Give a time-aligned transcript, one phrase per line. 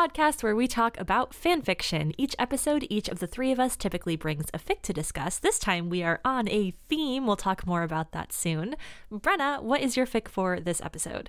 [0.00, 2.14] podcast where we talk about fan fiction.
[2.16, 5.38] Each episode, each of the three of us typically brings a fic to discuss.
[5.38, 7.26] This time we are on a theme.
[7.26, 8.76] We'll talk more about that soon.
[9.12, 11.28] Brenna, what is your fic for this episode?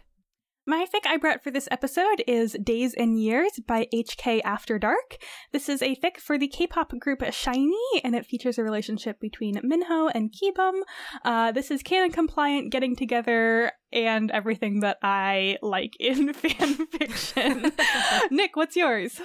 [0.66, 5.18] My fic I brought for this episode is Days and Years by HK After Dark.
[5.52, 9.60] This is a fic for the K-pop group SHINee, and it features a relationship between
[9.64, 10.84] Minho and Kibum.
[11.26, 17.72] Uh, this is canon compliant, getting together, and everything that I like in fan fiction.
[18.32, 19.22] Nick, what's yours?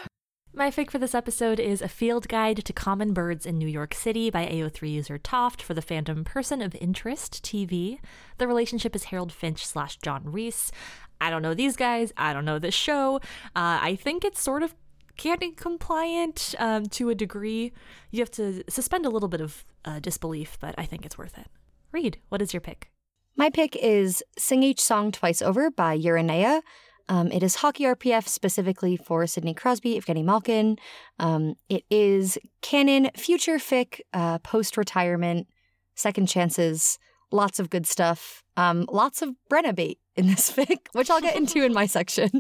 [0.53, 3.93] My fic for this episode is A Field Guide to Common Birds in New York
[3.93, 7.99] City by AO3 user Toft for the fandom Person of Interest TV.
[8.39, 10.73] The relationship is Harold Finch slash John Reese.
[11.21, 12.11] I don't know these guys.
[12.17, 13.17] I don't know this show.
[13.55, 14.75] Uh, I think it's sort of
[15.19, 17.73] canon compliant um, to a degree.
[18.11, 21.37] You have to suspend a little bit of uh, disbelief, but I think it's worth
[21.37, 21.49] it.
[21.93, 22.91] Reed, what is your pick?
[23.37, 26.63] My pick is Sing Each Song Twice Over by Uranea.
[27.09, 30.77] Um, it is hockey RPF specifically for Sidney Crosby, Evgeny Malkin.
[31.19, 35.47] Um, it is canon, future fic, uh, post retirement,
[35.95, 36.99] second chances,
[37.31, 38.43] lots of good stuff.
[38.57, 42.31] Um, lots of Brenna bait in this fic, which I'll get into in my section.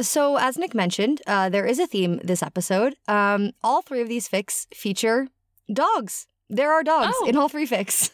[0.00, 2.94] So, as Nick mentioned, uh, there is a theme this episode.
[3.08, 5.26] Um, all three of these fics feature
[5.72, 6.28] dogs.
[6.48, 7.26] There are dogs Oh.
[7.28, 8.10] in all three fics.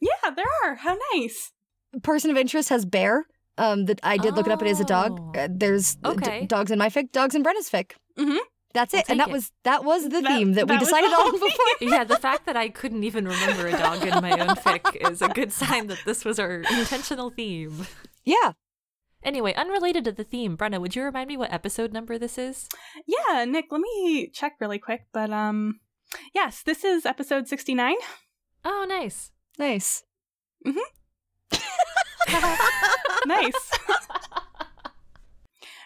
[0.00, 0.76] Yeah, there are.
[0.76, 1.52] How nice.
[2.02, 3.26] Person of interest has bear.
[3.56, 4.62] Um, that I did look it up.
[4.62, 5.18] It is a dog.
[5.18, 5.32] Oh.
[5.40, 6.46] Uh, there's uh, d- Okay.
[6.46, 7.92] dogs in my fic, dogs in Brenna's fic.
[8.16, 8.38] Mhm.
[8.72, 9.32] That's I'll it, and that it.
[9.32, 11.48] was that was the That- theme that, we that was decided on before.
[11.80, 15.22] yeah, the fact that I couldn't even remember a dog in my own fic is
[15.22, 17.86] a good sign that this was our intentional theme.
[18.24, 18.52] Yeah,
[19.24, 22.68] Anyway, unrelated to the theme, Brenna, would you remind me what episode number this is?
[23.04, 25.06] Yeah, Nick, let me check really quick.
[25.12, 25.80] But um,
[26.32, 27.96] yes, this is episode 69.
[28.64, 29.32] Oh, nice.
[29.58, 30.04] Nice.
[30.66, 30.78] Mm-hmm.
[33.28, 33.70] nice.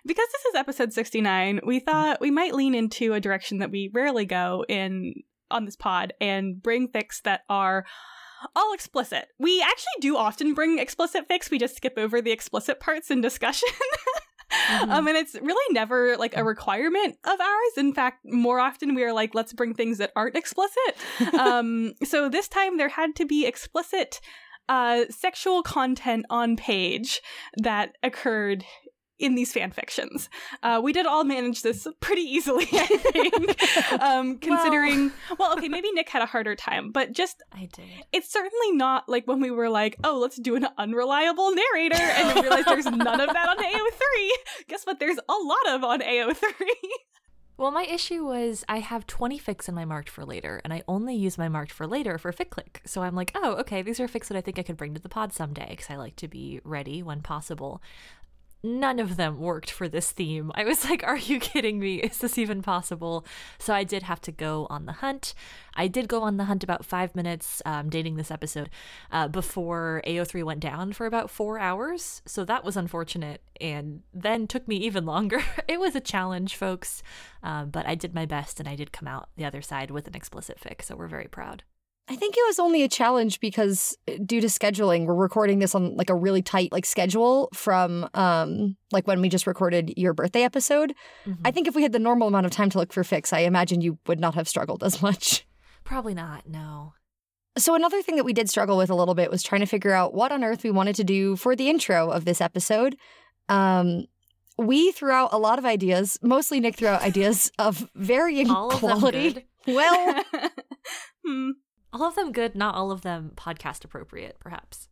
[0.07, 3.91] because this is episode 69, we thought we might lean into a direction that we
[3.93, 5.15] rarely go in
[5.51, 7.85] on this pod and bring fics that are
[8.57, 9.29] all explicit.
[9.39, 13.21] We actually do often bring explicit fics, we just skip over the explicit parts in
[13.21, 13.69] discussion.
[14.89, 17.73] Um, and it's really never like a requirement of ours.
[17.77, 20.97] In fact, more often we are like, let's bring things that aren't explicit.
[21.39, 24.21] um, so this time there had to be explicit
[24.69, 27.21] uh, sexual content on page
[27.57, 28.65] that occurred
[29.19, 30.29] in these fan fictions.
[30.63, 35.13] Uh, we did all manage this pretty easily, I think, um, considering.
[35.39, 37.85] Well, okay, maybe Nick had a harder time, but just I did.
[38.13, 42.29] it's certainly not like when we were like, oh, let's do an unreliable narrator, and
[42.29, 44.29] then realized there's none of that on AO3.
[44.69, 44.99] Guess what?
[44.99, 46.53] There's a lot of on AO3.
[47.59, 50.83] Well, my issue was I have 20 fics in my marked for later, and I
[50.89, 52.81] only use my marked for later for fic click.
[52.87, 55.01] So I'm like, oh, okay, these are fics that I think I could bring to
[55.01, 57.81] the pod someday because I like to be ready when possible.
[58.65, 60.53] None of them worked for this theme.
[60.55, 61.97] I was like, are you kidding me?
[61.97, 63.27] Is this even possible?
[63.59, 65.35] So I did have to go on the hunt.
[65.75, 68.71] I did go on the hunt about five minutes, um, dating this episode,
[69.11, 72.23] uh, before AO3 went down for about four hours.
[72.25, 75.43] So that was unfortunate and then took me even longer.
[75.69, 77.03] it was a challenge, folks,
[77.43, 80.07] um, but I did my best and I did come out the other side with
[80.07, 80.83] an explicit fic.
[80.83, 81.65] So we're very proud.
[82.09, 85.75] I think it was only a challenge because uh, due to scheduling, we're recording this
[85.75, 90.13] on like a really tight like schedule from um like when we just recorded your
[90.13, 90.95] birthday episode.
[91.27, 91.39] Mhm.
[91.45, 93.41] I think if we had the normal amount of time to look for fics, I
[93.41, 95.47] imagine you would not have struggled as much.
[95.85, 96.95] Probably not, no.
[97.57, 99.93] So another thing that we did struggle with a little bit was trying to figure
[99.93, 102.97] out what on earth we wanted to do for the intro of this episode.
[103.49, 104.07] Um
[104.59, 108.71] we threw out a lot of ideas, mostly Nick threw out ideas of varying All
[108.71, 109.47] quality.
[109.67, 110.25] Well,
[111.27, 111.51] hmm.
[111.93, 114.89] All of them good, not all of them podcast appropriate, perhaps.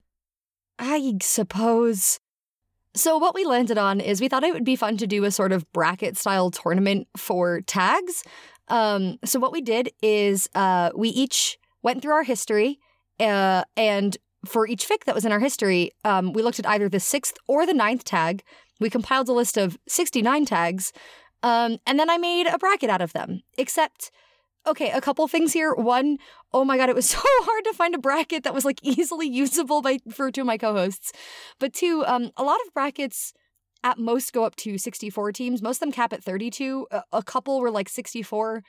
[0.78, 2.18] I suppose.
[2.94, 5.30] So, what we landed on is we thought it would be fun to do a
[5.30, 8.24] sort of bracket style tournament for tags.
[8.68, 12.80] Um, so, what we did is uh, we each went through our history,
[13.20, 16.88] uh, and for each fic that was in our history, um, we looked at either
[16.88, 18.42] the sixth or the ninth tag.
[18.80, 20.92] We compiled a list of 69 tags,
[21.42, 23.42] um, and then I made a bracket out of them.
[23.58, 24.10] Except,
[24.66, 25.74] okay, a couple things here.
[25.74, 26.18] One,
[26.52, 29.28] oh my god, it was so hard to find a bracket that was like easily
[29.28, 31.12] usable by for two of my co-hosts.
[31.58, 33.32] But two, um, a lot of brackets
[33.82, 35.62] at most go up to 64 teams.
[35.62, 36.86] Most of them cap at 32.
[36.90, 38.62] A, a couple were like 64.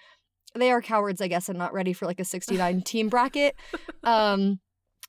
[0.56, 3.56] they are cowards, I guess, and not ready for like a 69 team bracket.
[4.04, 4.60] Um,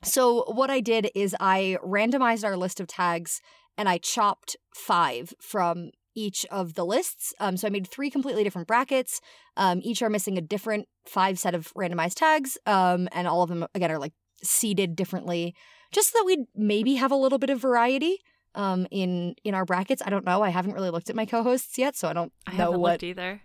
[0.03, 3.41] so what I did is I randomized our list of tags
[3.79, 7.35] and I chopped five from each of the lists.
[7.41, 9.21] Um, so I made three completely different brackets.
[9.57, 13.49] Um, each are missing a different five set of randomized tags, um, and all of
[13.49, 14.13] them again are like
[14.43, 15.55] seeded differently,
[15.93, 18.19] just so that we'd maybe have a little bit of variety
[18.55, 20.03] um, in in our brackets.
[20.05, 20.43] I don't know.
[20.43, 22.91] I haven't really looked at my co-hosts yet, so I don't I know haven't what.
[22.93, 23.43] looked either.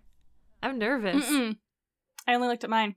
[0.62, 1.25] I'm nervous.
[1.25, 1.58] Mm-mm.
[2.28, 2.96] I only looked at mine.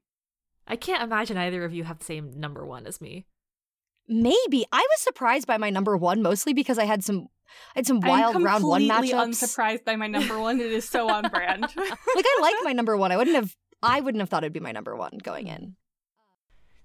[0.66, 3.26] I can't imagine either of you have the same number one as me.
[4.10, 7.28] Maybe I was surprised by my number one, mostly because I had some
[7.74, 8.88] I had some wild I'm round one matchups.
[8.88, 9.24] completely matchups.
[9.24, 10.60] unsurprised by my number one.
[10.60, 11.62] It is so on brand.
[11.76, 13.12] like I like my number one.
[13.12, 13.56] I wouldn't have.
[13.82, 15.76] I wouldn't have thought it'd be my number one going in.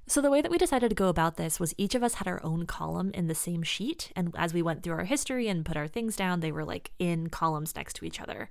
[0.07, 2.27] So the way that we decided to go about this was each of us had
[2.27, 5.65] our own column in the same sheet, and as we went through our history and
[5.65, 8.49] put our things down, they were like in columns next to each other.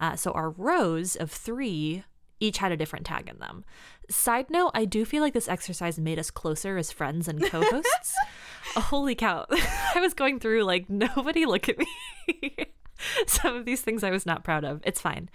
[0.00, 2.02] Uh, so our rows of three
[2.40, 3.64] each had a different tag in them.
[4.10, 8.14] Side note, I do feel like this exercise made us closer as friends and co-hosts.
[8.76, 9.46] Holy cow!
[9.94, 12.56] I was going through like nobody look at me.
[13.26, 14.80] Some of these things I was not proud of.
[14.84, 15.28] It's fine.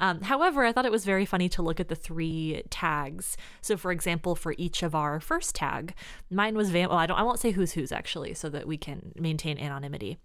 [0.00, 3.36] Um, however, I thought it was very funny to look at the three tags.
[3.60, 5.94] So, for example, for each of our first tag,
[6.30, 6.72] mine was.
[6.72, 7.18] Well, I don't.
[7.18, 10.18] I won't say who's who's actually, so that we can maintain anonymity.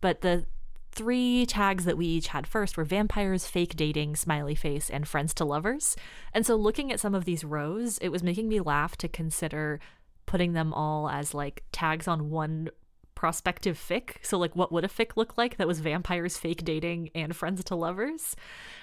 [0.00, 0.46] But the
[0.94, 5.34] three tags that we each had first were vampires, fake dating, smiley face, and friends
[5.34, 5.96] to lovers.
[6.32, 9.80] And so, looking at some of these rows, it was making me laugh to consider
[10.26, 12.70] putting them all as like tags on one
[13.14, 14.16] prospective fic.
[14.22, 17.64] So, like, what would a fic look like that was vampires, fake dating, and friends
[17.64, 18.36] to lovers?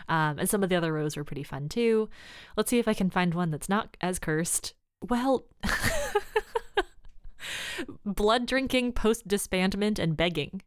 [0.10, 2.10] Um, and some of the other rows were pretty fun too.
[2.58, 4.74] Let's see if I can find one that's not as cursed.
[5.08, 5.46] Well,
[8.06, 10.62] blood drinking, post disbandment, and begging.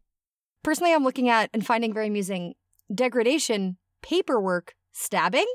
[0.64, 2.54] Personally, I'm looking at and finding very amusing
[2.92, 5.46] degradation, paperwork, stabbing.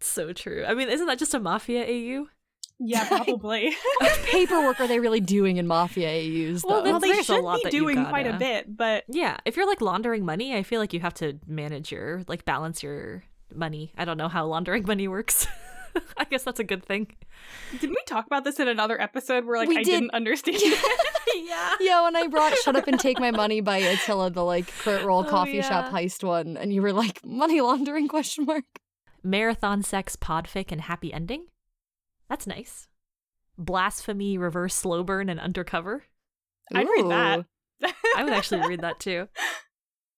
[0.00, 0.64] So true.
[0.66, 2.28] I mean, isn't that just a mafia AU?
[2.84, 3.76] yeah, probably.
[3.98, 6.62] What paperwork are they really doing in mafia AUs?
[6.62, 6.68] Though?
[6.68, 9.04] Well, well, they There's a should lot be that you doing quite a bit, but
[9.08, 12.44] Yeah, if you're like laundering money, I feel like you have to manage your like
[12.44, 13.22] balance your
[13.54, 13.92] money.
[13.96, 15.46] I don't know how laundering money works.
[16.16, 17.14] I guess that's a good thing.
[17.72, 19.90] didn't we talk about this in another episode where like We I did.
[19.90, 20.58] didn't understand?
[20.60, 20.74] yeah.
[21.34, 24.66] yeah, Yeah, when I brought "Shut Up and Take My Money" by Attila, the like
[24.68, 28.64] crit role Oh, coffee shop heist one, and you were like, "Money laundering?" Question mark.
[29.22, 31.46] Marathon sex, podfic, and happy ending.
[32.28, 32.88] That's nice.
[33.58, 36.04] Blasphemy, reverse slow burn, and undercover.
[36.74, 37.44] I'd read that.
[38.16, 39.28] I would actually read that too.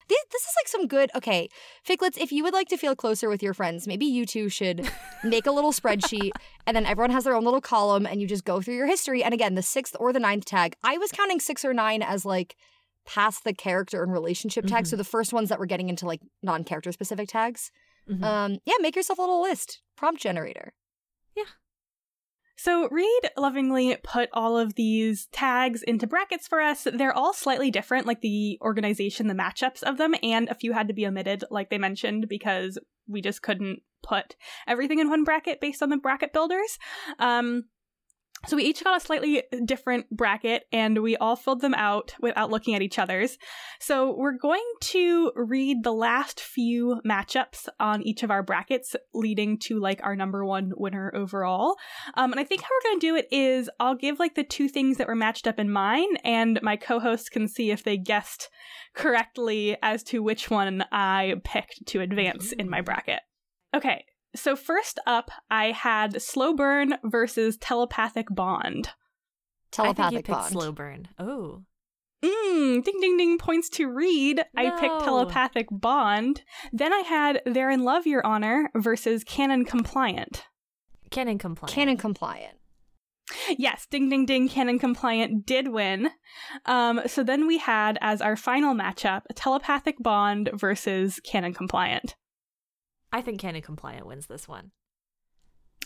[0.09, 1.11] This, this is like some good.
[1.15, 1.49] Okay,
[1.87, 4.89] Ficklets, if you would like to feel closer with your friends, maybe you two should
[5.23, 6.31] make a little spreadsheet
[6.67, 9.23] and then everyone has their own little column and you just go through your history.
[9.25, 12.25] And again, the sixth or the ninth tag, I was counting six or nine as
[12.25, 12.57] like
[13.07, 14.89] past the character and relationship tags.
[14.89, 14.91] Mhm.
[14.93, 17.71] So the first ones that were getting into like non character specific tags.
[18.11, 18.23] Mhm.
[18.23, 19.81] Um, yeah, make yourself a little list.
[19.97, 20.73] Prompt generator.
[22.57, 26.87] So Reed lovingly put all of these tags into brackets for us.
[26.91, 30.89] They're all slightly different, like the organization, the matchups of them, and a few had
[30.89, 32.79] to be omitted, like they mentioned, because
[33.09, 34.37] we just couldn't put
[34.67, 36.79] everything in one bracket based on the bracket builders.
[37.19, 37.65] Um,
[38.47, 42.51] so we each got a slightly different bracket and we all filled them out without
[42.51, 43.39] looking at each other's.
[43.81, 49.59] So we're going to read the last few matchups on each of our brackets, leading
[49.61, 51.77] to like our number one winner overall.
[52.15, 54.45] Um, and I think how we're going to do it is I'll give like the
[54.45, 57.85] two things that were matched up in mine, and my co hosts can see if
[57.85, 58.51] they guessed
[58.95, 63.21] correctly as to which one I picked to advance in my bracket.
[63.75, 68.91] Okay, so first up, I had Slow Burn versus Telepathic Bond.
[69.71, 70.53] Telepathic I think you picked bond.
[70.53, 71.09] slow burn.
[71.19, 71.63] Oh.
[72.23, 74.41] Mmm, ding ding ding points to Reed.
[74.57, 76.43] I picked Telepathic Bond.
[76.73, 80.45] Then I had They're in Love, Your Honor versus Canon Compliant.
[81.11, 81.75] Canon compliant.
[81.75, 82.57] Canon compliant.
[83.59, 86.11] Yes, ding ding ding, canon compliant did win.
[86.67, 92.17] Um, so then we had as our final matchup telepathic bond versus canon compliant.
[93.15, 94.71] I think canon compliant wins this one.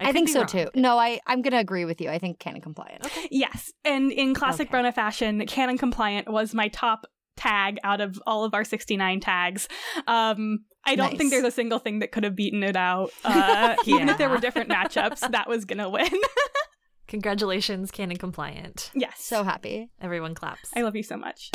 [0.00, 0.46] I, could think so wrong.
[0.48, 0.68] too.
[0.74, 2.08] No, I, I'm going to agree with you.
[2.08, 3.04] I think canon compliant.
[3.04, 3.28] Okay.
[3.30, 4.78] Yes, and in classic Okay.
[4.78, 7.06] Brenna fashion, canon compliant was my top
[7.36, 9.68] tag out of all of our 69 tags.
[10.06, 11.18] Um, I don't Nice.
[11.18, 13.10] think there's a single thing that could have beaten it out.
[13.24, 16.08] Uh, Even if there were different matchups, that was gonna win.
[17.08, 18.90] Congratulations, canon compliant.
[18.94, 19.14] yes.
[19.20, 19.90] So happy.
[20.00, 20.70] Everyone claps.
[20.76, 21.50] I love you so much.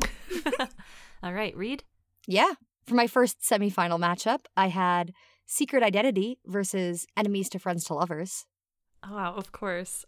[1.22, 1.84] All right, Reed.
[2.26, 2.52] Yeah.
[2.86, 5.12] For my first semifinal matchup, I had
[5.46, 8.46] Secret Identity versus Enemies to Friends to Lovers.
[9.02, 10.04] Oh, wow, of course.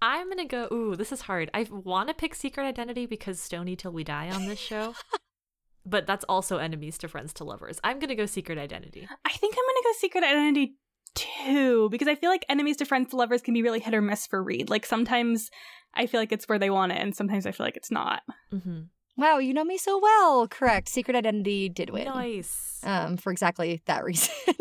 [0.00, 0.68] I'm gonna go.
[0.72, 1.50] Ooh, this is hard.
[1.52, 4.94] I want to pick Secret Identity because Stony till we die on this show,
[5.86, 7.80] but that's also enemies to friends to lovers.
[7.82, 9.08] I'm gonna go Secret Identity.
[9.24, 10.76] I think I'm gonna go secret identity
[11.14, 14.00] too because I feel like enemies to friends to lovers can be really hit or
[14.00, 14.70] miss for Reed.
[14.70, 15.50] Like sometimes
[15.94, 18.22] I feel like it's where they want it, and sometimes I feel like it's not.
[18.52, 18.82] Mm-hmm.
[19.18, 20.46] Wow, you know me so well.
[20.46, 20.88] Correct.
[20.88, 22.04] Secret Identity did win.
[22.04, 22.80] Nice.
[22.84, 24.32] Um, for exactly that reason.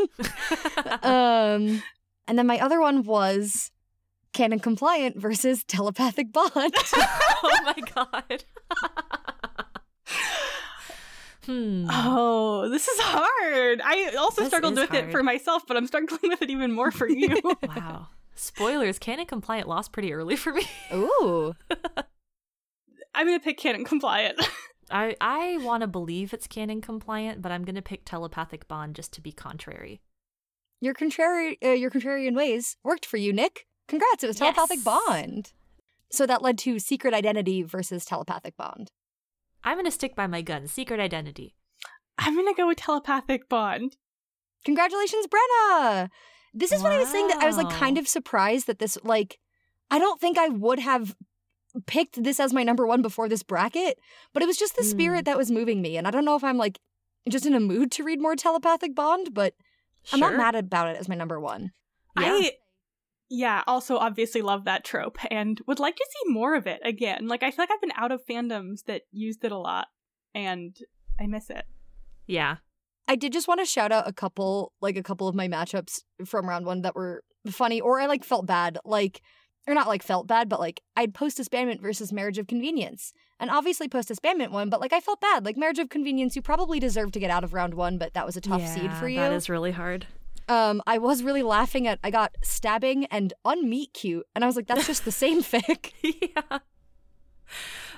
[1.03, 1.83] um,
[2.27, 3.69] and then my other one was
[4.33, 6.51] canon compliant versus telepathic bond.
[6.55, 8.43] oh my god.
[11.45, 11.87] hmm.
[11.91, 13.79] Oh, this is hard.
[13.85, 16.71] I also This struggled is with it for myself, but I'm struggling with it even
[16.71, 17.39] more for you.
[17.61, 18.07] Wow.
[18.33, 20.63] Spoilers, canon compliant lost pretty early for me.
[20.91, 21.55] Ooh.
[23.17, 24.39] I'm gonna pick canon compliant.
[24.91, 28.95] I I want to believe it's canon compliant, but I'm going to pick telepathic bond
[28.95, 29.99] just to be contrary.
[30.79, 33.65] Your contrary uh, your contrarian ways worked for you, Nick.
[33.89, 34.85] Congrats, it was telepathic Yes.
[34.85, 35.51] bond.
[36.09, 38.91] So that led to secret identity versus telepathic bond.
[39.63, 41.55] I'm going to stick by my gun, secret identity.
[42.17, 43.97] I'm gonna go with telepathic bond.
[44.63, 46.09] Congratulations, Brenna!
[46.53, 48.97] This is what I was saying that I was like kind of surprised that this
[49.03, 49.37] like
[49.91, 51.15] I don't think I would have
[51.85, 53.99] picked this as my number one before this bracket,
[54.33, 54.89] but it was just the Hmm.
[54.89, 55.97] spirit that was moving me.
[55.97, 56.79] And I don't know if I'm like
[57.29, 59.53] just in a mood to read more telepathic bond, but
[60.11, 61.71] I'm not mad about it as my number one.
[62.17, 62.23] Yeah.
[62.25, 62.51] I
[63.29, 67.27] yeah, also obviously love that trope and would like to see more of it again.
[67.27, 69.87] Like I feel like I've been out of fandoms that used it a lot
[70.33, 70.77] and
[71.19, 71.65] I miss it.
[72.25, 72.57] Yeah.
[73.09, 76.01] I did just want to shout out a couple, like a couple of my matchups
[76.25, 79.21] from round one that were funny, or I like felt bad, like,
[79.67, 83.49] or not like felt bad, but like I'd post disbandment versus marriage of convenience, and
[83.49, 86.79] obviously post disbandment won, but like I felt bad, like marriage of convenience, you probably
[86.79, 89.19] deserved to get out of round one, but that was a tough seed for you.
[89.19, 90.07] That is really hard.
[90.49, 94.55] Um, I was really laughing at I got stabbing and unmeet cute, and I was
[94.55, 95.91] like, that's just the same fic.
[96.01, 96.59] yeah.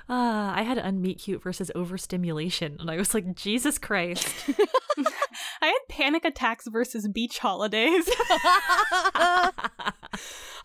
[0.10, 4.28] Uh, I had unmeet cute versus overstimulation, and I was like, Jesus Christ.
[5.62, 8.10] I had panic attacks versus beach holidays.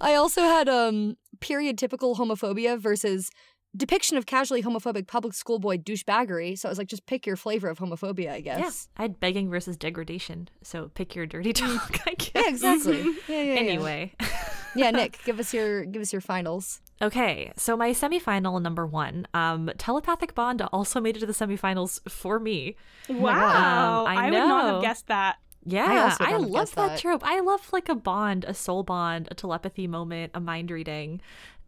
[0.01, 3.31] I also had um period typical homophobia versus
[3.77, 6.59] depiction of casually homophobic public schoolboy douchebaggery.
[6.59, 8.59] So I was like, just pick your flavor of homophobia, I guess.
[8.59, 8.65] yeah.
[8.65, 8.89] guess.
[8.97, 12.31] I had begging versus degradation, so pick your dirty talk, I guess.
[12.35, 13.03] Yeah, exactly.
[13.29, 13.61] yeah, yeah, yeah.
[13.61, 14.13] Anyway.
[14.77, 16.81] yeah, Nick, give us your give us your finals.
[17.03, 21.99] Okay, so my semifinal number one, um, telepathic bond also made it to the semifinals
[22.09, 22.77] for me.
[23.09, 24.03] wow.
[24.03, 25.39] Um, I I, would not have guessed that.
[25.67, 26.99] Yeah, also I, love that, that.
[27.01, 27.23] trope.
[27.25, 31.21] I love like a bond, a soul bond, a telepathy moment, a mind reading.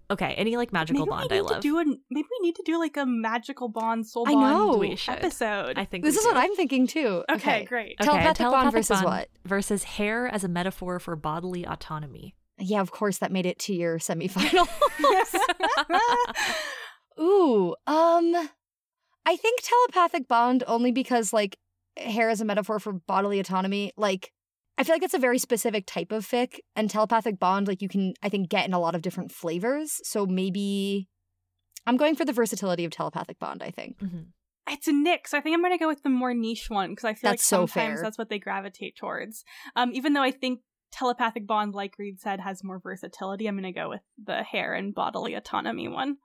[0.08, 1.54] Okay, any like magical maybe bond we I love.
[1.56, 4.40] to do an maybe we need to do like a magical bond soul bond I
[4.52, 4.76] know.
[4.76, 5.14] We should.
[5.14, 5.78] episode.
[5.78, 6.36] I think This we is what.
[6.36, 7.24] I'm thinking too.
[7.30, 7.96] okay, great.
[8.00, 9.28] Okay, Telepathic bond versus what?
[9.44, 12.34] Versus hair as a metaphor for bodily autonomy.
[12.58, 14.68] Yeah, of course that made it to your semifinal.
[15.00, 15.34] Yes.
[17.20, 18.48] Ooh, um
[19.28, 21.58] I think telepathic bond only because like
[21.96, 23.92] hair as a metaphor for bodily autonomy.
[23.96, 24.32] Like
[24.78, 27.88] I feel like it's a very specific type of fic and telepathic bond like you
[27.88, 30.00] can I think get in a lot of different flavors.
[30.04, 31.08] So maybe
[31.86, 33.98] I'm going for the versatility of telepathic bond, I think.
[33.98, 34.26] Mhm.
[34.68, 37.04] It's a Nick, so I think I'm gonna go with the more niche one because
[37.04, 38.02] I feel That's like so sometimes fair.
[38.02, 39.44] that's what they gravitate towards.
[39.76, 40.60] Um, even though I think
[40.90, 44.92] telepathic bond, like Reed said, has more versatility, I'm gonna go with the hair and
[44.94, 46.16] bodily autonomy one.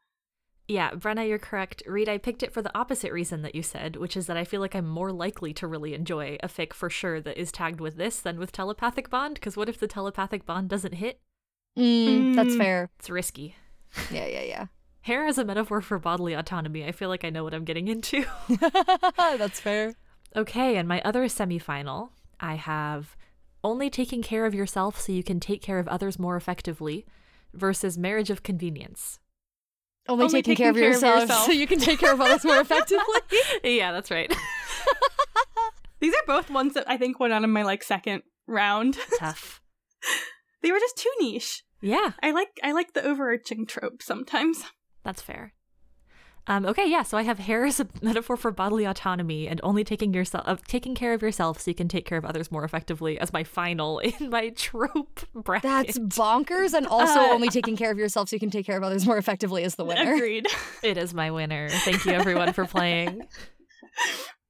[0.71, 1.83] Yeah, Brenna, you're correct.
[1.85, 4.45] Reed, I picked it for the opposite reason that you said, which is that I
[4.45, 7.81] feel like I'm more likely to really enjoy a fic for sure that is tagged
[7.81, 9.33] with this than with telepathic bond.
[9.35, 11.19] Because what if the telepathic bond doesn't hit?
[11.77, 12.57] Mm, That's Mm.
[12.57, 12.89] fair.
[12.99, 13.55] It's risky.
[14.11, 14.65] Yeah, yeah, yeah.
[15.01, 16.85] Hair as a metaphor for bodily autonomy.
[16.85, 18.23] I feel like I know what I'm getting into.
[19.17, 19.95] That's fair.
[20.37, 23.17] okay, and my other semifinal, I have
[23.63, 27.05] only taking care of yourself so you can take care of others more effectively
[27.53, 29.19] versus marriage of convenience.
[30.07, 31.45] Only, Only taking, care, of, taking care of yourself yourself.
[31.45, 33.21] so you can take care of others more effectively.
[33.63, 34.33] yeah, that's right.
[35.99, 38.97] These are both ones that I think went out in my like second round.
[39.19, 39.61] Tough.
[40.61, 41.63] they were just too niche.
[41.81, 44.63] Yeah, I like I like the overarching trope sometimes.
[45.03, 45.53] That's fair.
[46.47, 47.03] Um, okay, yeah.
[47.03, 50.65] So I have hair as a metaphor for bodily autonomy and only taking yourself, of
[50.65, 53.43] taking care of yourself so you can take care of others more effectively as my
[53.43, 55.63] final in my trope bracket.
[55.63, 56.73] That's bonkers.
[56.73, 59.05] And also Uh, only taking care of yourself so you can take care of others
[59.05, 60.15] more effectively is the winner.
[60.15, 60.47] Agreed.
[60.83, 61.69] it is my winner.
[61.69, 63.21] Thank you everyone for playing.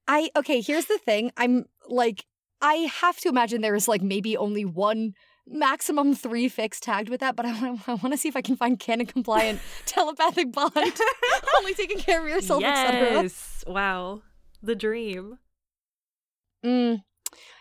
[0.08, 1.32] I okay, here's the thing.
[1.38, 2.26] I'm like
[2.62, 5.14] I have to imagine there is like maybe only one
[5.48, 8.42] maximum three fics tagged with that, but I want I want to see if I
[8.42, 10.72] can find canon compliant telepathic bond.
[11.60, 13.24] only taking care of yourself, etc.
[13.24, 13.64] yes.
[13.68, 14.22] Wow.
[14.62, 15.40] The dream.
[16.66, 17.04] Mm.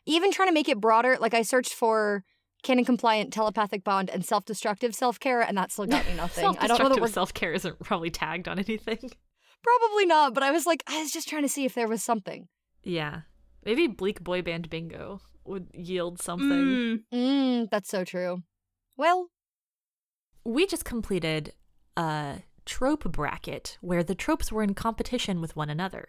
[0.07, 2.25] Even trying to make it broader, like I searched for
[2.63, 6.45] canon compliant telepathic bond and self destructive self care, and that still got me nothing.
[6.59, 9.11] I don't know that self care isn't probably tagged on anything.
[9.63, 12.03] probably not, but I was like, I was just trying to see if there was
[12.03, 12.49] something.
[12.83, 13.23] Yeah.
[13.65, 16.49] Maybe Bleak Boy Band Bingo would yield something.
[16.49, 17.03] Mm.
[17.13, 18.43] Mm, that's so true.
[18.97, 19.29] Well,
[20.45, 21.53] We just completed
[21.97, 26.09] a trope bracket where the tropes were in competition with one another.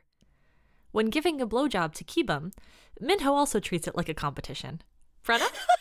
[0.91, 2.53] When giving a blowjob to Kibum,
[3.00, 4.81] Minho also treats it like a competition.
[5.25, 5.48] Freda?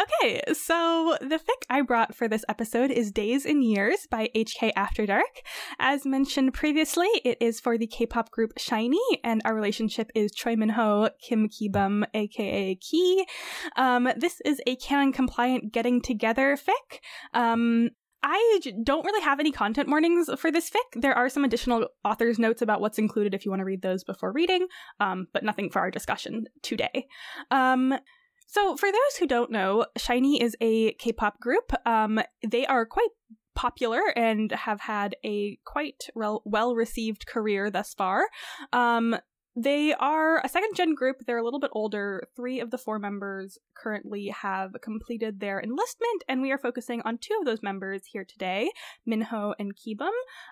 [0.00, 4.70] Okay, so the fic I brought for this episode is Days and Years by HK
[4.76, 5.42] After Dark.
[5.80, 10.54] As mentioned previously, it is for the K-pop group SHINee, and our relationship is Choi
[10.54, 13.26] Min-ho, Kim Ki-bum, aka Ki.
[13.74, 17.00] Um, this is a canon-compliant getting together fic.
[17.34, 17.90] Um,
[18.22, 21.00] I don't really have any content warnings for this fic.
[21.00, 24.04] There are some additional author's notes about what's included if you want to read those
[24.04, 24.68] before reading,
[25.00, 27.06] um, but nothing for our discussion today.
[27.50, 27.94] Um,
[28.48, 31.70] so, for those who don't know, SHINee is a K pop group.
[31.84, 33.10] Um, they are quite
[33.54, 38.28] popular and have had a quite well received career thus far.
[38.72, 39.16] Um,
[39.60, 41.16] they are a second gen group.
[41.26, 42.22] They're a little bit older.
[42.36, 47.18] Three of the four members currently have completed their enlistment, and we are focusing on
[47.18, 48.70] two of those members here today
[49.06, 50.10] Minho and Kibum.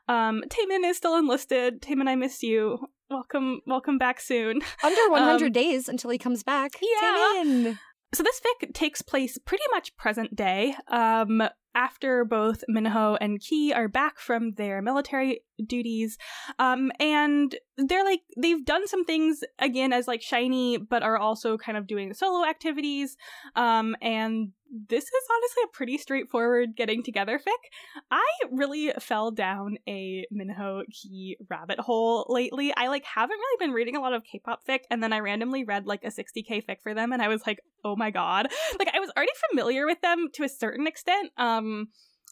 [0.09, 1.81] Um, Taemin is still enlisted.
[1.83, 2.79] Taemin, I miss you.
[3.09, 4.61] Welcome, welcome back soon.
[4.83, 6.73] under 100 Um, days until he comes back.
[6.83, 7.43] yeah.
[7.45, 7.79] Taemin.
[8.15, 10.75] So this fic takes place pretty much present day.
[10.89, 11.43] Um,
[11.77, 16.19] after both Minho and Ki are back from their military duties,
[16.59, 21.57] um, and they're like they've done some things again as like SHINee, but are also
[21.59, 23.17] kind of doing solo activities.
[23.55, 24.53] Um, and
[24.89, 28.03] this is honestly a pretty straightforward getting together fic.
[28.11, 32.73] I really fell down a Minho Ki rabbit hole lately.
[32.77, 35.65] I like haven't really been reading a lot of K-pop fic, and then I randomly
[35.65, 38.49] read like a 60k fic for them, and I was like, oh my god!
[38.79, 41.31] Like I was already familiar with them to a certain extent.
[41.37, 41.66] Um,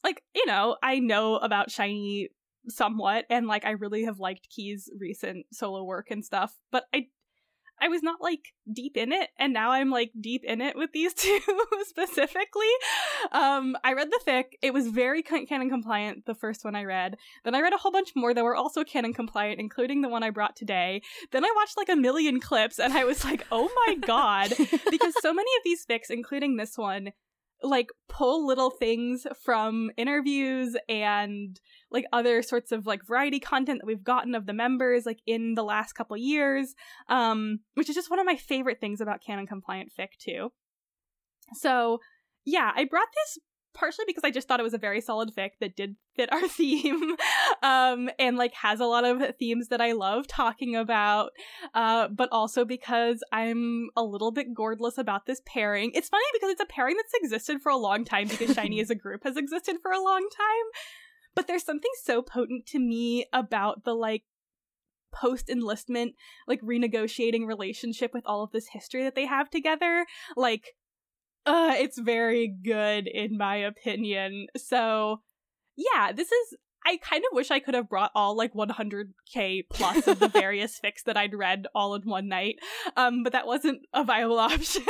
[0.03, 2.29] like you know, I know about SHINee
[2.69, 7.07] somewhat, and like I really have liked Key's recent solo work and stuff, but I
[7.81, 10.92] I was not like deep in it, and now I'm like deep in it with
[10.92, 11.40] these two
[11.83, 12.70] specifically.
[13.33, 16.27] Um, I read the fic; it was very canon compliant.
[16.27, 18.85] The first one I read, then I read a whole bunch more that were also
[18.85, 21.03] canon compliant, including the one I brought today.
[21.33, 24.55] Then I watched like a million clips, and I was like, "Oh my god!"
[24.90, 27.11] because so many of these fics, including this one,
[27.64, 33.87] like pull little things from interviews and like other sorts of like variety content that
[33.87, 36.74] we've gotten of the members like in the last couple years
[37.09, 40.50] um which is just one of my favorite things about canon compliant fic too.
[41.55, 41.98] So
[42.44, 43.38] yeah i brought this
[43.74, 46.46] partially because i just thought it was a very solid fic that did fit our
[46.48, 47.16] theme
[47.64, 51.31] um and like has a lot of themes that i love talking about
[51.74, 55.90] uh but also because i'm a little bit gourdless about this pairing.
[55.94, 58.90] It's funny because it's a pairing that's existed for a long time because SHINee as
[58.90, 60.70] a group has existed for a long time
[61.35, 64.22] but there's something so potent to me about the like
[65.12, 66.14] post enlistment
[66.46, 70.07] like renegotiating relationship with all of this history that they have together.
[70.37, 70.74] Like
[71.46, 74.46] uh it's very good in my opinion.
[74.57, 75.22] So
[75.77, 80.07] yeah this is I kind of wish I could have brought all like 100k plus
[80.07, 82.57] of the various fics that I'd read all in one night,
[82.97, 84.83] um, but that wasn't a viable option.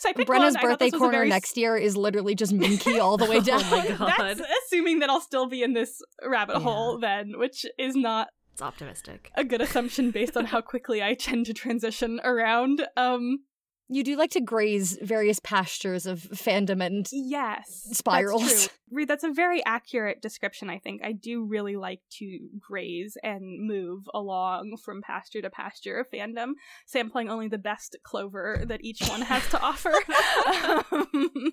[0.00, 0.62] so I picked Brenna's one.
[0.62, 3.70] Birthday this corner very next year is literally just Minky all the way Oh down.
[3.70, 4.14] my God.
[4.18, 6.62] That's assuming that I'll still be in this rabbit Yeah.
[6.62, 9.30] hole then, which is not It's optimistic.
[9.34, 12.86] a good assumption based on how quickly I tend to transition around.
[12.96, 13.40] Um
[13.88, 17.88] You do like to graze various pastures of fandom and yes.
[17.92, 18.42] Spirals.
[18.42, 18.76] That's, true.
[18.90, 21.02] Re- that's a very accurate description, I think.
[21.04, 26.52] I do really like to graze and move along from pasture to pasture of fandom,
[26.86, 29.92] sampling only the best clover that each one has to offer.
[30.92, 31.52] um,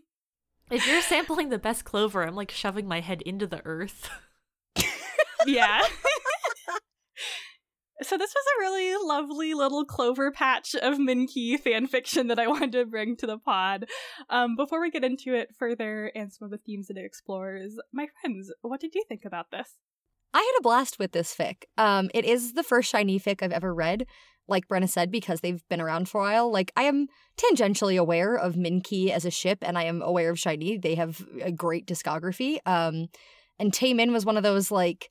[0.72, 4.10] If you're sampling the best clover, I'm like shoving my head into the earth.
[5.46, 5.82] yeah.
[8.04, 12.48] So this was a really lovely little clover patch of Minky fan fiction that I
[12.50, 13.86] wanted to bring to the pod.
[14.30, 17.78] Um, before we get into it further and some of the themes that it explores,
[17.94, 19.78] my friends, what did you think about this?
[20.34, 21.64] I had a blast with this fic.
[21.78, 24.06] Um, it is the first SHINee fic I've ever read,
[24.48, 26.52] like Brenna said, because they've been around for a while.
[26.52, 30.38] Like I am tangentially aware of Minky as a ship, and I am aware of
[30.38, 30.82] SHINee.
[30.82, 32.58] They have a great discography.
[32.66, 33.08] Um,
[33.60, 35.10] and Taemin was one of those like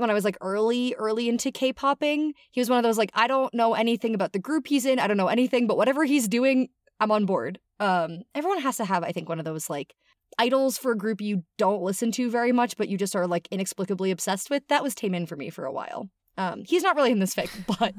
[0.00, 2.34] when I was like early, early into K-popping.
[2.50, 4.98] He was one of those like I don't know anything about the group he's in.
[4.98, 7.58] I don't know anything, but whatever he's doing, I'm on board.
[7.78, 9.94] Um, everyone has to have, I think, one of those like
[10.38, 13.48] idols for a group you don't listen to very much, but you just are like
[13.50, 14.62] inexplicably obsessed with.
[14.68, 16.08] That was Taemin for me for a while.
[16.36, 17.94] Um, he's not really in this fic, but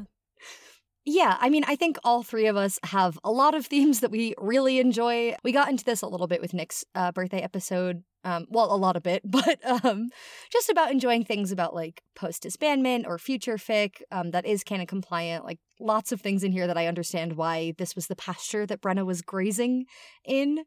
[1.06, 4.12] yeah, I mean, I think all three of us have a lot of themes that
[4.12, 5.36] we really enjoy.
[5.44, 8.04] We got into this a little bit with Nick's uh, birthday episode.
[8.24, 10.10] Um, well, a lot of it, but um,
[10.52, 14.86] just about enjoying things about like post disbandment or future fic um, that is canon
[14.86, 15.44] compliant.
[15.44, 18.82] Like lots of things in here that I understand why this was the pasture that
[18.82, 19.86] Brenna was grazing
[20.24, 20.66] in.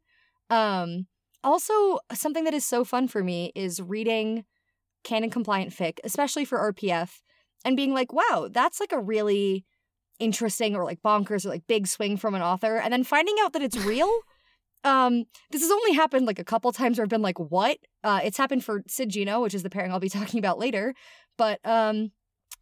[0.51, 1.07] Um,
[1.45, 4.45] also, something that is so fun for me is reading
[5.05, 7.21] canon compliant fic, especially for RPF,
[7.65, 9.65] and being like, wow, that's like a really
[10.19, 13.53] interesting or like bonkers or like big swing from an author and then finding out
[13.53, 14.21] that it's real
[14.85, 17.79] um this has only happened like a couple times where i've been like what?
[18.03, 20.95] Uh it's happened for sid geno which is the pairing i'll be talking about later
[21.37, 22.13] but um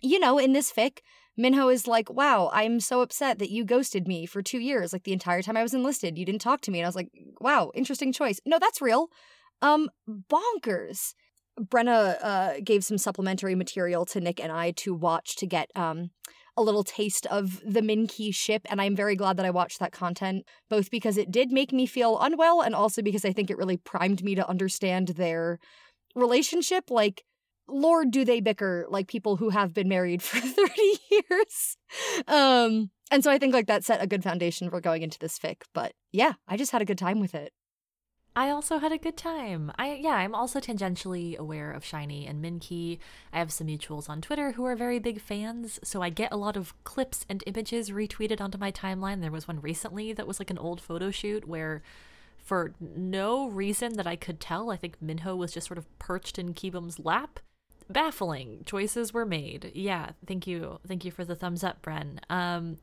[0.01, 0.99] you know in this fic
[1.37, 5.05] minho is like wow i'm so upset that you ghosted me for two years like
[5.05, 6.19] the entire time i was enlisted.
[6.19, 6.79] You didn't talk to me.
[6.79, 7.11] And i was like
[7.41, 8.41] wow interesting choice.
[8.47, 9.09] No that's real.
[9.61, 11.15] Um bonkers.
[11.61, 16.11] Brenna uh gave some supplementary material to nick and i to watch to get um
[16.57, 19.93] a little taste of the Min-Ki ship, and I'm very glad that I watched that
[19.93, 23.57] content, both because it did make me feel unwell and also because I think it
[23.57, 25.59] really primed me to understand their
[26.15, 26.91] relationship.
[26.91, 27.25] Like,
[27.69, 30.73] Lord, do they bicker like people who have been married for 30
[31.11, 31.77] years?
[32.29, 35.39] Um, and so I think like that set a good foundation for going into this
[35.39, 35.63] fic.
[35.73, 37.53] But yeah, I just had a good time with it.
[38.35, 39.71] I also had a good time.
[39.79, 42.99] I yeah, I'm also tangentially aware of SHINee and Min-Ki.
[43.33, 46.37] I have some mutuals on Twitter who are very big fans, so I get a
[46.39, 49.21] lot of clips and images retweeted onto my timeline.
[49.21, 51.83] There was one recently that was like an old photo shoot where
[52.39, 56.39] for no reason that I could tell, I think Minho was just sort of perched
[56.39, 57.39] in Kibum's lap.
[57.91, 59.73] Baffling choices were made.
[59.75, 60.79] Yeah, thank you.
[60.89, 62.19] Thank you for the thumbs up, Bren.
[62.31, 62.79] Um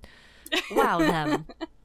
[0.71, 1.47] wow them.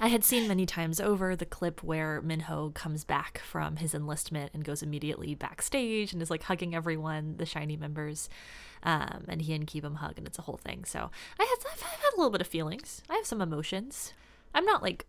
[0.00, 4.52] I had seen many times over the clip where Minho comes back from his enlistment
[4.54, 8.28] and goes immediately backstage and is like hugging everyone, the SHINee members,
[8.84, 10.84] um, and he and Kibum hug, and it's a whole thing.
[10.84, 13.02] So I had, I've had a little bit of feelings.
[13.10, 14.12] I have some emotions.
[14.54, 15.06] I'm not like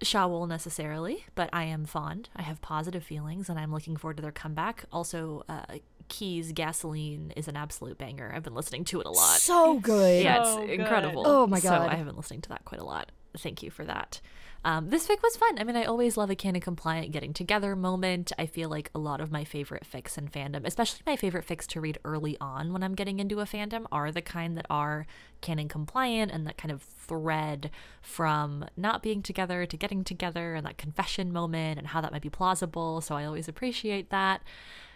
[0.00, 2.30] Shawol necessarily, but I am fond.
[2.34, 4.84] I have positive feelings, and I'm looking forward to their comeback.
[4.92, 5.64] Also, uh,
[6.08, 8.32] Key's Gasoline is an absolute banger.
[8.34, 9.38] I've been listening to it a lot.
[9.38, 10.22] So good.
[10.24, 10.80] Yeah, So it's good.
[10.80, 11.24] incredible.
[11.26, 11.62] Oh my god.
[11.62, 11.88] So God.
[11.90, 13.10] I have been listening to that quite a lot.
[13.38, 14.20] Thank you for that.
[14.64, 15.58] Um, this fic was fun.
[15.58, 18.32] I mean, I always love a canon compliant getting together moment.
[18.38, 21.66] I feel like a lot of my favorite fics in fandom, especially my favorite fics
[21.68, 25.06] to read early on when I'm getting into a fandom, are the kind that are
[25.40, 27.70] canon compliant and that kind of thread
[28.02, 32.22] from not being together to getting together and that confession moment and how that might
[32.22, 33.00] be plausible.
[33.00, 34.42] So I always appreciate that.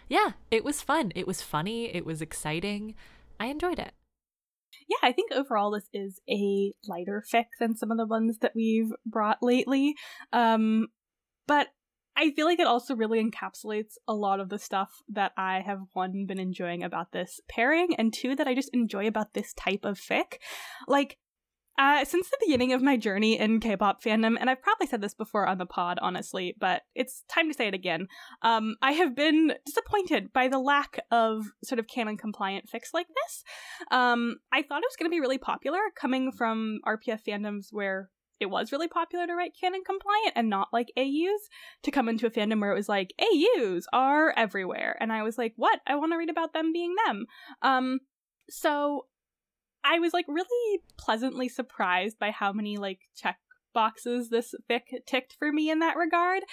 [0.09, 1.13] Yeah, it was fun.
[1.15, 1.85] It was funny.
[1.85, 2.95] It was exciting.
[3.39, 3.93] I enjoyed it.
[4.87, 8.53] Yeah, I think overall this is a lighter fic than some of the ones that
[8.55, 9.95] we've brought lately.
[10.31, 10.87] Um,
[11.47, 11.67] but
[12.15, 15.79] I feel like it also really encapsulates a lot of the stuff that I have
[15.93, 19.83] one been enjoying about this pairing, and two that I just enjoy about this type
[19.83, 20.35] of fic.
[20.87, 21.17] Like,
[21.77, 25.13] uh, since the beginning of my journey in K-pop fandom, and I've probably said this
[25.13, 28.07] before on the pod, honestly, but it's time to say it again.
[28.41, 33.07] Um, I have been disappointed by the lack of sort of canon compliant fics like
[33.07, 33.43] this.
[33.91, 38.09] Um, I thought it was going to be really popular coming from RPF fandoms where
[38.39, 41.49] it was really popular to write canon compliant and not like AUs
[41.83, 44.97] to come into a fandom where it was like AUs are everywhere.
[44.99, 45.79] And I was like, what?
[45.87, 47.25] I want to read about them being them.
[47.61, 47.99] Um,
[48.49, 49.05] so
[49.83, 53.37] I was like really pleasantly surprised by how many like check
[53.73, 56.43] boxes this fic ticked for me in that regard.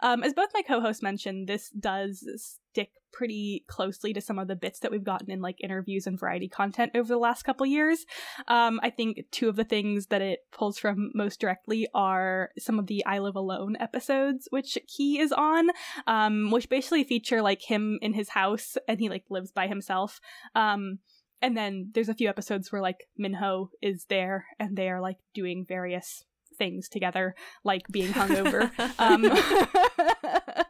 [0.00, 4.56] Um, as both my co-hosts mentioned, this does stick pretty closely to some of the
[4.56, 8.06] bits that we've gotten in like interviews and variety content over the last couple years.
[8.48, 12.78] Um, I think two of the things that it pulls from most directly are some
[12.78, 15.68] of the I Live Alone episodes, which Key is on,
[16.06, 20.20] um, which basically feature like him in his house and he like lives by himself.
[20.54, 21.00] Um,
[21.42, 25.18] and then there's a few episodes where like Minho is there and they are like
[25.34, 26.24] doing various
[26.58, 28.70] things together, like being hungover.
[28.98, 29.24] um,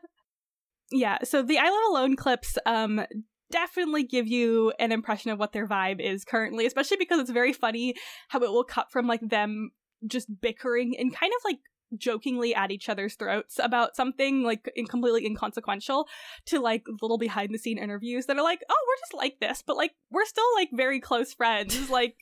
[0.92, 3.04] yeah, so the I Love Alone clips um,
[3.50, 7.52] definitely give you an impression of what their vibe is currently, especially because it's very
[7.52, 7.94] funny
[8.28, 9.70] how it will cut from like them
[10.06, 11.58] just bickering and kind of like
[11.96, 16.06] jokingly at each other's throats about something like in completely inconsequential
[16.46, 19.62] to like little behind the scene interviews that are like oh we're just like this
[19.66, 21.88] but like we're still like very close friends.
[21.90, 22.16] Like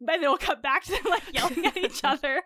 [0.00, 2.42] and it'll cut back to them like yelling at each other.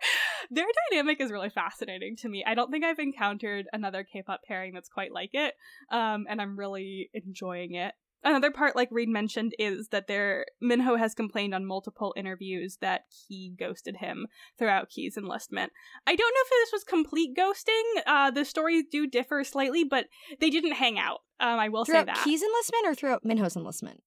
[0.51, 2.43] Their dynamic is really fascinating to me.
[2.45, 5.53] I don't think i've encountered another k-pop pairing that's quite like it
[5.91, 10.95] um and i'm really enjoying it Another part, like Reed mentioned, is that there Minho
[10.95, 14.25] has complained on multiple interviews that Key ghosted him
[14.57, 15.71] throughout Key's enlistment.
[16.05, 18.01] I don't know if this was complete ghosting.
[18.05, 20.07] Uh, the stories do differ slightly, but
[20.39, 21.19] they didn't hang out.
[21.39, 22.23] Um, I will say Throughout that.
[22.23, 24.01] Key's enlistment or throughout Minho's enlistment?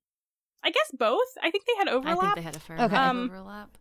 [0.62, 1.28] I guess both.
[1.42, 2.18] I think they had overlap.
[2.18, 2.96] I think they had a fair Okay.
[2.96, 3.78] Um, overlap.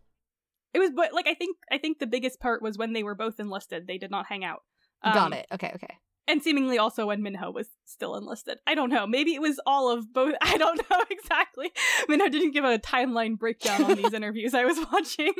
[0.72, 3.16] It was, but like I think I think the biggest part was when they were
[3.16, 3.86] both enlisted.
[3.86, 4.60] They did not hang out.
[5.02, 5.46] Um, Got it.
[5.52, 5.96] Okay, okay.
[6.30, 8.58] And seemingly also when Minho was still enlisted.
[8.64, 9.04] I don't know.
[9.04, 10.34] Maybe it was all of both.
[10.40, 11.72] I don't know exactly.
[12.08, 15.32] Minho didn't give a timeline breakdown on these interviews I was watching.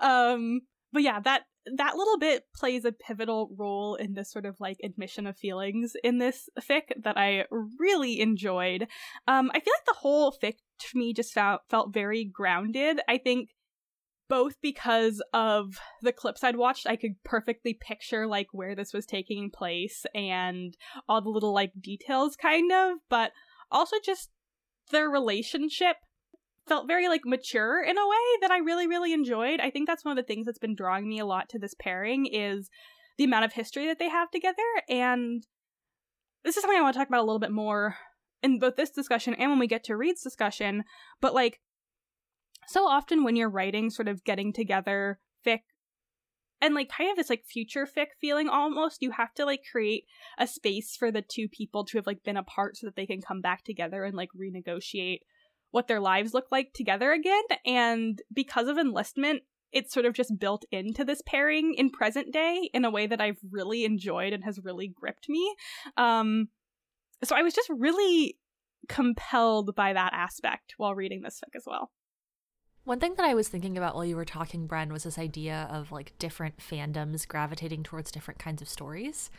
[0.00, 0.60] um,
[0.92, 1.42] but yeah, that
[1.76, 5.94] that little bit plays a pivotal role in this sort of like admission of feelings
[6.04, 7.46] in this fic that I
[7.80, 8.82] really enjoyed.
[9.26, 13.00] Um, I feel like the whole fic to me just felt felt very grounded.
[13.08, 13.48] I think
[14.28, 19.06] both because of the clips I'd watched, I could perfectly picture like where this was
[19.06, 20.76] taking place and
[21.08, 23.32] all the little like details kind of, but
[23.70, 24.30] also just
[24.90, 25.96] their relationship
[26.66, 29.60] felt very like mature in a way that I really really enjoyed.
[29.60, 31.74] I think that's one of the things that's been drawing me a lot to this
[31.78, 32.70] pairing is
[33.18, 34.56] the amount of history that they have together
[34.88, 35.46] and
[36.44, 37.96] this is something I want to talk about a little bit more
[38.42, 40.84] in both this discussion and when we get to Reed's discussion,
[41.20, 41.60] but like
[42.66, 45.60] so often when you're writing sort of getting together fic
[46.60, 50.04] and like kind of this like future fic feeling almost you have to like create
[50.38, 53.20] a space for the two people to have like been apart so that they can
[53.20, 55.20] come back together and like renegotiate
[55.70, 59.42] what their lives look like together again and because of enlistment
[59.74, 63.20] it's sort of just built into this pairing in present day in a way that
[63.20, 65.54] I've really enjoyed and has really gripped me.
[65.96, 66.48] Um,
[67.24, 68.38] so I was just really
[68.88, 71.90] compelled by that aspect while reading this fic as well.
[72.84, 75.66] One thing that I was thinking about while you were talking, Bren, was this idea
[75.70, 79.30] of like different fandoms gravitating towards different kinds of stories.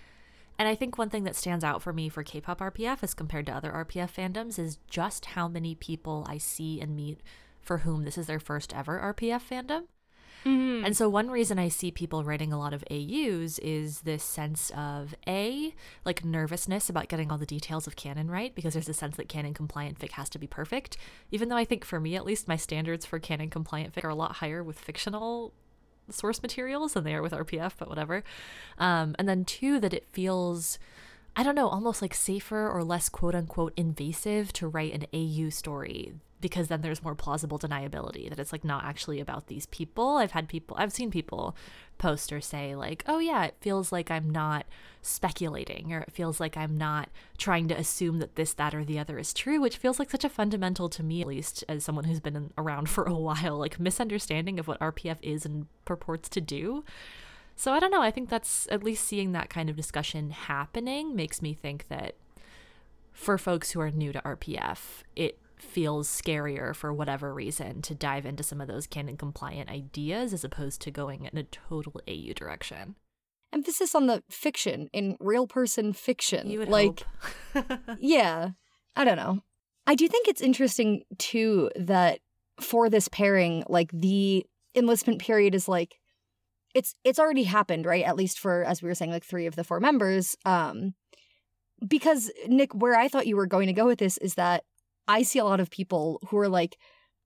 [0.57, 3.13] And I think one thing that stands out for me for K pop RPF as
[3.13, 7.19] compared to other RPF fandoms is just how many people I see and meet
[7.61, 9.83] for whom this is their first ever RPF fandom.
[10.45, 10.85] Mm-hmm.
[10.85, 14.71] And so, one reason I see people writing a lot of AUs is this sense
[14.77, 15.73] of A,
[16.05, 19.27] like nervousness about getting all the details of canon right, because there's a sense that
[19.27, 20.97] canon compliant fic has to be perfect.
[21.31, 24.09] Even though I think for me, at least, my standards for canon compliant fic are
[24.09, 25.51] a lot higher with fictional
[26.11, 28.23] source materials than they are with RPF, but whatever.
[28.77, 30.77] Um, and then two, that it feels.
[31.37, 35.49] I don't know, almost like safer or less quote unquote invasive to write an AU
[35.49, 40.17] story because then there's more plausible deniability that it's like not actually about these people.
[40.17, 41.55] I've had people, I've seen people
[41.97, 44.65] post or say, like, oh yeah, it feels like I'm not
[45.01, 48.99] speculating or it feels like I'm not trying to assume that this, that, or the
[48.99, 52.05] other is true, which feels like such a fundamental to me, at least as someone
[52.05, 56.41] who's been around for a while, like misunderstanding of what RPF is and purports to
[56.41, 56.83] do.
[57.55, 58.01] So I don't know.
[58.01, 62.15] I think that's at least seeing that kind of discussion happening makes me think that
[63.13, 68.25] for folks who are new to RPF, it feels scarier for whatever reason to dive
[68.25, 72.33] into some of those canon compliant ideas as opposed to going in a total AU
[72.33, 72.95] direction.
[73.53, 76.49] Emphasis on the fiction in real person fiction.
[76.49, 77.05] You would like
[77.99, 78.49] Yeah.
[78.95, 79.41] I don't know.
[79.87, 82.19] I do think it's interesting too that
[82.59, 85.95] for this pairing, like the enlistment period is like
[86.73, 88.03] it's it's already happened, right?
[88.03, 90.35] At least for as we were saying, like three of the four members.
[90.45, 90.93] Um
[91.85, 94.63] because Nick, where I thought you were going to go with this is that
[95.07, 96.77] I see a lot of people who are like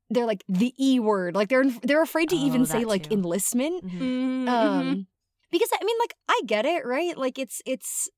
[0.09, 3.03] they're like the e word, like they're they're afraid to Oh, even say that like
[3.09, 3.13] too.
[3.15, 3.83] enlistment.
[3.85, 3.99] Mhm.
[3.99, 4.49] Mm-hmm.
[4.49, 5.07] Um,
[5.51, 7.17] because I mean, like I get it, right?
[7.17, 8.09] Like it's it's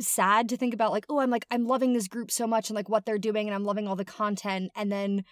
[0.00, 2.76] sad to think about like oh i'm like i'm loving this group so much and
[2.76, 5.24] like what they're doing and i'm loving all the content and then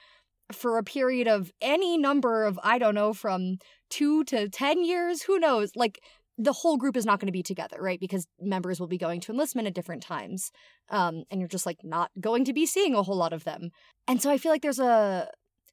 [0.51, 3.59] for a period of any number of i don't know from
[3.91, 6.01] two to ten years who knows like
[6.39, 9.21] the whole group is not going to be together right because members will be going
[9.21, 10.51] to enlistment at different times
[10.91, 13.71] um and you're just like not going to be seeing a whole lot of them.
[14.07, 15.29] And so i feel like there's a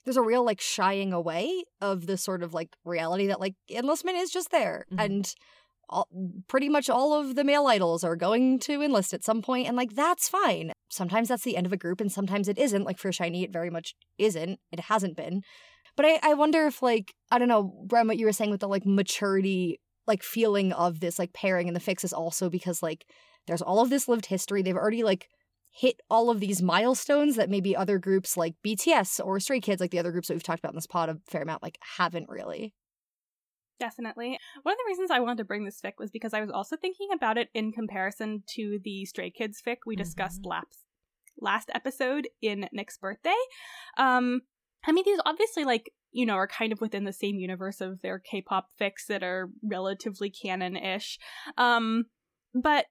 [0.06, 4.17] there's a real like shying away of the sort of like reality that like enlistment
[4.17, 5.06] is just there Mhm.
[5.06, 5.36] and
[5.89, 6.08] all,
[6.47, 9.76] pretty much all of the male idols are going to enlist at some point and
[9.76, 10.71] like that's fine.
[10.89, 12.84] Sometimes that's the end of a group and sometimes it isn't.
[12.86, 14.60] Like for SHINee it very much isn't.
[14.71, 15.41] It hasn't been.
[15.95, 18.62] But i, I wonder if like i don't know Bren, what you were saying with
[18.62, 22.82] the like maturity like feeling of this like pairing and the fics is also because
[22.84, 23.06] like
[23.48, 25.28] there's all of this lived history they've already like
[25.72, 29.92] hit all of these milestones that maybe other groups like bts or stray kids like
[29.92, 32.30] the other groups that we've talked about in this pod a fair amount like haven't
[32.30, 32.74] really
[33.80, 34.38] Definitely.
[34.62, 36.78] One of the reasons I wanted to bring this fic was because I was also
[36.78, 40.50] thinking about it in comparison to the Stray Kids fic we discussed Mhm.
[40.52, 40.86] last
[41.42, 43.34] last episode in Nick's birthday.
[43.98, 44.42] Um,
[44.86, 48.02] I mean, these obviously like you know are kind of within the same universe of
[48.02, 51.19] their K-pop fics that are relatively canon-ish.
[51.58, 52.06] Um,
[52.54, 52.86] but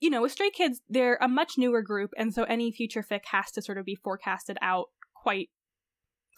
[0.00, 3.22] you know, with Stray Kids, they're a much newer group, and so any future fic
[3.32, 5.48] has to sort of be forecasted out quite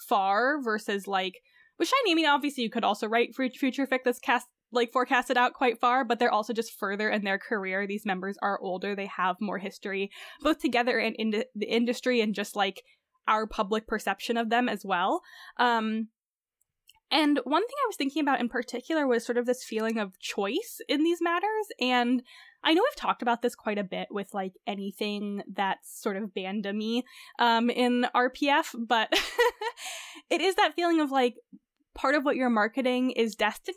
[0.09, 1.35] far versus like
[1.79, 2.13] with SHINee.
[2.13, 5.81] I mean, obviously, you could also write future fic that's cast like forecasted out quite
[5.81, 7.87] far, but they're also just further in their career.
[7.87, 10.11] These members are older; they have more history,
[10.43, 12.83] both together and in the industry, and just like
[13.29, 15.23] our public perception of them as well.
[15.59, 16.09] Um,
[17.13, 20.19] And one thing I was thinking about in particular was sort of this feeling of
[20.21, 21.67] choice in these matters.
[21.81, 22.23] And
[22.63, 26.35] I know we've talked about this quite a bit with like anything that's sort of
[26.35, 27.03] bandamy
[27.39, 29.09] um, in RPF, but
[30.31, 31.35] it is that feeling of like
[31.95, 33.77] part of what you're marketing is destiny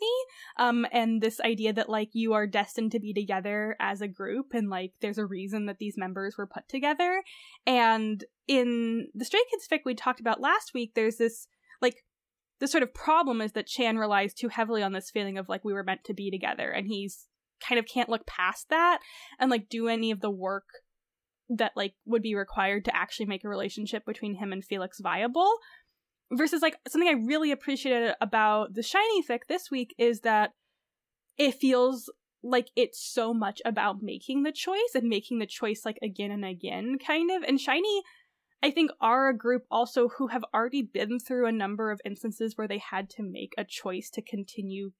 [0.58, 4.54] um and this idea that like you are destined to be together as a group
[4.54, 7.22] and like there's a reason that these members were put together.
[7.66, 11.48] And in the stray kids fic we talked about last week there's this
[11.80, 12.04] like
[12.60, 15.64] the sort of problem is that chan relies too heavily on this feeling of like
[15.64, 17.26] we were meant to be together and he's
[17.66, 19.00] kind of can't look past that
[19.38, 20.64] and like do any of the work
[21.48, 25.58] that like would be required to actually make a relationship between him and felix viable
[26.32, 30.52] versus like something I really appreciated about the SHINee fic this week is that
[31.38, 32.10] it feels
[32.42, 36.44] like it's so much about making the choice and making the choice like again and
[36.44, 38.02] again kind of and SHINee
[38.62, 42.56] I think are a group also who have already been through a number of instances
[42.56, 44.92] where they had to make a choice to continue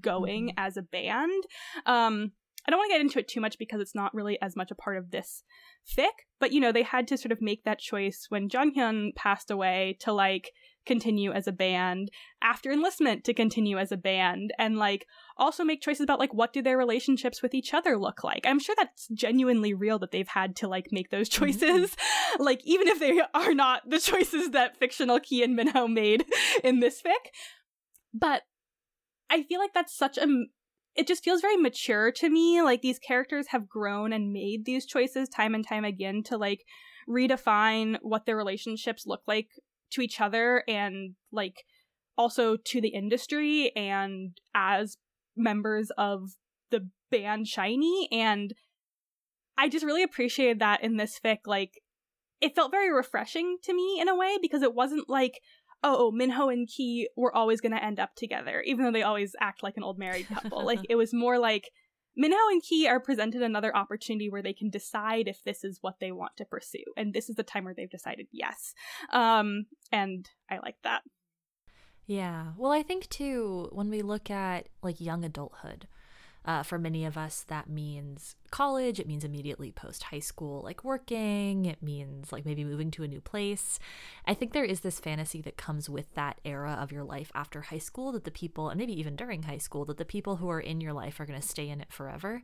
[0.00, 0.58] going mm-hmm.
[0.58, 1.44] as a band.
[1.86, 2.32] Um
[2.68, 4.70] I don't want to get into it too much because it's not really as much
[4.70, 5.42] a part of this
[5.90, 9.50] fic, but you know, they had to sort of make that choice when Jonghyun passed
[9.50, 10.50] away to like
[10.84, 12.10] continue as a band,
[12.42, 15.06] after enlistment to continue as a band, and like
[15.38, 18.44] also make choices about like what do their relationships with each other look like.
[18.44, 21.46] I'm sure that's genuinely real that they've had to like make those mm-hmm.
[21.46, 21.96] choices.
[21.96, 22.42] Mm-hmm.
[22.42, 26.26] like even if they are not the choices that fictional Key and Minho made
[26.62, 27.30] in this fic.
[28.12, 28.42] But
[29.30, 30.26] I feel like that's such a
[30.98, 32.60] it just feels very mature to me.
[32.60, 36.64] Like these characters have grown and made these choices time and time again to like
[37.08, 39.46] redefine what their relationships look like
[39.92, 41.62] to each other and like
[42.16, 44.98] also to the industry and as
[45.36, 46.30] members of
[46.70, 48.08] the band SHINee.
[48.10, 48.52] and
[49.56, 51.80] I just really appreciated that in this fic like
[52.40, 55.40] it felt very refreshing to me in a way because it wasn't like
[55.82, 59.34] oh Minho and Key were always going to end up together even though they always
[59.40, 61.70] act like an old married couple like it was more like
[62.18, 66.00] Minho and Key are presented another opportunity where they can decide if this is what
[66.00, 66.82] they want to pursue.
[66.96, 68.74] And this is the time where they've decided yes.
[69.12, 71.02] Um, and I like that.
[72.06, 72.54] Yeah.
[72.56, 75.86] Well, I think too, when we look at like young adulthood,
[76.48, 78.98] uh, for many of us, that means college.
[78.98, 81.66] It means immediately post high school, like working.
[81.66, 83.78] It means like maybe moving to a new place.
[84.24, 87.60] I think there is this fantasy that comes with that era of your life after
[87.60, 90.48] high school that the people, and maybe even during high school, that the people who
[90.48, 92.40] are in your life are going to stay in it forever.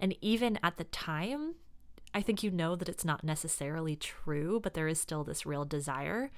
[0.00, 1.54] And even at the time,
[2.12, 5.64] I think you know that it's not necessarily true, but there is still this real
[5.64, 6.32] desire.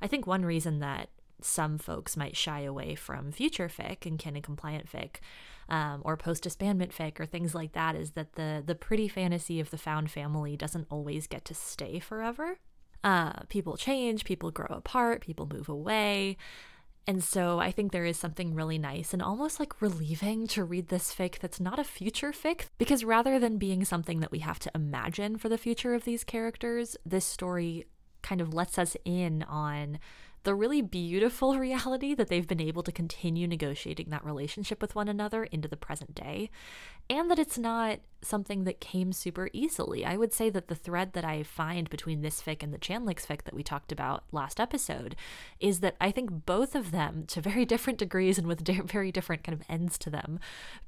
[0.00, 1.10] I think one reason that
[1.42, 5.16] some folks might shy away from future fic and canon compliant fic
[5.68, 9.60] um, or post disbandment fic or things like that is that the the pretty fantasy
[9.60, 12.58] of the found family doesn't always get to stay forever.
[13.04, 16.36] Uh, people change, people grow apart, people move away.
[17.04, 20.86] And so I think there is something really nice and almost like relieving to read
[20.86, 24.60] this fic that's not a future fic, because rather than being something that we have
[24.60, 27.86] to imagine for the future of these characters, this story
[28.22, 29.98] kind of lets us in on
[30.44, 35.08] the really beautiful reality that they've been able to continue negotiating that relationship with one
[35.08, 36.50] another into the present day,
[37.10, 40.04] and that it's not something that came super easily.
[40.04, 43.26] I would say that the thread that I find between this fic and the Chanlix
[43.26, 45.16] fic that we talked about last episode
[45.58, 49.44] is that I think both of them, to very different degrees and with very different
[49.44, 50.38] kind of ends to them,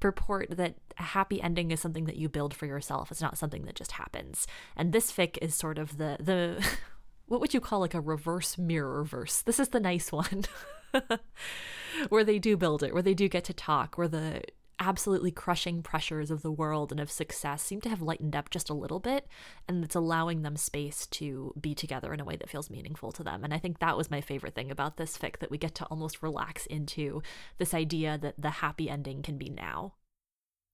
[0.00, 3.10] purport that a happy ending is something that you build for yourself.
[3.10, 4.46] It's not something that just happens.
[4.76, 6.64] And this fic is sort of the the
[7.26, 9.42] what would you call like a reverse mirror verse?
[9.42, 10.44] This is the nice one.
[12.08, 14.42] where they do build it, where they do get to talk, where the
[14.80, 18.68] absolutely crushing pressures of the world and of success seem to have lightened up just
[18.68, 19.26] a little bit
[19.68, 23.22] and it's allowing them space to be together in a way that feels meaningful to
[23.22, 25.74] them and i think that was my favorite thing about this fic that we get
[25.74, 27.22] to almost relax into
[27.58, 29.94] this idea that the happy ending can be now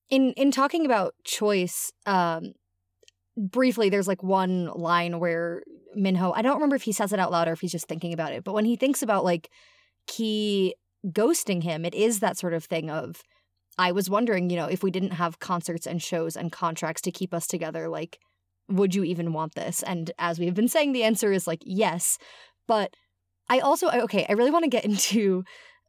[0.08, 2.52] in in talking about choice um
[3.36, 5.62] briefly there's like one line where
[5.96, 8.12] Minho, I don't remember if he says it out loud or if he's just thinking
[8.12, 9.50] about it, but when he thinks about like
[10.06, 10.74] Key
[11.06, 13.22] ghosting him, it is that sort of thing of
[13.78, 17.10] I was wondering, you know, if we didn't have concerts and shows and contracts to
[17.10, 18.18] keep us together, like,
[18.68, 19.82] would you even want this?
[19.82, 22.18] And as we've been saying, the answer is like, yes.
[22.66, 22.94] But
[23.48, 25.44] I also, okay, I really want to get into.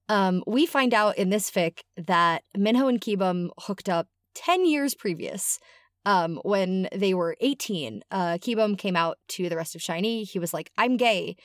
[0.10, 4.96] Um, we find out in this fic that Minho and Kibum hooked up 10 years
[4.96, 5.60] previous
[6.06, 10.30] um, when they were 18, uh, Kibum came out to the rest of SHINee.
[10.30, 11.36] He was like, I'm gay.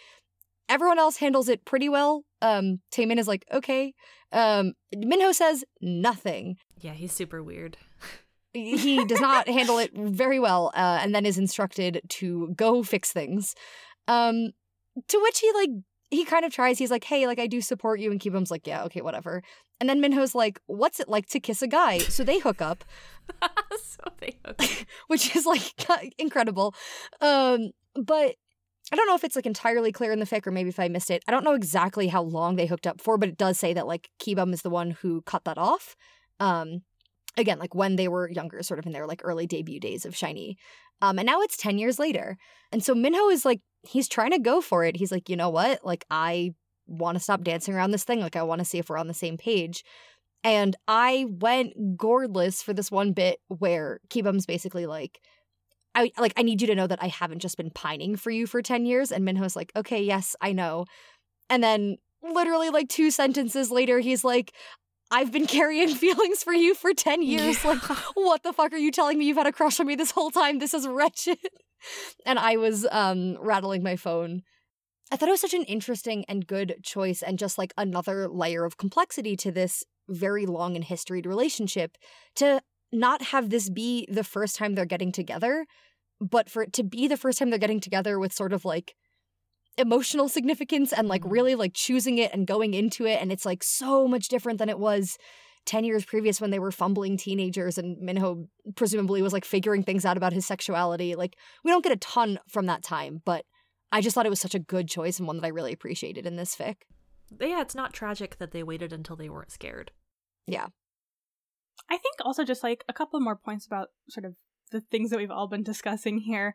[0.69, 2.25] Everyone else handles it pretty well.
[2.43, 3.95] Um, Taemin is like, okay.
[4.33, 6.57] Um, Minho says nothing.
[6.81, 7.77] Yeah, he's super weird.
[8.53, 13.13] he does not handle it very well, uh, and then is instructed to go fix
[13.13, 13.55] things.
[14.09, 14.51] Um,
[15.09, 15.71] to which he like
[16.11, 16.79] he kind of tries.
[16.79, 19.43] He's like, "Hey, like I do support you," and Kibum's like, "Yeah, okay, whatever."
[19.81, 22.85] And then Minho's like, "What's it like to kiss a guy?" So they hook up,
[23.43, 24.87] so they hook up.
[25.09, 25.75] which is like
[26.19, 26.75] incredible.
[27.21, 28.37] Um, but
[28.93, 30.89] I don't know if it's like entirely clear in the fic, or maybe if I
[30.89, 31.25] missed it.
[31.27, 33.87] I don't know exactly how long they hooked up for, but it does say that
[33.87, 35.97] like Kibum is the one who cut that off.
[36.39, 36.83] Um,
[37.37, 40.15] again, like when they were younger, sort of in their like early debut days of
[40.15, 40.55] SHINee.
[41.03, 42.37] Um, and now it's 10 years later.
[42.73, 44.97] And so Minho is like, he's trying to go for it.
[44.97, 45.85] He's like, you know what?
[45.85, 46.55] Like, I
[46.87, 48.21] want to stop dancing around this thing.
[48.21, 49.85] Like, I want to see if we're on the same page.
[50.45, 55.21] And I went gourdless for this one bit where Kibum's basically like,
[55.95, 58.47] I like I need you to know that I haven't just been pining for you
[58.47, 59.11] for 10 years.
[59.11, 60.85] And Minho's like, okay, yes, I know.
[61.49, 64.53] And then literally like two sentences later, he's like,
[65.11, 67.65] I've been carrying feelings for you for 10 years.
[67.65, 67.71] Yeah.
[67.71, 67.83] Like,
[68.15, 70.31] what the fuck are you telling me you've had a crush on me this whole
[70.31, 70.59] time?
[70.59, 71.39] This is wretched.
[72.25, 74.43] And I was um rattling my phone.
[75.11, 78.65] I thought it was such an interesting and good choice and just like another layer
[78.65, 81.97] of complexity to this very long and historied relationship
[82.37, 82.61] to
[82.93, 85.67] not have this be the first time they're getting together,
[86.21, 88.95] but for it to be the first time they're getting together with sort of like
[89.79, 91.31] emotional significance and like Mhm.
[91.33, 94.69] really like choosing it and going into it and it's like so much different than
[94.71, 95.19] it was
[95.67, 98.47] 10 years previous when they were fumbling teenagers and Minho
[98.77, 102.39] presumably was like figuring things out about his sexuality like we don't get a ton
[102.49, 103.45] from that time but
[103.93, 106.27] I just thought it was such a good choice and one that I really appreciated
[106.27, 106.77] in this fic.
[107.41, 109.91] Yeah, it's not tragic that they waited until they weren't scared.
[110.47, 110.67] Yeah.
[111.91, 114.35] I think also just like a couple more points about sort of
[114.73, 116.55] the things that we've all been discussing here.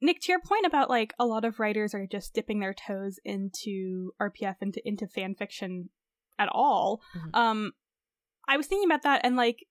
[0.00, 3.18] Nick, to your point about like a lot of writers are just dipping their toes
[3.24, 5.90] into RPF into into fan fiction
[6.38, 7.00] at all.
[7.16, 7.30] Mhm.
[7.34, 7.72] Um
[8.46, 9.66] I was thinking about that and like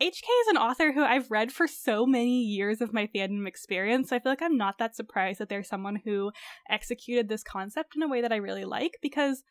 [0.00, 0.06] HK
[0.42, 4.10] is an author who I've read for so many years of my fandom experience.
[4.10, 6.30] So I feel like I'm not that surprised that there's someone who
[6.70, 9.42] executed this concept in a way that I really like because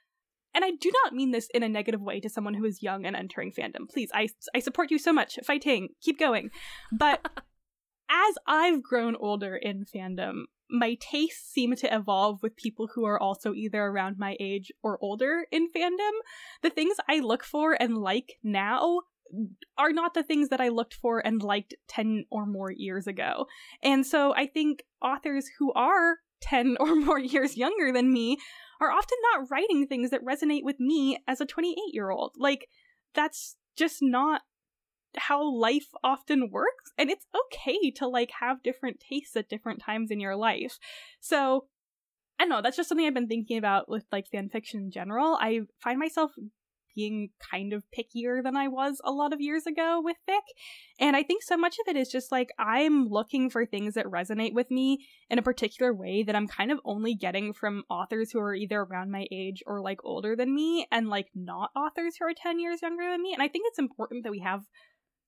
[0.54, 3.06] and I do not mean this in a negative way to someone who is young
[3.06, 3.90] and entering fandom.
[3.90, 5.38] Please, I I support you so much.
[5.44, 6.50] Fighting, keep going.
[6.92, 7.22] But
[8.10, 13.20] as I've grown older in fandom, my tastes seem to evolve with people who are
[13.20, 16.12] also either around my age or older in fandom.
[16.64, 19.02] The things I look for and like now
[19.78, 23.48] are not the things that I looked for and liked 10 or more years ago.
[23.82, 28.38] And so I think authors who are 10 or more years younger than me
[28.80, 32.34] are often not writing things that resonate with me as a 28 year old.
[32.38, 32.68] Like,
[33.14, 34.42] that's just not
[35.16, 36.92] how life often works.
[36.98, 40.78] And it's okay to like have different tastes at different times in your life.
[41.20, 41.66] So,
[42.40, 44.92] I don't know, that's just something I've been thinking about with like fan fiction in
[44.92, 45.38] general.
[45.42, 46.34] I find myself
[46.98, 50.42] being kind of pickier than I was a lot of years ago with fic.
[51.00, 54.08] And I think so much of it is just like I'm looking for things that
[54.08, 58.32] resonate with me in a particular way that I'm kind of only getting from authors
[58.32, 62.16] who are either around my age or like older than me and like not authors
[62.18, 63.32] who are 10 years younger than me.
[63.32, 64.64] And I think it's important that we have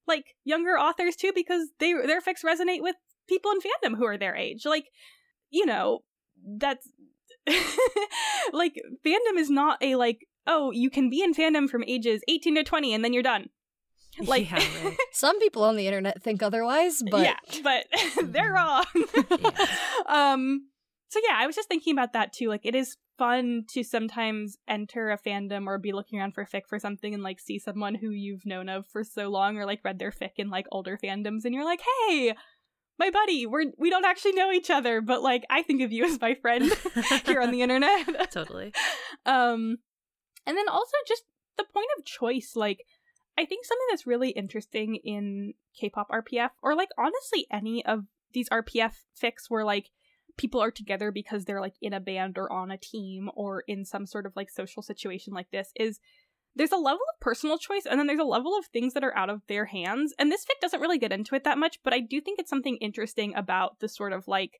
[0.08, 2.96] like younger authors too because they their fics resonate with
[3.28, 4.66] people in fandom who are their age.
[4.66, 4.86] Like,
[5.52, 6.00] you know,
[6.58, 6.90] that's
[8.54, 12.56] like fandom is not a like oh, you can be in fandom from ages 18
[12.56, 13.50] to 20 and then you're done.
[14.20, 14.98] Like yeah, right.
[15.14, 17.86] Some people on the internet think otherwise, but yeah, but
[18.24, 18.84] they're wrong.
[19.16, 19.50] Yeah.
[20.34, 20.68] um
[21.08, 22.50] so yeah, I was just thinking about that too.
[22.50, 26.64] Like it is fun to sometimes enter a fandom or be looking around for fic
[26.68, 29.82] for something and like see someone who you've known of for so long or like
[29.84, 32.34] read their fic in like older fandoms and you're like, "Hey,
[32.98, 36.06] my buddy, we're we don't actually know each other, but like I think of you
[36.06, 36.72] as my friend
[37.26, 38.74] here on the internet." totally.
[39.26, 39.78] Um,
[40.46, 41.24] and then also just
[41.58, 42.54] the point of choice.
[42.56, 42.86] Like,
[43.38, 48.50] I think something that's really interesting in K-pop RPF, or like honestly any of these
[48.50, 49.90] RPF fics where like
[50.38, 53.84] people are together because they're like in a band or on a team or in
[53.86, 56.00] some sort of like social situation like this, is
[56.56, 59.16] there's a level of personal choice and then there's a level of things that are
[59.16, 60.14] out of their hands.
[60.18, 62.50] And this fic doesn't really get into it that much, but I do think it's
[62.50, 64.60] something interesting about the sort of like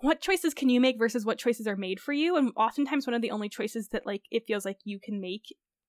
[0.00, 2.36] what choices can you make versus what choices are made for you?
[2.36, 5.44] And oftentimes one of the only choices that like it feels like you can make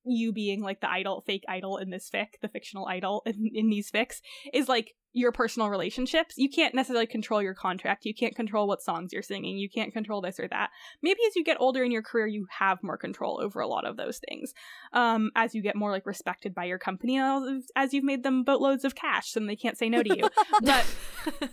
[0.10, 3.70] you being like the idol fake idol in this fic the fictional idol in, in
[3.70, 4.22] these fics
[4.53, 6.36] is like your personal relationships.
[6.38, 8.05] You can't necessarily control your contract.
[8.05, 9.58] You can't control what songs you're singing.
[9.58, 10.70] You can't control this or that.
[11.01, 13.86] Maybe as you get older in your career you have more control over a lot
[13.86, 14.53] of those things
[14.93, 18.43] um as you get more like respected by your company as- as you've made them
[18.43, 20.30] boatloads of cash and they can't say no to you.
[20.62, 20.86] But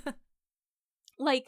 [1.19, 1.47] like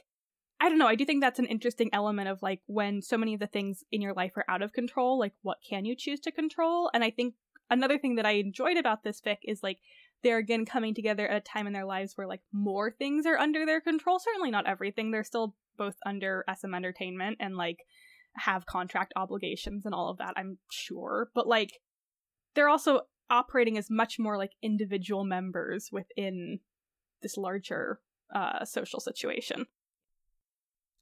[0.60, 0.86] I don't know.
[0.86, 3.84] I do think that's an interesting element of like when so many of the things
[3.92, 6.90] in your life are out of control, like what can you choose to control?
[6.94, 7.34] And I think
[7.70, 9.78] another thing that I enjoyed about this fic is like
[10.22, 13.36] they're again coming together at a time in their lives where like more things are
[13.36, 14.18] under their control.
[14.18, 15.10] Certainly not everything.
[15.10, 17.80] They're still both under SM Entertainment and like
[18.36, 21.30] have contract obligations and all of that, I'm sure.
[21.34, 21.80] But like
[22.54, 26.60] they're also operating as much more like individual members within
[27.22, 28.00] this larger
[28.34, 29.66] uh, social situation.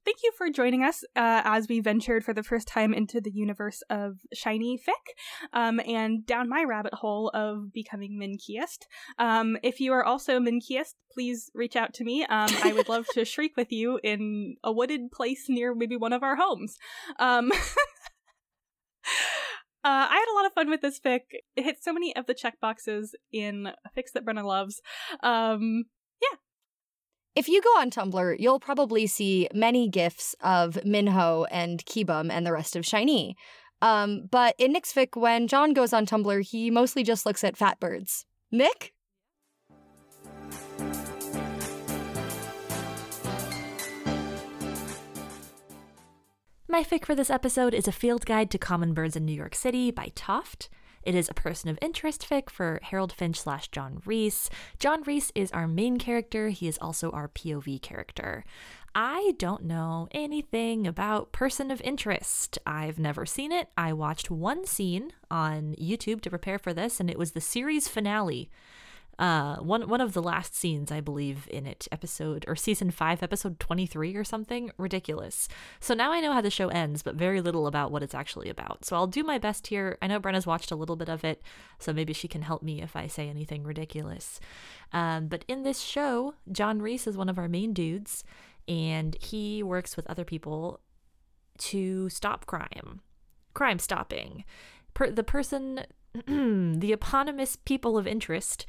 [0.05, 3.31] Thank you for joining us uh, as we ventured for the first time into the
[3.31, 5.15] universe of SHINee fic
[5.55, 8.81] um, and down my rabbit hole of becoming Minkiest.
[9.19, 12.23] Um, if you are also Minkiest, please reach out to me.
[12.25, 16.13] Um, I would love to shriek with you in a wooded place near maybe one
[16.13, 16.77] of our homes.
[17.19, 17.51] Um,
[19.87, 21.21] Uh, I had a lot of fun with this fic.
[21.57, 24.81] It hits so many of the check boxes in fics that Brenna loves.
[25.23, 25.85] Um,
[26.23, 26.39] yeah.
[27.37, 32.47] If you go on Tumblr, you'll probably see many gifs of Minho and Kibum and
[32.47, 33.35] the rest of SHINee.
[33.83, 37.57] Um, but in Nick's fic, when John goes on Tumblr, he mostly just looks at
[37.57, 38.25] fat birds.
[38.53, 38.93] Nick?
[46.69, 49.57] My fic for this episode is a field guide to common birds in New York
[49.57, 50.69] City by Toft.
[51.05, 54.49] It is a person of interest fic for Harold Finch slash John Reese.
[54.79, 56.49] John Reese is our main character.
[56.49, 58.45] He is also our POV character.
[58.95, 62.59] I don't know anything about Person of Interest.
[62.65, 63.69] I've never seen it.
[63.77, 67.89] I watched one scene on YouTube to prepare for this, and it was the series
[67.89, 68.51] finale
[69.19, 73.23] uh one one of the last scenes i believe in it episode or season 5
[73.23, 74.71] episode 23 or something?
[74.77, 75.49] Ridiculous.
[75.81, 78.49] So now i know how the show ends but very little about what it's actually
[78.49, 78.85] about.
[78.85, 79.99] So i'll do my best here.
[80.03, 81.43] I know brenna's watched a little bit of it
[81.79, 84.41] so maybe she can help me if i say anything ridiculous.
[84.93, 88.25] Um, but in this show john reese is one of our main dudes
[88.67, 90.81] and he works with other people
[91.59, 93.01] to stop crime
[93.55, 94.45] crime stopping.
[94.93, 95.87] Per- the person
[96.27, 98.67] the eponymous people of interest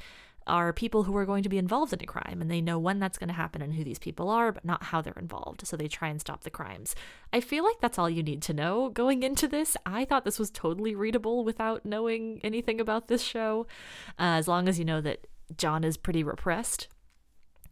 [0.47, 2.99] are people who are going to be involved in a crime and they know when
[2.99, 5.65] that's going to happen and who these people are, but not how they're involved.
[5.65, 6.95] So they try and stop the crimes.
[7.33, 9.75] I feel like that's all you need to know going into this.
[9.85, 13.65] I thought this was totally readable without knowing anything about this show.
[14.19, 15.27] Uh, as long as you know that
[15.57, 16.87] John is pretty repressed,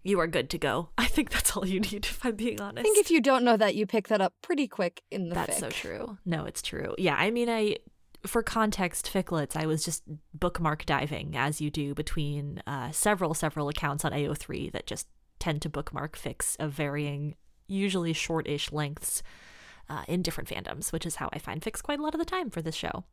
[0.04, 0.90] you are good to go.
[0.98, 2.80] I think that's all you need, if I'm being honest.
[2.80, 5.36] I think if you don't know that, you pick that up pretty quick in the
[5.36, 5.60] That's fic.
[5.60, 6.18] so true.
[6.26, 6.96] No, it's true.
[6.98, 7.78] Yeah, I mean, I
[8.26, 10.04] for context, ficlets, I was just
[10.34, 15.08] bookmark diving as you do between uh, several, several accounts on AO3 that just
[15.40, 17.36] tend to bookmark fics of varying,
[17.68, 19.24] usually short-ish lengths
[19.90, 22.26] uh, in different fandoms, which is how I find fics quite a lot of the
[22.26, 23.04] time for this show.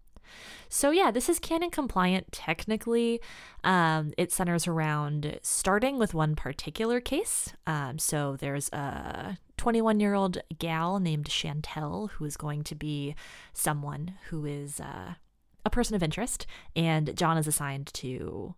[0.68, 3.20] So yeah, this is canon compliant technically.
[3.64, 7.52] Um, it centers around starting with one particular case.
[7.66, 13.14] Um, so there's a 21 year old gal named Chantel who is going to be
[13.52, 15.16] someone who is uh,
[15.66, 18.54] a person of interest, and John is assigned to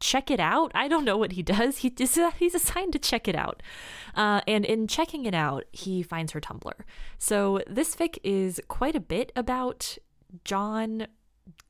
[0.00, 0.72] check it out.
[0.74, 1.78] I don't know what he does.
[1.78, 3.62] He just, he's assigned to check it out.
[4.14, 6.72] Uh, and in checking it out, he finds her Tumblr.
[7.18, 9.98] So this fic is quite a bit about
[10.44, 11.08] John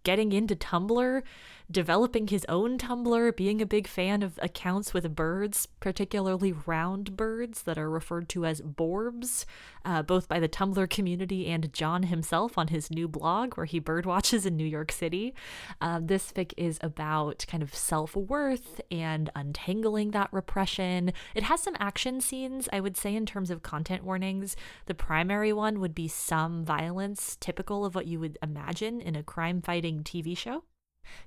[0.06, 1.20] getting into Tumblr,
[1.68, 7.62] developing his own Tumblr, being a big fan of accounts with birds, particularly round birds
[7.62, 9.46] that are referred to as borbs,
[9.84, 13.80] uh, both by the Tumblr community and John himself on his new blog where he
[13.80, 15.34] birdwatches in New York City.
[15.80, 21.12] Uh, this fic is about kind of self worth and untangling that repression.
[21.34, 24.54] It has some action scenes, I would say, in terms of content warnings.
[24.86, 29.24] The primary one would be some violence, typical of what you would imagine in a
[29.24, 30.64] crime fighting TV show.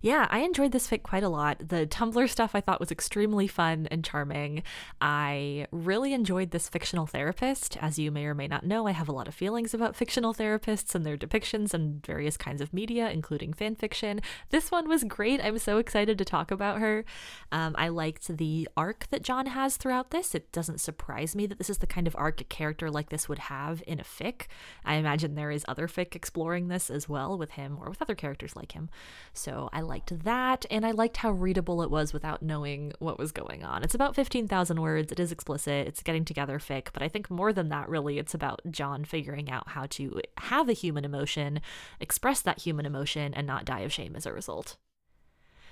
[0.01, 1.69] Yeah, I enjoyed this fic quite a lot.
[1.69, 4.63] The Tumblr stuff I thought was extremely fun and charming.
[5.01, 7.77] I really enjoyed this fictional therapist.
[7.81, 10.33] As you may or may not know, I have a lot of feelings about fictional
[10.33, 14.21] therapists and their depictions in various kinds of media, including fan fiction.
[14.49, 15.43] This one was great.
[15.43, 17.05] I'm so excited to talk about her.
[17.51, 20.33] Um, I liked the arc that John has throughout this.
[20.33, 23.27] It doesn't surprise me that this is the kind of arc a character like this
[23.27, 24.43] would have in a fic.
[24.85, 28.15] I imagine there is other fic exploring this as well with him or with other
[28.15, 28.89] characters like him.
[29.33, 33.31] So I liked that, and I liked how readable it was without knowing what was
[33.31, 33.83] going on.
[33.83, 37.53] It's about 15,000 words, it is explicit, it's getting together fic, but I think more
[37.53, 41.61] than that, really, it's about John figuring out how to have a human emotion,
[41.99, 44.77] express that human emotion, and not die of shame as a result.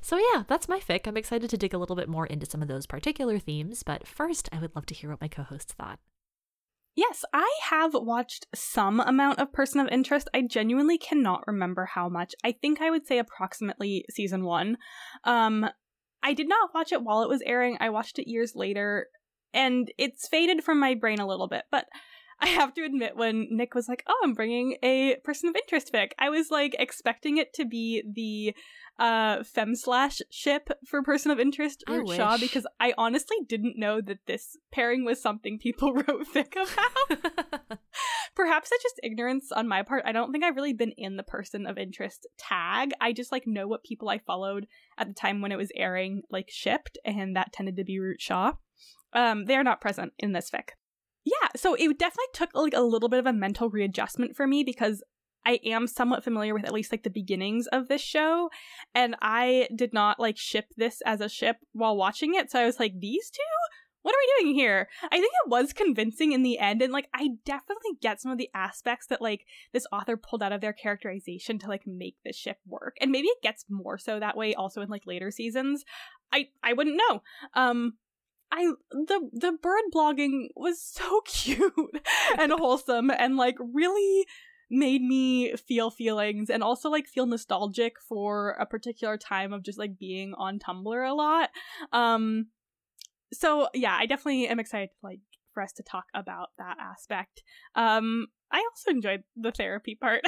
[0.01, 1.07] So, yeah, that's my fic.
[1.07, 4.07] I'm excited to dig a little bit more into some of those particular themes, but
[4.07, 5.99] first, I would love to hear what my co hosts thought.
[6.97, 10.27] Yes, I have watched some amount of Person of Interest.
[10.33, 12.33] I genuinely cannot remember how much.
[12.43, 14.79] I think I would say approximately season one.
[15.23, 15.67] Um,
[16.23, 17.77] I did not watch it while it was airing.
[17.79, 19.09] I watched it years later,
[19.53, 21.65] and it's faded from my brain a little bit.
[21.69, 21.85] But
[22.41, 25.91] I have to admit, when Nick was like, "Oh, I'm bringing a person of interest
[25.91, 28.55] fic," I was like expecting it to be the
[28.99, 34.01] uh fem slash ship for person of interest Root Shaw because I honestly didn't know
[34.01, 37.79] that this pairing was something people wrote fic about.
[38.35, 40.03] Perhaps that's just ignorance on my part.
[40.05, 42.91] I don't think I've really been in the person of interest tag.
[43.01, 44.67] I just like know what people I followed
[44.97, 48.21] at the time when it was airing like shipped, and that tended to be Root
[48.21, 48.53] Shaw.
[49.13, 50.69] Um, they are not present in this fic.
[51.27, 54.63] Yeah, so it definitely took like a little bit of a mental readjustment for me
[54.63, 55.03] because
[55.45, 58.49] I am somewhat familiar with at least like the beginnings of this show,
[58.95, 62.49] and I did not like ship this as a ship while watching it.
[62.49, 63.41] So I was like, these two?
[64.03, 64.87] What are we doing here?
[65.03, 68.37] I think it was convincing in the end, and like I definitely get some of
[68.37, 69.41] the aspects that like
[69.73, 72.95] this author pulled out of their characterization to like make this ship work.
[73.01, 75.83] And maybe it gets more so that way also in like later seasons.
[76.31, 77.21] I I wouldn't know.
[77.53, 77.97] Um
[78.51, 81.73] I the the bird blogging was so cute
[82.37, 84.25] and wholesome and like really
[84.69, 89.79] made me feel feelings and also like feel nostalgic for a particular time of just
[89.79, 91.49] like being on Tumblr a lot.
[91.93, 92.47] Um
[93.33, 95.19] so yeah, I definitely am excited like
[95.53, 97.43] for us to talk about that aspect.
[97.75, 100.21] Um I also enjoyed the therapy part.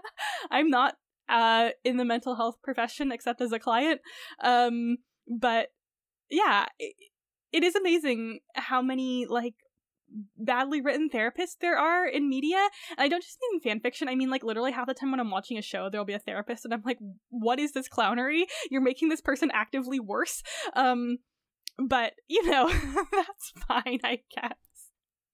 [0.50, 0.94] I'm not
[1.28, 4.00] uh in the mental health profession except as a client.
[4.42, 4.98] Um
[5.28, 5.68] but
[6.30, 6.66] yeah,
[7.52, 9.54] it, is amazing how many like
[10.36, 12.68] badly written therapists there are in media.
[12.90, 14.08] And I don't just mean fan fiction.
[14.08, 16.18] I mean like literally half the time when I'm watching a show, there'll be a
[16.18, 16.98] therapist and I'm like,
[17.28, 18.44] what is this clownery?
[18.70, 20.42] You're making this person actively worse.
[20.74, 21.18] Um
[21.78, 22.68] but you know,
[23.12, 24.56] that's fine, I guess.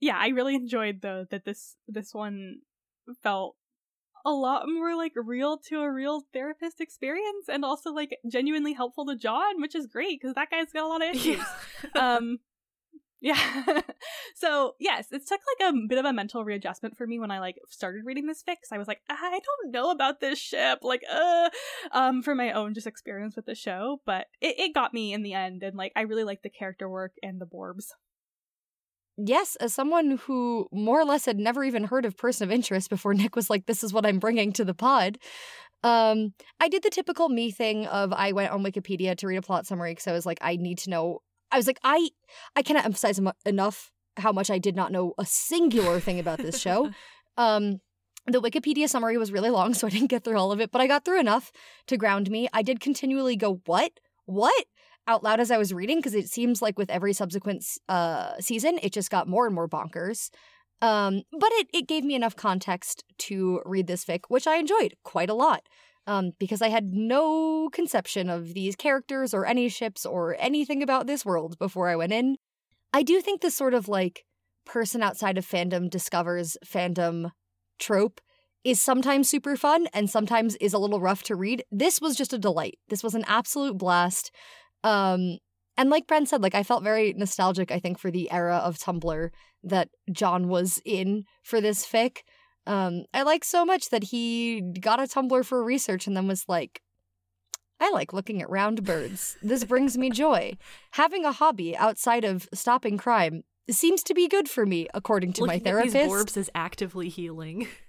[0.01, 2.61] Yeah, I really enjoyed though that this this one
[3.23, 3.57] felt
[4.27, 9.07] a lot more like real to a real therapist experience and also like genuinely helpful
[9.07, 11.45] to John, which is great because that guy's got a lot of issues.
[11.95, 12.39] um
[13.21, 13.81] yeah.
[14.35, 17.39] so yes, it took like a bit of a mental readjustment for me when I
[17.41, 18.73] like started reading this fix.
[18.73, 21.51] I was like, I don't know about this ship, like, uh,
[21.93, 25.23] um, for my own just experience with the show, but it, it got me in
[25.23, 27.87] the end, and like I really like the character work and the Borbs.
[29.17, 32.91] Yes, as someone who more or less had never even heard of Person of Interest
[32.91, 35.19] before Nick was like, this is what I'm bringing to the pod.
[35.83, 39.43] Um, I did the typical me thing of I went on Wikipedia to read a
[39.43, 41.21] plot summary because I was like, I need to know.
[41.51, 42.11] I was like, I,
[42.57, 46.39] I cannot emphasize em- enough how much I did not know a singular thing about
[46.39, 46.91] this show.
[47.39, 47.81] Um,
[48.27, 50.81] the Wikipedia summary was really long, so I didn't get through all of it, but
[50.81, 51.53] I got through enough
[51.87, 52.49] to ground me.
[52.51, 53.93] I did continually go, what?
[54.25, 54.65] What?
[55.09, 58.79] Out loud as I was reading, because it seems like with every subsequent uh, season,
[58.83, 60.31] it just got more and more bonkers.
[60.83, 64.95] Um, but it, it gave me enough context to read this fic, which I enjoyed
[65.05, 65.63] quite a lot.
[66.09, 71.09] Um, because I had no conception of these characters or any ships or anything about
[71.09, 72.37] this world before I went in.
[72.93, 74.25] I do think this sort of like
[74.65, 77.31] person outside of fandom discovers fandom
[77.81, 78.21] trope
[78.65, 81.63] is sometimes super fun and sometimes is a little rough to read.
[81.71, 82.79] This was just a delight.
[82.89, 84.31] This was an absolute blast.
[84.87, 85.39] Um,
[85.77, 88.79] and like Bren said, like I felt very nostalgic, I think, for the era of
[88.79, 89.31] Tumblr
[89.65, 92.19] that John was in for this fic.
[92.67, 96.45] Um, I like so much that he got a Tumblr for research and then was
[96.49, 96.81] like,
[97.79, 99.37] I like looking at round birds.
[99.43, 100.57] This brings me joy.
[100.93, 105.43] Having a hobby outside of stopping crime seems to be good for me, according to
[105.43, 105.95] my Looking at therapist.
[105.95, 107.69] these Borbs is actively healing.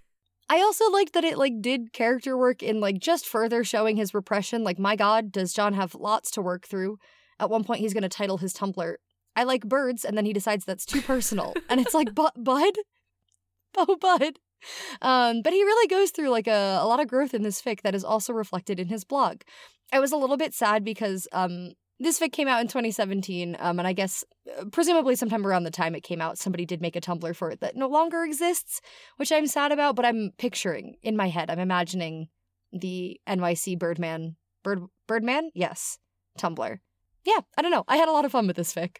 [0.50, 4.14] I also liked that it like did character work in like just further showing his
[4.14, 4.64] repression.
[4.64, 7.00] Like, my God, does John have lots to work through?
[7.40, 8.96] At one point, he's going to title his Tumblr
[9.36, 12.74] "I like birds," and then he decides that's too personal, and it's like, but Bud,
[13.78, 14.40] oh Bud.
[15.02, 17.82] Um, but he really goes through like a, a lot of growth in this fic
[17.82, 19.42] that is also reflected in his blog.
[19.94, 23.80] I was a little bit sad because um this fic came out in 2017, um,
[23.80, 24.24] and I guess
[24.58, 27.50] uh, presumably sometime around the time it came out, somebody did make a Tumblr for
[27.50, 28.82] it that no longer exists,
[29.18, 29.96] which I'm sad about.
[29.96, 32.30] But I'm picturing in my head, I'm imagining
[32.72, 35.98] the NYC Birdman, Bird Birdman, yes,
[36.38, 36.80] Tumblr.
[37.26, 37.84] Yeah, I don't know.
[37.88, 38.98] I had a lot of fun with this fic.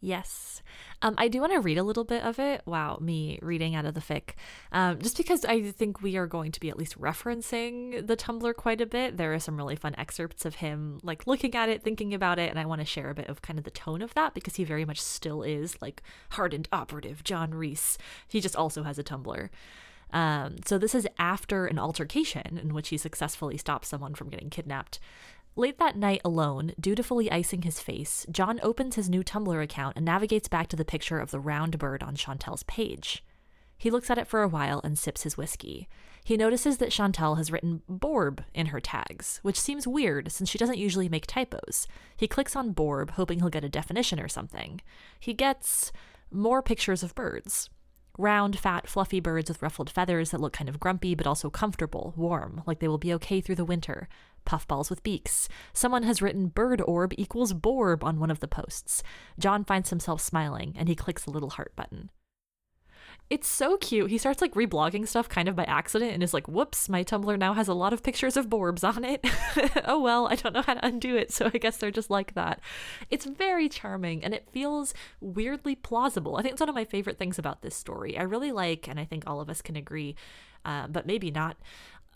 [0.00, 0.62] Yes.
[1.02, 2.62] Um, I do want to read a little bit of it.
[2.66, 4.34] Wow, me reading out of the fic.
[4.70, 8.54] Um, just because I think we are going to be at least referencing the Tumblr
[8.54, 9.16] quite a bit.
[9.16, 12.50] There are some really fun excerpts of him like looking at it, thinking about it,
[12.50, 14.56] and I want to share a bit of kind of the tone of that because
[14.56, 17.98] he very much still is like hardened operative John Reese.
[18.28, 19.48] He just also has a Tumblr.
[20.10, 24.50] Um, so this is after an altercation in which he successfully stops someone from getting
[24.50, 25.00] kidnapped.
[25.58, 30.04] Late that night, alone, dutifully icing his face, John opens his new Tumblr account and
[30.04, 33.24] navigates back to the picture of the round bird on Chantel's page.
[33.76, 35.88] He looks at it for a while and sips his whiskey.
[36.22, 40.58] He notices that Chantel has written Borb in her tags, which seems weird since she
[40.58, 41.88] doesn't usually make typos.
[42.16, 44.80] He clicks on Borb, hoping he'll get a definition or something.
[45.18, 45.90] He gets
[46.30, 47.68] more pictures of birds.
[48.16, 52.14] Round, fat, fluffy birds with ruffled feathers that look kind of grumpy but also comfortable,
[52.16, 54.08] warm, like they will be okay through the winter.
[54.44, 55.48] Puffballs with beaks.
[55.72, 59.02] Someone has written bird orb equals borb on one of the posts.
[59.38, 62.10] John finds himself smiling and he clicks the little heart button.
[63.30, 64.10] It's so cute.
[64.10, 67.38] He starts like reblogging stuff kind of by accident and is like, whoops, my Tumblr
[67.38, 69.22] now has a lot of pictures of Borbs on it.
[69.84, 72.34] oh well, I don't know how to undo it, so I guess they're just like
[72.34, 72.60] that.
[73.10, 76.36] It's very charming and it feels weirdly plausible.
[76.36, 78.16] I think it's one of my favorite things about this story.
[78.16, 80.16] I really like, and I think all of us can agree,
[80.64, 81.58] uh, but maybe not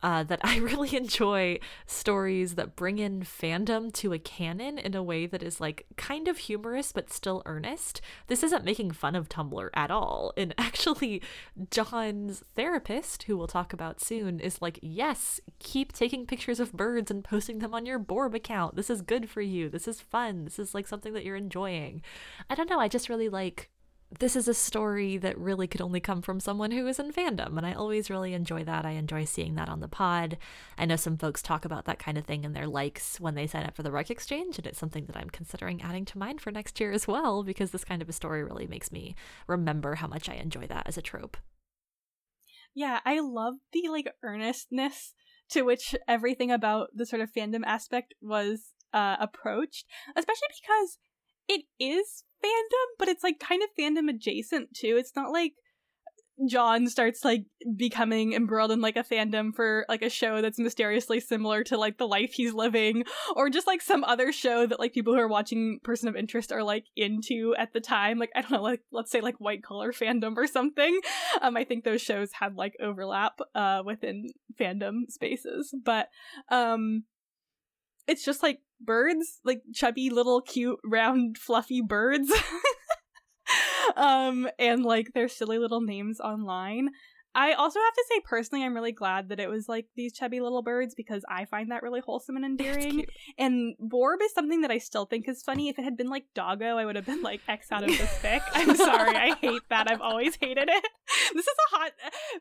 [0.03, 5.03] uh, that I really enjoy stories that bring in fandom to a canon in a
[5.03, 8.01] way that is like kind of humorous but still earnest.
[8.27, 10.33] This isn't making fun of Tumblr at all.
[10.37, 11.23] And actually,
[11.71, 17.11] John's therapist, who we'll talk about soon, is like, yes, keep taking pictures of birds
[17.11, 18.77] and posting them on your Borb account.
[18.77, 19.69] This is good for you.
[19.69, 20.45] This is fun.
[20.45, 22.03] This is like something that you're enjoying.
[22.51, 22.81] I don't know.
[22.81, 23.71] I just really like
[24.19, 27.57] this is a story that really could only come from someone who is in fandom.
[27.57, 28.85] And I always really enjoy that.
[28.85, 30.39] I enjoy seeing that on the pod.
[30.77, 33.47] I know some folks talk about that kind of thing in their likes when they
[33.47, 34.59] sign up for the Rec Exchange.
[34.59, 37.71] And it's something that I'm considering adding to mine for next year as well, because
[37.71, 39.15] this kind of a story really makes me
[39.47, 41.37] remember how much I enjoy that as a trope.
[42.75, 45.15] Yeah, I love the like earnestness
[45.51, 49.87] to which everything about the sort of fandom aspect was uh, approached,
[50.17, 50.99] especially because
[51.49, 54.97] it is fandom, but it's like kind of fandom adjacent too.
[54.99, 55.55] It's not like
[56.49, 57.45] John starts like
[57.77, 61.99] becoming embroiled in like a fandom for like a show that's mysteriously similar to like
[61.99, 63.05] the life he's living
[63.37, 66.51] or just like some other show that like people who are watching person of interest
[66.51, 68.19] are like into at the time.
[68.19, 71.01] Like i don't know like let's say like white collar fandom or something.
[71.41, 74.27] Um i think those shows had like overlap uh within
[74.59, 75.75] fandom spaces.
[75.85, 76.09] But
[76.51, 77.05] um
[78.09, 82.33] it's just like birds, like chubby little cute round fluffy birds.
[83.97, 86.89] um and like their silly little names online.
[87.35, 90.41] I also have to say personally I'm really glad that it was like these chubby
[90.41, 93.07] little birds because I find that really wholesome and endearing.
[93.39, 95.69] And Borb is something that I still think is funny.
[95.69, 98.19] If it had been like Doggo, I would have been like X out of this
[98.23, 98.43] fic.
[98.53, 99.91] I'm sorry, I hate that.
[99.91, 100.85] I've always hated it.
[101.35, 101.93] This is a hot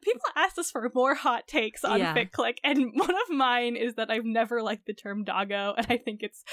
[0.01, 2.13] people asked us for more hot takes on yeah.
[2.15, 5.97] FicClick, and one of mine is that I've never liked the term doggo, and I
[5.97, 6.43] think it's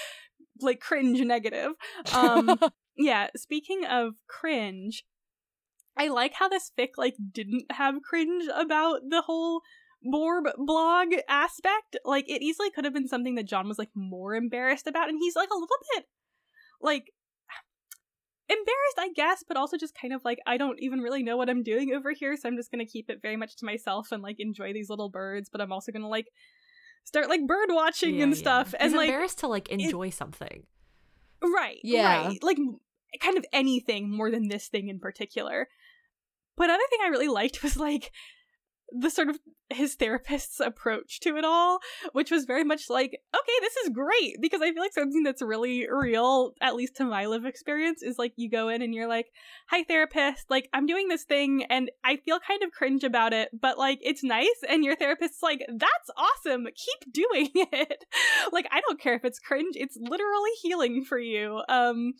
[0.61, 1.73] like cringe negative.
[2.13, 2.59] Um
[2.97, 5.05] yeah, speaking of cringe,
[5.99, 9.63] I like how this fic like didn't have cringe about the whole
[10.03, 11.97] Borb blog aspect.
[12.05, 15.19] Like it easily could have been something that John was like more embarrassed about, and
[15.21, 16.05] he's like a little bit
[16.81, 17.13] like
[18.49, 21.51] embarrassed, I guess, but also just kind of like I don't even really know what
[21.51, 24.23] I'm doing over here, so I'm just gonna keep it very much to myself and
[24.23, 25.49] like enjoy these little birds.
[25.51, 26.29] But I'm also gonna like
[27.03, 28.39] start like bird watching yeah, and yeah.
[28.39, 30.65] stuff, and like embarrassed to like enjoy it, something.
[31.43, 31.79] Right.
[31.83, 32.29] Yeah.
[32.29, 32.43] Right.
[32.43, 32.59] Like
[33.21, 35.69] kind of anything more than this thing in particular.
[36.59, 38.11] But another thing I really liked was like
[38.91, 39.39] the sort of
[39.71, 41.79] his therapist's approach to it all,
[42.13, 45.43] which was very much like, okay, this is great because I feel like something that's
[45.43, 49.09] really real, at least to my live experience, is like you go in and you're
[49.09, 49.27] like,
[49.69, 53.51] hi, therapist, like I'm doing this thing and I feel kind of cringe about it,
[53.59, 54.49] but like it's nice.
[54.69, 58.05] And your therapist's like, that's awesome, keep doing it.
[58.53, 61.61] like, I don't care if it's cringe, it's literally healing for you.
[61.69, 62.15] Um,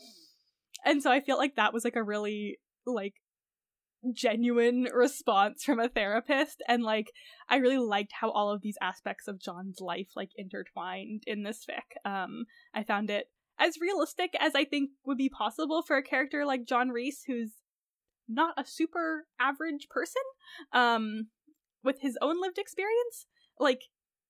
[0.85, 3.15] and so I feel like that was like a really like
[4.15, 7.11] genuine response from a therapist and like
[7.49, 11.65] i really liked how all of these aspects of john's life like intertwined in this
[11.69, 12.09] fic.
[12.09, 12.45] Um
[12.75, 13.27] i found it
[13.59, 17.55] as realistic as i think would be possible for a character like john reese who's
[18.29, 20.23] not a super average person
[20.73, 21.29] um
[21.83, 23.27] with his own lived experience
[23.59, 23.83] like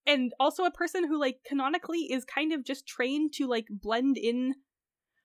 [0.07, 4.17] and also a person who like canonically is kind of just trained to like blend
[4.17, 4.55] in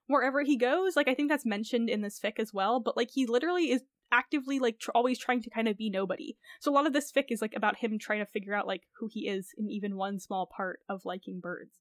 [0.07, 0.97] wherever he goes.
[0.97, 3.83] Like i think that's mentioned in this fic as well but like he literally is
[4.13, 6.37] actively like tr- always trying to kind of be nobody.
[6.61, 8.83] So a lot of this fic is like about him trying to figure out like
[8.99, 11.71] who he is in even one small part of liking birds.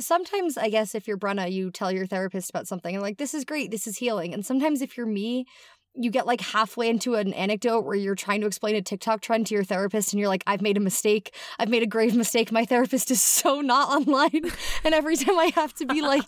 [0.00, 3.34] Sometimes I guess if you're Brenna, you tell your therapist about something and like this
[3.34, 4.32] is great, this is healing.
[4.32, 5.44] And sometimes if you're me,
[5.98, 9.46] you get like halfway into an anecdote where you're trying to explain a TikTok trend
[9.48, 11.34] to your therapist and you're like, I've made a mistake.
[11.58, 12.52] I've made a grave mistake.
[12.52, 14.50] My therapist is so not online.
[14.84, 16.22] and every time I have to be like,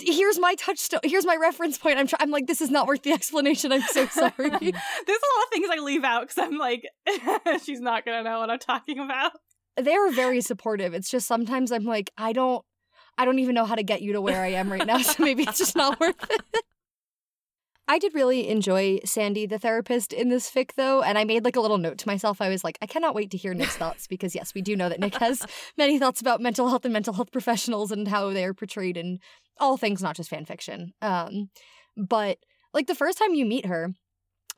[0.00, 3.02] here's my touchstone, here's my reference point, I'm, tr- I'm like, this is not worth
[3.02, 3.72] the explanation.
[3.72, 4.32] I'm so sorry.
[4.38, 6.86] There's a lot of things I leave out because I'm like,
[7.64, 9.32] she's not going to know what I'm talking about.
[9.76, 10.94] They're very supportive.
[10.94, 12.64] It's just sometimes I'm like, I don't.
[13.18, 15.22] I don't even know how to get you to where I am right now, so
[15.22, 16.64] maybe it's just not worth it.
[17.88, 21.54] I did really enjoy Sandy, the therapist, in this fic, though, and I made like
[21.56, 22.40] a little note to myself.
[22.40, 24.88] I was like, I cannot wait to hear Nick's thoughts because, yes, we do know
[24.88, 25.46] that Nick has
[25.78, 29.18] many thoughts about mental health and mental health professionals and how they are portrayed in
[29.60, 30.94] all things, not just fan fiction.
[31.00, 31.50] Um,
[31.96, 32.38] but
[32.74, 33.90] like the first time you meet her,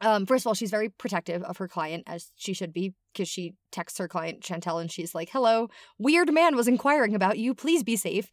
[0.00, 3.28] Um, first of all, she's very protective of her client, as she should be, because
[3.28, 5.68] she texts her client Chantel and she's like, Hello,
[5.98, 7.52] weird man was inquiring about you.
[7.52, 8.30] Please be safe.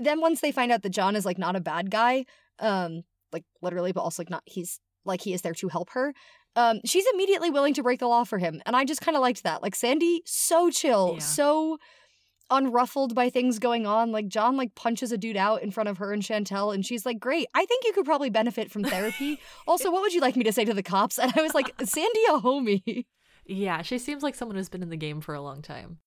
[0.00, 2.24] Then once they find out that John is like not a bad guy,
[2.60, 6.12] um, like literally, but also like not he's like he is there to help her.
[6.56, 8.60] Um, she's immediately willing to break the law for him.
[8.66, 9.62] And I just kind of liked that.
[9.62, 11.20] Like Sandy, so chill, Yeah.
[11.20, 11.78] so
[12.50, 14.10] unruffled by things going on.
[14.10, 17.04] Like John like punches a dude out in front of her and Chantel, and she's
[17.06, 19.38] like, Great, I think you could probably benefit from therapy.
[19.66, 21.18] also, what would you like me to say to the cops?
[21.18, 23.04] And I was like, Sandy a homie.
[23.46, 25.98] Yeah, she seems like someone who's been in the game for a long time.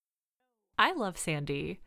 [0.77, 1.79] I love Sandy.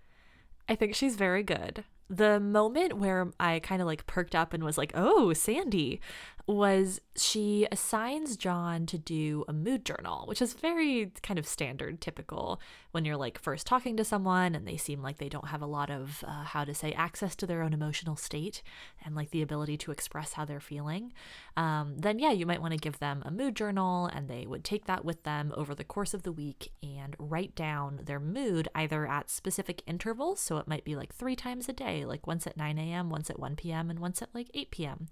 [0.68, 1.85] I think she's very good.
[2.11, 6.01] The moment where I kind of like perked up and was like, oh, Sandy,
[6.47, 12.01] was she assigns John to do a mood journal, which is very kind of standard,
[12.01, 15.63] typical when you're like first talking to someone and they seem like they don't have
[15.63, 18.63] a lot of, uh, how to say, access to their own emotional state
[19.05, 21.13] and like the ability to express how they're feeling.
[21.57, 24.65] Um, then, yeah, you might want to give them a mood journal and they would
[24.65, 28.69] take that with them over the course of the week and write down their mood
[28.75, 30.41] either at specific intervals.
[30.41, 33.31] So it might be like three times a day, like once at 9 a.m., once
[33.31, 35.07] at 1 p.m., and once at like 8 p.m.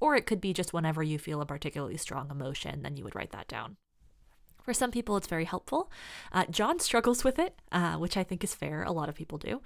[0.00, 3.14] Or it could be just whenever you feel a particularly strong emotion, then you would
[3.14, 3.76] write that down.
[4.62, 5.92] For some people, it's very helpful.
[6.32, 8.82] Uh, John struggles with it, uh, which I think is fair.
[8.82, 9.60] A lot of people do.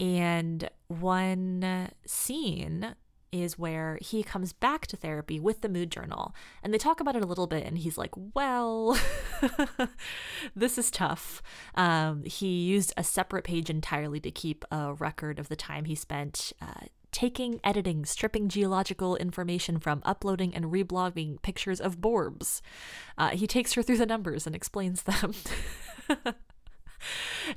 [0.00, 2.96] And one scene
[3.30, 7.16] is where he comes back to therapy with the mood journal and they talk about
[7.16, 8.98] it a little bit and he's like well
[10.54, 11.42] this is tough
[11.74, 15.94] um, he used a separate page entirely to keep a record of the time he
[15.94, 22.60] spent uh, taking editing stripping geological information from uploading and reblogging pictures of borbs.
[23.16, 25.34] Uh, he takes her through the numbers and explains them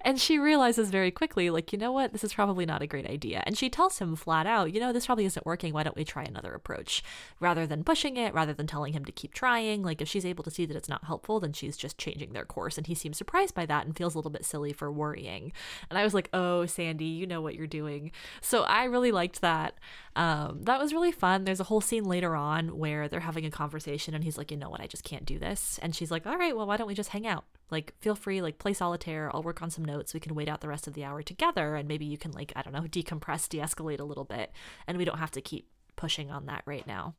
[0.02, 3.08] and she realizes very quickly, like, you know what, this is probably not a great
[3.08, 3.44] idea.
[3.46, 5.74] And she tells him flat out, you know, this probably isn't working.
[5.74, 7.04] Why don't we try another approach?
[7.40, 10.44] Rather than pushing it, rather than telling him to keep trying, like, if she's able
[10.44, 12.78] to see that it's not helpful, then she's just changing their course.
[12.78, 15.52] And he seems surprised by that and feels a little bit silly for worrying.
[15.90, 18.12] And I was like, oh, Sandy, you know what you're doing.
[18.42, 19.76] So I really liked that.
[20.16, 21.44] Um, that was really fun.
[21.44, 24.56] There's a whole scene later on where they're having a conversation and he's like, you
[24.56, 25.78] know what, I just can't do this.
[25.82, 27.44] And she's like, all right, well, why don't we just hang out?
[27.70, 29.30] Like, feel free, like, play solitaire.
[29.34, 30.14] I'll work on some notes.
[30.14, 31.76] We can wait out the rest of the hour together.
[31.76, 34.52] And maybe you can, like, I don't know, decompress, de escalate a little bit.
[34.88, 37.16] And we don't have to keep pushing on that right now.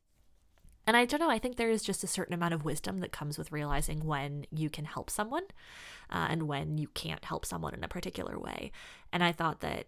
[0.87, 3.11] And I don't know, I think there is just a certain amount of wisdom that
[3.11, 5.43] comes with realizing when you can help someone
[6.11, 8.71] uh, and when you can't help someone in a particular way.
[9.13, 9.87] And I thought that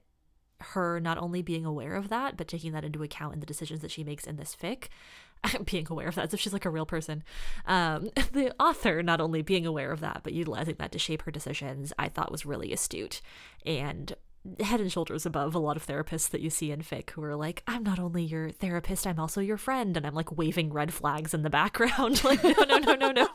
[0.60, 3.80] her not only being aware of that, but taking that into account in the decisions
[3.80, 4.88] that she makes in this fic,
[5.64, 7.22] being aware of that as if she's like a real person.
[7.66, 11.30] Um, the author not only being aware of that, but utilizing that to shape her
[11.30, 13.20] decisions, I thought was really astute
[13.64, 14.14] and
[14.60, 17.36] head and shoulders above a lot of therapists that you see in fic who are
[17.36, 19.96] like, I'm not only your therapist, I'm also your friend.
[19.96, 22.22] And I'm like waving red flags in the background.
[22.24, 23.28] like, no, no, no, no, no.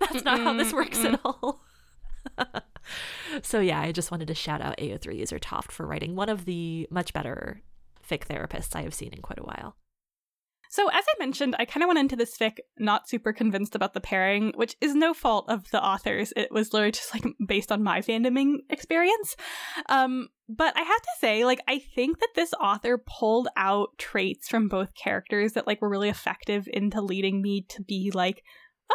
[0.00, 1.62] That's not how this works at all.
[3.42, 6.44] so yeah, I just wanted to shout out AO3 user Toft for writing one of
[6.44, 7.62] the much better
[8.08, 9.76] fic therapists I have seen in quite a while.
[10.72, 13.92] So, as I mentioned, I kind of went into this fic not super convinced about
[13.92, 16.32] the pairing, which is no fault of the authors.
[16.36, 19.34] It was literally just like based on my fandoming experience.
[19.88, 24.48] Um, but I have to say, like, I think that this author pulled out traits
[24.48, 28.44] from both characters that like were really effective into leading me to be like,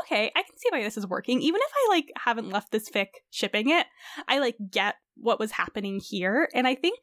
[0.01, 1.41] okay, I can see why this is working.
[1.41, 3.85] Even if I like haven't left this fic shipping it,
[4.27, 6.49] I like get what was happening here.
[6.53, 6.99] And I think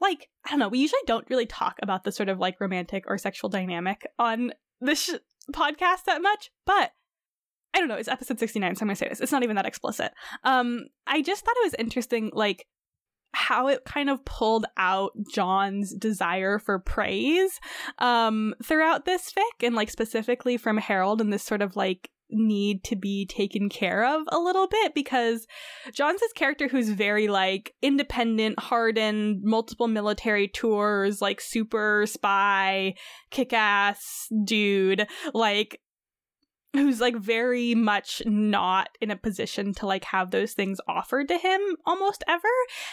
[0.00, 3.04] like I don't know, we usually don't really talk about the sort of like romantic
[3.06, 6.92] or sexual dynamic on this sh- podcast that much, but
[7.74, 9.20] I don't know, it's episode 69, so I'm going to say this.
[9.20, 10.12] It's not even that explicit.
[10.42, 12.66] Um I just thought it was interesting like
[13.32, 17.58] how it kind of pulled out John's desire for praise
[17.98, 22.84] um throughout this fic and like specifically from Harold and this sort of like need
[22.84, 25.46] to be taken care of a little bit because
[25.92, 32.94] John's this character who's very like independent, hardened, multiple military tours, like super spy,
[33.30, 35.80] kick ass dude, like
[36.74, 41.38] who's like very much not in a position to like have those things offered to
[41.38, 42.48] him almost ever.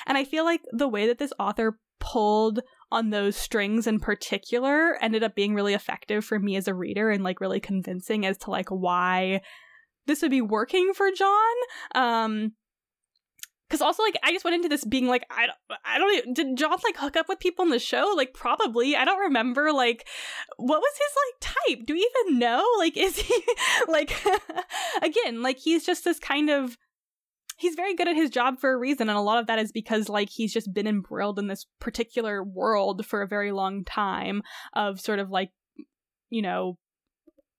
[0.05, 2.61] And I feel like the way that this author pulled
[2.91, 7.09] on those strings in particular ended up being really effective for me as a reader
[7.09, 9.41] and like really convincing as to like why
[10.07, 11.55] this would be working for John.
[11.95, 12.53] Um
[13.71, 16.33] because also like I just went into this being like I don't I don't even,
[16.33, 18.13] did John like hook up with people in the show?
[18.15, 18.97] Like probably.
[18.97, 20.07] I don't remember like
[20.57, 21.85] what was his like type?
[21.85, 22.65] Do we even know?
[22.77, 23.43] Like is he
[23.87, 24.13] like
[25.01, 26.77] again like he's just this kind of
[27.61, 29.71] he's very good at his job for a reason and a lot of that is
[29.71, 34.41] because like he's just been embroiled in this particular world for a very long time
[34.73, 35.51] of sort of like
[36.29, 36.77] you know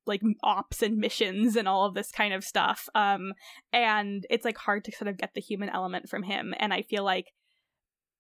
[0.06, 2.88] like ops and missions and all of this kind of stuff.
[2.94, 3.34] Um,
[3.72, 6.54] and it's like hard to sort of get the human element from him.
[6.58, 7.32] And I feel like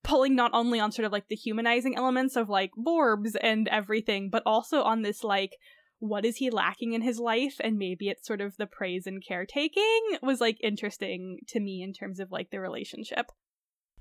[0.04, 4.30] pulling not only on sort of like the humanizing elements of like Borbs and everything,
[4.30, 5.56] but also on this like
[6.02, 9.24] what is he lacking in his life and maybe it's sort of the praise and
[9.24, 13.30] caretaking was like interesting to me in terms of like the relationship.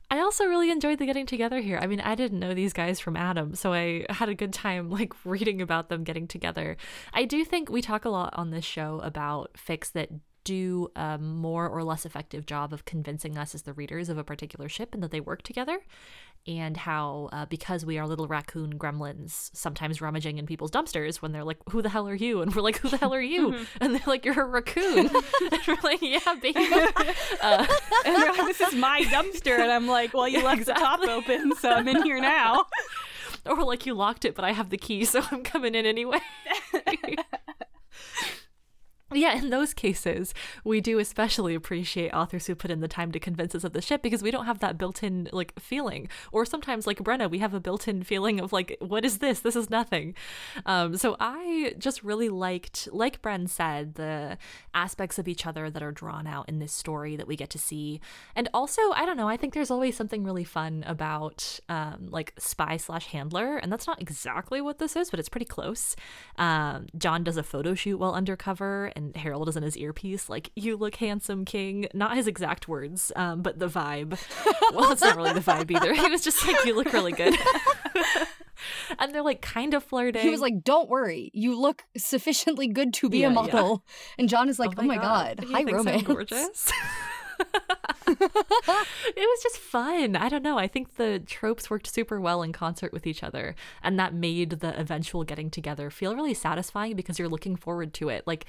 [0.10, 1.78] I also really enjoyed the getting together here.
[1.80, 4.90] I mean, I didn't know these guys from Adam, so I had a good time
[4.90, 6.76] like reading about them getting together.
[7.14, 10.10] I do think we talk a lot on this show about fics that
[10.44, 14.24] do a more or less effective job of convincing us as the readers of a
[14.24, 15.82] particular ship and that they work together
[16.48, 21.32] and how uh, because we are little raccoon gremlins sometimes rummaging in people's dumpsters when
[21.32, 22.42] they're like who the hell are you?
[22.42, 23.52] And we're like who the hell are you?
[23.52, 23.64] Mm-hmm.
[23.82, 25.10] and they're like you're a raccoon.
[25.52, 26.66] And we're like yeah baby.
[27.42, 27.66] Uh,
[28.06, 29.60] and they're like this is my dumpster.
[29.60, 30.84] And i'm like well you left exactly.
[30.84, 32.66] the top open so i'm in here now.
[33.46, 36.20] Or like you locked it but i have the key so i'm coming in anyway
[39.20, 40.34] yeah, in those cases,
[40.64, 43.82] we do especially appreciate authors who put in the time to convince us of the
[43.82, 46.08] ship because we don't have that built-in like feeling.
[46.32, 49.40] Or sometimes, like Brenna, we have a built-in feeling of like, what is this?
[49.40, 50.14] This is nothing.
[50.66, 54.38] Um, so I just really liked, like Bren said, the
[54.74, 57.58] aspects of each other that are drawn out in this story that we get to
[57.58, 58.02] see.
[58.36, 62.34] And also, I don't know, I think there's always something really fun about um, like
[62.38, 65.96] spy slash handler, and that's not exactly what this is, but it's pretty close.
[66.38, 70.52] Um, John does a photo shoot while undercover and Harold is in his earpiece, like,
[70.56, 71.88] you look handsome, King.
[71.94, 74.20] Not his exact words, um, but the vibe.
[74.74, 75.94] well, it's not really the vibe either.
[75.94, 77.36] He was just like, you look really good.
[79.00, 80.22] and they're like kind of flirting.
[80.22, 84.16] He was like, "Don't worry, you look sufficiently good to be yeah, a model." Yeah.
[84.20, 85.48] And John is like, "Oh my, oh my god, god.
[85.52, 86.72] hi romance." gorgeous.
[88.08, 90.16] it was just fun.
[90.16, 90.58] I don't know.
[90.58, 94.52] I think the tropes worked super well in concert with each other, and that made
[94.52, 98.26] the eventual getting together feel really satisfying because you're looking forward to it.
[98.28, 98.46] Like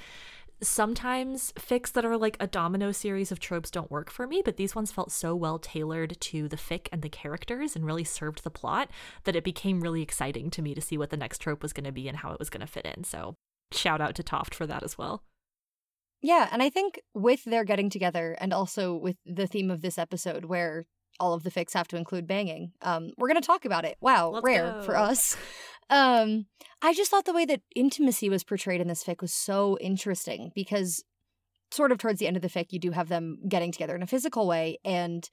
[0.67, 4.57] sometimes fics that are like a domino series of tropes don't work for me, but
[4.57, 8.43] these ones felt so well tailored to the fic and the characters and really served
[8.43, 8.89] the plot
[9.23, 11.83] that it became really exciting to me to see what the next trope was going
[11.85, 13.03] to be and how it was going to fit in.
[13.03, 13.35] So,
[13.71, 15.23] shout out to Toft for that as well.
[16.21, 19.97] Yeah, and I think with their getting together and also with the theme of this
[19.97, 20.85] episode where
[21.19, 23.97] all of the fics have to include banging, um, we're going to talk about it.
[23.99, 24.83] Wow, Let's rare go.
[24.83, 25.35] for us.
[25.89, 26.47] Um,
[26.81, 30.51] I just thought the way that intimacy was portrayed in this fic was so interesting
[30.55, 31.03] because
[31.71, 34.03] sort of towards the end of the fic, you do have them getting together in
[34.03, 35.29] a physical way, and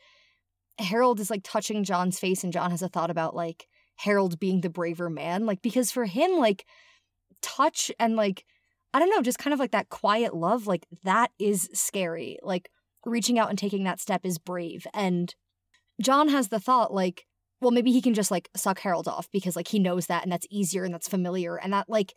[0.79, 4.61] Harold is like touching John's face, and John has a thought about like Harold being
[4.61, 6.67] the braver man, like because for him, like
[7.43, 8.45] touch and like
[8.93, 12.39] I don't know, just kind of like that quiet love, like that is scary.
[12.43, 12.71] Like
[13.07, 14.87] reaching out and taking that step is brave.
[14.93, 15.35] And
[16.01, 17.27] John has the thought, like,
[17.61, 20.33] well, maybe he can just like suck Harold off because like he knows that and
[20.33, 21.57] that's easier and that's familiar.
[21.57, 22.15] And that like,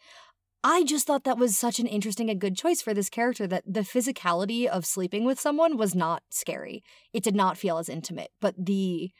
[0.63, 3.65] I just thought that was such an interesting and good choice for this character that
[3.67, 6.81] the physicality of sleeping with someone was not scary.
[7.11, 9.11] It did not feel as intimate, but the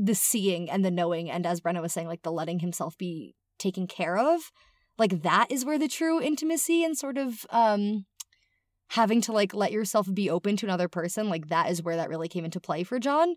[0.00, 3.34] the seeing and the knowing and as Brenna was saying like the letting himself be
[3.58, 4.50] taken care of,
[4.96, 8.06] like that is where the true intimacy and sort of um
[8.92, 12.08] having to like let yourself be open to another person, like that is where that
[12.08, 13.34] really came into play for John.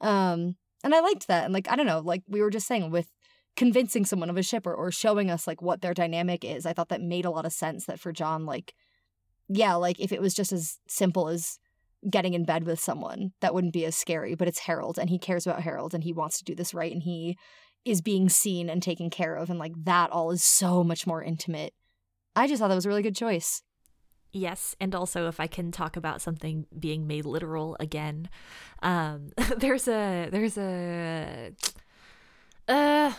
[0.00, 1.44] Um and I liked that.
[1.44, 3.08] And like, I don't know, like we were just saying with
[3.56, 6.72] convincing someone of a ship or, or showing us like what their dynamic is, I
[6.72, 8.74] thought that made a lot of sense that for John, like,
[9.48, 11.58] yeah, like if it was just as simple as
[12.08, 14.34] getting in bed with someone, that wouldn't be as scary.
[14.34, 16.92] But it's Harold and he cares about Harold and he wants to do this right
[16.92, 17.36] and he
[17.84, 19.50] is being seen and taken care of.
[19.50, 21.74] And like that all is so much more intimate.
[22.34, 23.62] I just thought that was a really good choice.
[24.34, 28.30] Yes, and also if I can talk about something being made literal again,
[28.82, 31.52] um, there's a there's a
[32.68, 33.12] uh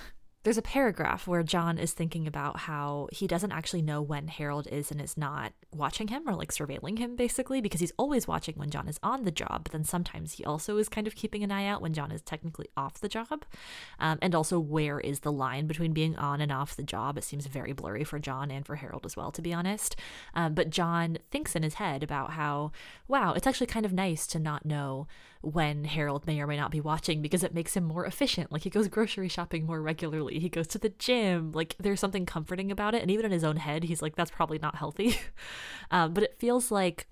[0.44, 4.68] there's a paragraph where John is thinking about how he doesn't actually know when Harold
[4.68, 8.56] is and is not watching him or like surveilling him basically because he's always watching
[8.56, 11.44] when John is on the job, but then sometimes he also is kind of keeping
[11.44, 13.46] an eye out when John is technically off the job.
[14.00, 17.18] Um, and also, where is the line between being on and off the job?
[17.18, 19.96] It seems very blurry for John and for Harold as well, to be honest.
[20.34, 22.72] Um, but John thinks in his head about how,
[23.08, 25.08] wow, it's actually kind of nice to not know
[25.44, 28.52] when Harold may or may not be watching because it makes him more efficient.
[28.52, 31.52] Like he goes grocery shopping more regularly, he goes to the gym.
[31.52, 33.02] Like there's something comforting about it.
[33.02, 35.18] And even in his own head, he's like, that's probably not healthy.
[35.92, 37.08] um, but it feels like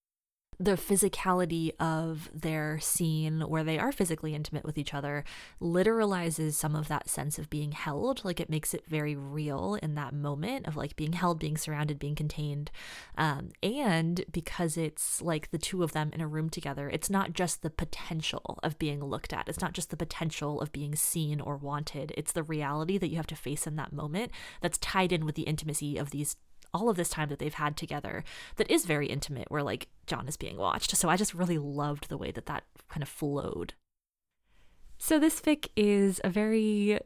[0.61, 5.23] the physicality of their scene where they are physically intimate with each other
[5.59, 8.23] literalizes some of that sense of being held.
[8.23, 11.97] Like it makes it very real in that moment of like being held being surrounded
[11.97, 12.69] being contained.
[13.17, 17.33] Um, and because it's like the two of them in a room together it's not
[17.33, 19.47] just the potential of being looked at.
[19.47, 22.13] It's not just the potential of being seen or wanted.
[22.15, 24.31] It's the reality that you have to face in that moment
[24.61, 26.35] that's tied in with the intimacy of these
[26.73, 28.23] all of this time that they've had together
[28.55, 30.95] that is very intimate, where like John is being watched.
[30.95, 33.73] So I just really loved the way that that kind of flowed.
[35.03, 36.99] So, this fic is a very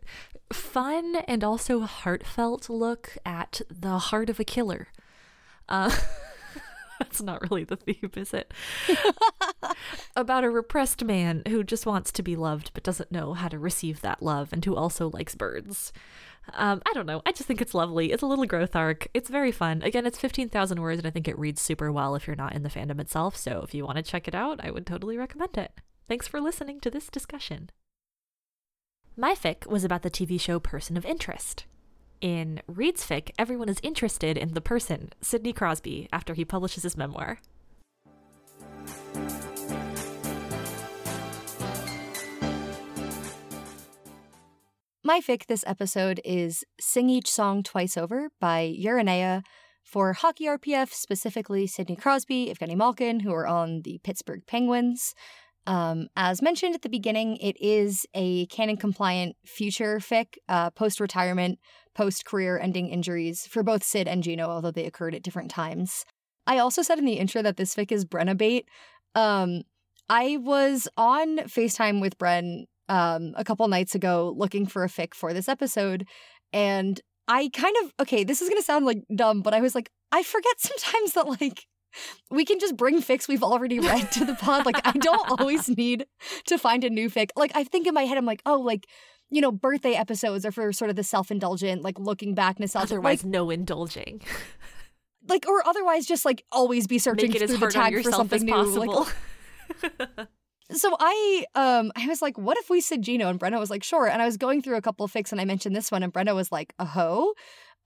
[0.51, 4.89] fun and also heartfelt look at the heart of a killer.
[5.69, 5.95] Uh,
[6.99, 8.53] that's not really the theme, is it?
[10.17, 13.57] About a repressed man who just wants to be loved but doesn't know how to
[13.57, 15.93] receive that love and who also likes birds.
[16.53, 17.21] Um, I don't know.
[17.25, 18.11] I just think it's lovely.
[18.11, 19.07] It's a little growth arc.
[19.13, 19.81] It's very fun.
[19.81, 22.63] Again, it's 15,000 words, and I think it reads super well if you're not in
[22.63, 23.35] the fandom itself.
[23.35, 25.71] So if you want to check it out, I would totally recommend it.
[26.07, 27.69] Thanks for listening to this discussion.
[29.17, 31.65] My fic was about the TV show Person of Interest.
[32.21, 36.97] In Reed's fic, everyone is interested in the person, Sidney Crosby, after he publishes his
[36.97, 37.39] memoir.
[45.07, 49.43] My fic this episode is Sing Each Song Twice Over by Uranea
[49.83, 55.13] for Hockey RPF, specifically Sidney Crosby, Evgeny Malkin, who are on the Pittsburgh Penguins.
[55.67, 60.99] Um, as mentioned at the beginning, it is a canon compliant future fic, uh, post
[60.99, 61.59] retirement,
[61.93, 66.03] post career ending injuries for both Sid and Geno, although they occurred at different times.
[66.47, 68.67] I also said in the intro that this fic is Brenna bait.
[69.13, 69.65] Um,
[70.09, 75.13] I was on FaceTime with Bren um, a couple nights ago looking for a fic
[75.13, 76.05] for this episode,
[76.53, 79.89] and I kind of okay, this is gonna sound like dumb, but I was like,
[80.11, 81.65] I forget sometimes that like
[82.29, 84.65] we can just bring fics we've already read to the pod.
[84.65, 86.05] Like I don't always need
[86.47, 87.29] to find a new fic.
[87.35, 88.87] Like I think in my head, I'm like, oh, like
[89.31, 92.93] you know, birthday episodes are for sort of the self-indulgent, like looking back nostalgia.
[92.93, 94.21] Otherwise, like, no indulging.
[95.27, 98.51] like or otherwise just like always be searching through the tag for something as new.
[98.51, 99.07] possible.
[99.97, 100.27] Like
[100.71, 103.29] so I um I was like, what if we said Geno?
[103.29, 104.07] And Brenna was like, sure.
[104.07, 106.13] And I was going through a couple of fics and I mentioned this one, and
[106.13, 107.33] Brenna was like, a ho.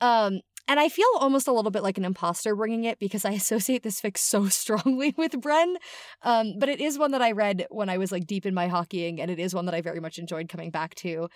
[0.01, 3.31] Um, and I feel almost a little bit like an imposter bringing it because I
[3.43, 5.75] associate this fic so strongly with Bren.
[6.21, 8.67] Um, but it is one that I read when I was like deep in my
[8.67, 11.27] hockeying, and it is one that I very much enjoyed coming back to.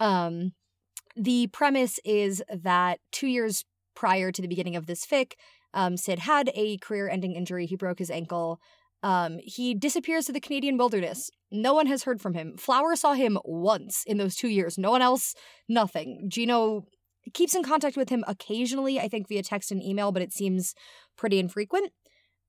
[0.00, 0.52] Um,
[1.16, 3.64] the premise is that two years
[3.94, 5.32] prior to the beginning of this fic,
[5.72, 7.66] um, Sid had a career ending injury.
[7.66, 8.60] He broke his ankle.
[9.04, 11.30] Um, he disappears to the Canadian wilderness.
[11.52, 12.56] No one has heard from him.
[12.56, 14.78] Flower saw him once in those two years.
[14.78, 15.34] No one else,
[15.68, 16.24] nothing.
[16.26, 16.86] Geno
[17.34, 20.74] keeps in contact with him occasionally, I think via text and email, but it seems
[21.18, 21.92] pretty infrequent.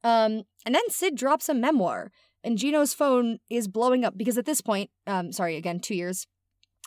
[0.06, 4.46] Um, and then Sid drops a memoir, and Geno's phone is blowing up because at
[4.46, 6.26] this point, um, sorry, again, two years.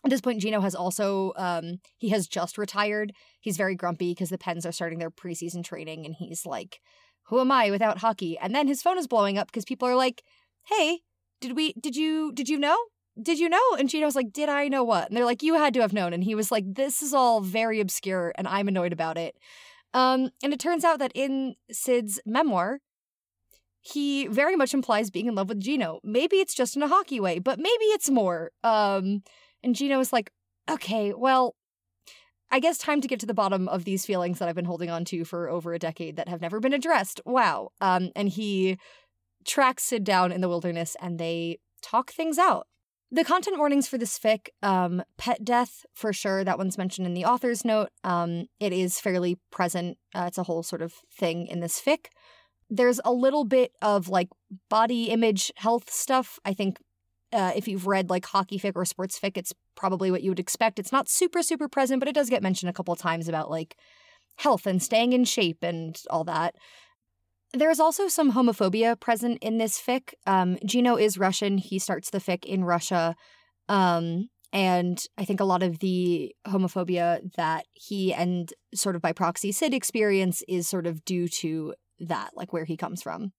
[0.02, 3.12] At this point, Geno has also um, he has just retired.
[3.40, 6.80] He's very grumpy because the Pens are starting their preseason training, and he's like,
[7.28, 9.96] "Who am I without hockey?" And then his phone is blowing up because people are
[9.96, 10.22] like,
[10.66, 11.00] "Hey,
[11.40, 11.72] did we?
[11.74, 12.32] Did you?
[12.32, 12.76] Did you know?
[13.20, 15.74] Did you know?" And Geno's like, "Did I know what?" And they're like, "You had
[15.74, 18.92] to have known." And he was like, "This is all very obscure, and I'm annoyed
[18.92, 19.36] about it."
[19.94, 22.80] Um, and it turns out that in Sid's memoir,
[23.80, 26.00] he very much implies being in love with Geno.
[26.04, 28.50] Maybe it's just in a hockey way, but maybe it's more.
[28.62, 29.22] Um,
[29.62, 30.30] and Geno is like,
[30.70, 31.54] okay, well,
[32.50, 34.90] I guess time to get to the bottom of these feelings that I've been holding
[34.90, 37.20] on to for over a decade that have never been addressed.
[37.26, 37.70] Wow.
[37.80, 38.78] Um, and he
[39.44, 42.66] tracks Sid down in the wilderness and they talk things out.
[43.10, 46.44] The content warnings for this fic, um, pet death for sure.
[46.44, 47.88] That one's mentioned in the author's note.
[48.04, 49.96] Um, it is fairly present.
[50.14, 52.06] Uh, it's a whole sort of thing in this fic.
[52.68, 54.28] There's a little bit of like
[54.68, 56.38] body image health stuff.
[56.44, 56.80] I think
[57.32, 60.40] uh, if you've read like hockey fic or sports fic, it's probably what you would
[60.40, 60.78] expect.
[60.78, 63.76] It's not super, super present, but it does get mentioned a couple times about like
[64.36, 66.54] health and staying in shape and all that.
[67.52, 70.12] There's also some homophobia present in this fic.
[70.26, 71.58] Um, Geno is Russian.
[71.58, 73.14] He starts the fic in Russia.
[73.68, 79.12] Um, and I think a lot of the homophobia that he and sort of by
[79.12, 83.32] proxy Sid experience is sort of due to that, like where he comes from.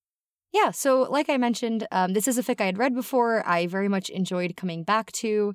[0.52, 3.48] Yeah, so like I mentioned, um, this is a fic I had read before.
[3.48, 5.54] I very much enjoyed coming back to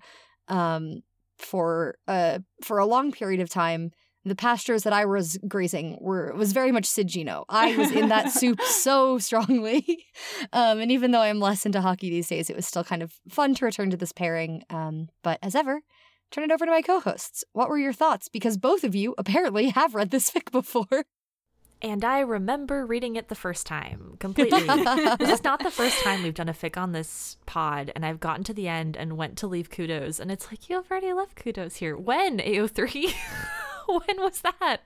[0.49, 1.03] um,
[1.39, 3.91] for uh, for a long period of time.
[4.27, 7.45] The pastures that I was grazing were was very much Sid Geno.
[7.49, 10.07] I was in that soup so strongly,
[10.53, 13.13] um, and even though I'm less into hockey these days, it was still kind of
[13.29, 14.63] fun to return to this pairing.
[14.71, 15.81] Um, but as ever,
[16.31, 17.45] turn it over to my co-hosts.
[17.53, 18.29] What were your thoughts?
[18.29, 21.05] Because both of you apparently have read this fic before.
[21.85, 24.63] And I remember reading it the first time completely.
[25.19, 28.21] this is not the first time we've done a fic on this pod, and I've
[28.21, 31.37] gotten to the end and went to leave kudos, and it's like, you've already left
[31.37, 31.95] kudos here.
[31.95, 33.13] When, AO3?
[33.87, 34.79] when was that?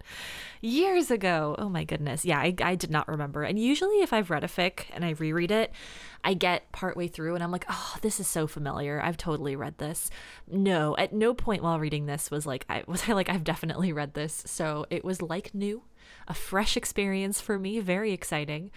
[0.60, 1.54] Years ago.
[1.56, 2.24] Oh my goodness.
[2.24, 3.44] Yeah, I, I did not remember.
[3.44, 5.70] And usually, if I've read a fic and I reread it,
[6.24, 9.00] I get partway through and I'm like, oh, this is so familiar.
[9.00, 10.10] I've totally read this.
[10.50, 13.92] No, at no point while reading this was like, I was I like, I've definitely
[13.92, 14.42] read this.
[14.46, 15.84] So it was like new
[16.28, 18.70] a fresh experience for me, very exciting.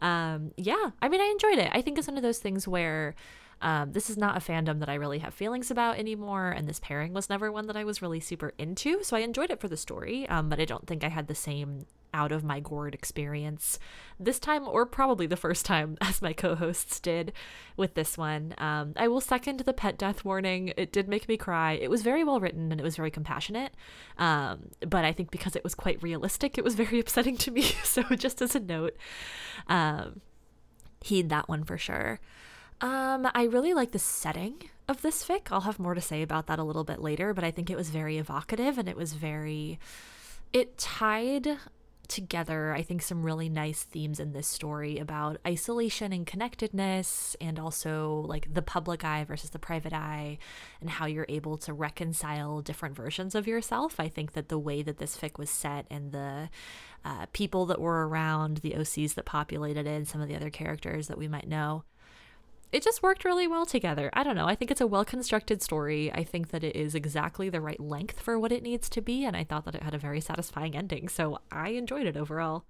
[0.00, 1.70] Um, yeah, I mean, I enjoyed it.
[1.72, 3.14] I think it's one of those things where
[3.60, 6.80] um, this is not a fandom that I really have feelings about anymore, and this
[6.80, 9.02] pairing was never one that I was really super into.
[9.02, 11.34] So I enjoyed it for the story, um, but I don't think I had the
[11.34, 13.78] same out of my gourd experience
[14.18, 17.32] this time, or probably the first time, as my co hosts did
[17.76, 18.54] with this one.
[18.58, 20.72] Um, I will second the pet death warning.
[20.76, 21.72] It did make me cry.
[21.72, 23.72] It was very well written and it was very compassionate.
[24.18, 27.62] Um, but I think because it was quite realistic, it was very upsetting to me.
[27.82, 28.96] so, just as a note,
[29.66, 30.20] um,
[31.02, 32.20] heed that one for sure.
[32.80, 35.48] Um, I really like the setting of this fic.
[35.50, 37.76] I'll have more to say about that a little bit later, but I think it
[37.76, 39.78] was very evocative and it was very.
[40.52, 41.58] It tied
[42.06, 47.58] together, I think, some really nice themes in this story about isolation and connectedness, and
[47.58, 50.38] also like the public eye versus the private eye,
[50.80, 54.00] and how you're able to reconcile different versions of yourself.
[54.00, 56.48] I think that the way that this fic was set and the
[57.04, 60.50] uh, people that were around, the OCs that populated it, and some of the other
[60.50, 61.84] characters that we might know
[62.72, 64.10] it just worked really well together.
[64.12, 64.46] I don't know.
[64.46, 66.12] I think it's a well constructed story.
[66.12, 69.24] I think that it is exactly the right length for what it needs to be,
[69.24, 71.08] and I thought that it had a very satisfying ending.
[71.08, 72.64] So I enjoyed it overall.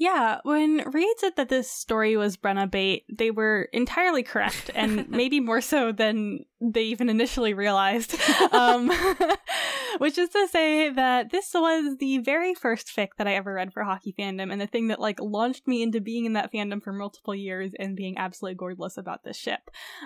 [0.00, 5.06] Yeah, when Reed said that this story was Brenna bait, they were entirely correct, and
[5.10, 8.16] maybe more so than they even initially realized.
[8.50, 8.90] Um,
[10.00, 13.70] which is to say that this was the very first fic that I ever read
[13.70, 16.82] for hockey fandom, and the thing that like launched me into being in that fandom
[16.82, 19.60] for multiple years and being absolutely gourdless about this ship.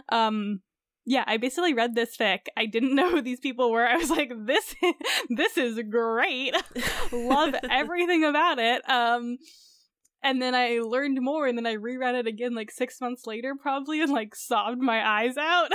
[0.08, 0.62] Um,
[1.06, 2.46] yeah, I basically read this fic.
[2.56, 3.86] I didn't know who these people were.
[3.86, 4.74] I was like, this,
[5.30, 6.56] this is great.
[7.12, 8.82] Love everything about it.
[8.90, 9.38] Um,
[10.24, 13.54] and then I learned more, and then I reread it again like six months later,
[13.54, 15.70] probably, and like sobbed my eyes out.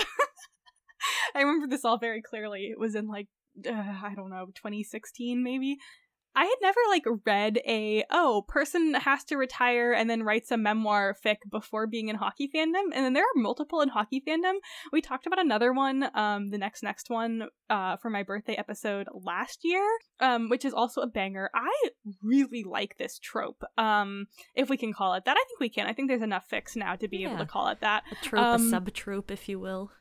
[1.33, 2.65] I remember this all very clearly.
[2.65, 3.29] It was in like,
[3.65, 5.77] uh, I don't know, 2016 maybe.
[6.35, 10.57] I had never like read a oh person has to retire and then writes a
[10.57, 14.53] memoir fic before being in hockey fandom, and then there are multiple in hockey fandom.
[14.93, 19.07] We talked about another one, um, the next next one, uh, for my birthday episode
[19.13, 19.85] last year,
[20.19, 21.49] um, which is also a banger.
[21.53, 21.71] I
[22.21, 25.35] really like this trope, um, if we can call it that.
[25.35, 25.87] I think we can.
[25.87, 27.29] I think there's enough fics now to be yeah.
[27.29, 28.03] able to call it that.
[28.11, 29.91] A trope, um, a sub trope, if you will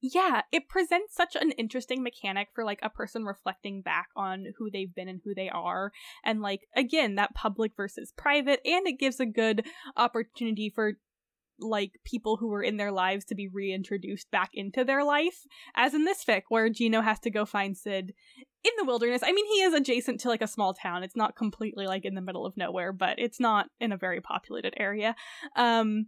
[0.00, 4.70] yeah, it presents such an interesting mechanic for like a person reflecting back on who
[4.70, 5.92] they've been and who they are.
[6.24, 8.60] And like, again, that public versus private.
[8.64, 9.66] And it gives a good
[9.96, 10.94] opportunity for
[11.62, 15.44] like people who were in their lives to be reintroduced back into their life.
[15.74, 18.14] As in this fic, where Geno has to go find Sid
[18.64, 19.22] in the wilderness.
[19.22, 21.02] I mean, he is adjacent to like a small town.
[21.02, 24.22] It's not completely like in the middle of nowhere, but it's not in a very
[24.22, 25.14] populated area.
[25.56, 26.06] Um,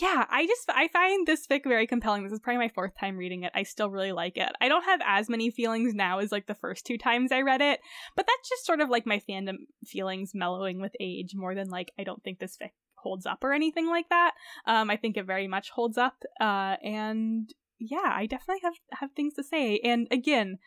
[0.00, 2.24] yeah, I just I find this fic very compelling.
[2.24, 3.52] This is probably my fourth time reading it.
[3.54, 4.50] I still really like it.
[4.60, 7.60] I don't have as many feelings now as like the first two times I read
[7.60, 7.80] it,
[8.16, 9.54] but that's just sort of like my fandom
[9.86, 13.52] feelings mellowing with age more than like I don't think this fic holds up or
[13.52, 14.32] anything like that.
[14.66, 16.16] Um, I think it very much holds up.
[16.40, 17.48] Uh, and
[17.78, 19.78] yeah, I definitely have have things to say.
[19.84, 20.58] And again,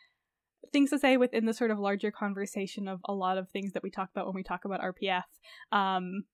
[0.72, 3.82] things to say within the sort of larger conversation of a lot of things that
[3.82, 5.24] we talk about when we talk about RPF.
[5.70, 6.24] Um,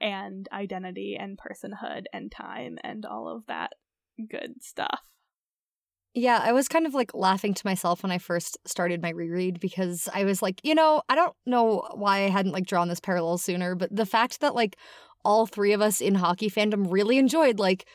[0.00, 3.72] and identity and personhood and time and all of that
[4.30, 5.00] good stuff.
[6.14, 9.60] Yeah, I was kind of like laughing to myself when I first started my reread
[9.60, 13.00] because I was like, you know, I don't know why I hadn't like drawn this
[13.00, 14.76] parallel sooner, but the fact that like
[15.24, 17.86] all three of us in hockey fandom really enjoyed like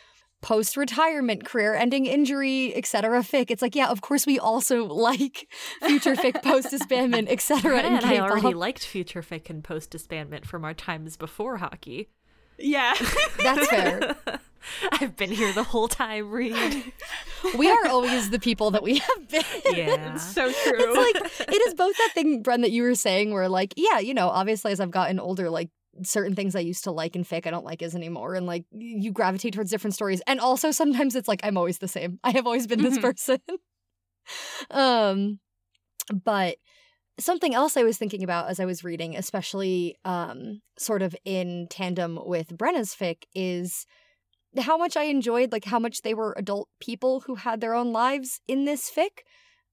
[0.43, 3.21] post retirement, career ending injury, etc.
[3.21, 3.49] fic.
[3.49, 5.47] It's like, yeah, of course we also like
[5.81, 7.79] future fic, post disbandment, etc.
[7.79, 12.09] And I already liked future fic and post disbandment from our times before hockey.
[12.59, 12.93] Yeah,
[13.41, 14.15] that's fair.
[14.93, 16.93] I've been here the whole time, Reed.
[17.57, 19.43] We are always the people that we have been.
[19.65, 20.15] Yeah.
[20.15, 20.77] It's so true.
[20.77, 23.99] It's like, it is both that thing, Bren, that you were saying, where, like, yeah,
[23.99, 25.69] you know, obviously as I've gotten older, like,
[26.01, 28.65] certain things I used to like in fic I don't like is anymore and like
[28.71, 32.19] you gravitate towards different stories and also sometimes it's like I'm always the same.
[32.23, 33.01] I have always been this mm-hmm.
[33.01, 33.39] person.
[34.71, 35.39] um
[36.23, 36.57] but
[37.19, 41.67] something else I was thinking about as I was reading especially um sort of in
[41.69, 43.85] tandem with Brenna's fic is
[44.59, 47.91] how much I enjoyed like how much they were adult people who had their own
[47.91, 49.21] lives in this fic.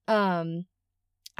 [0.06, 0.66] Um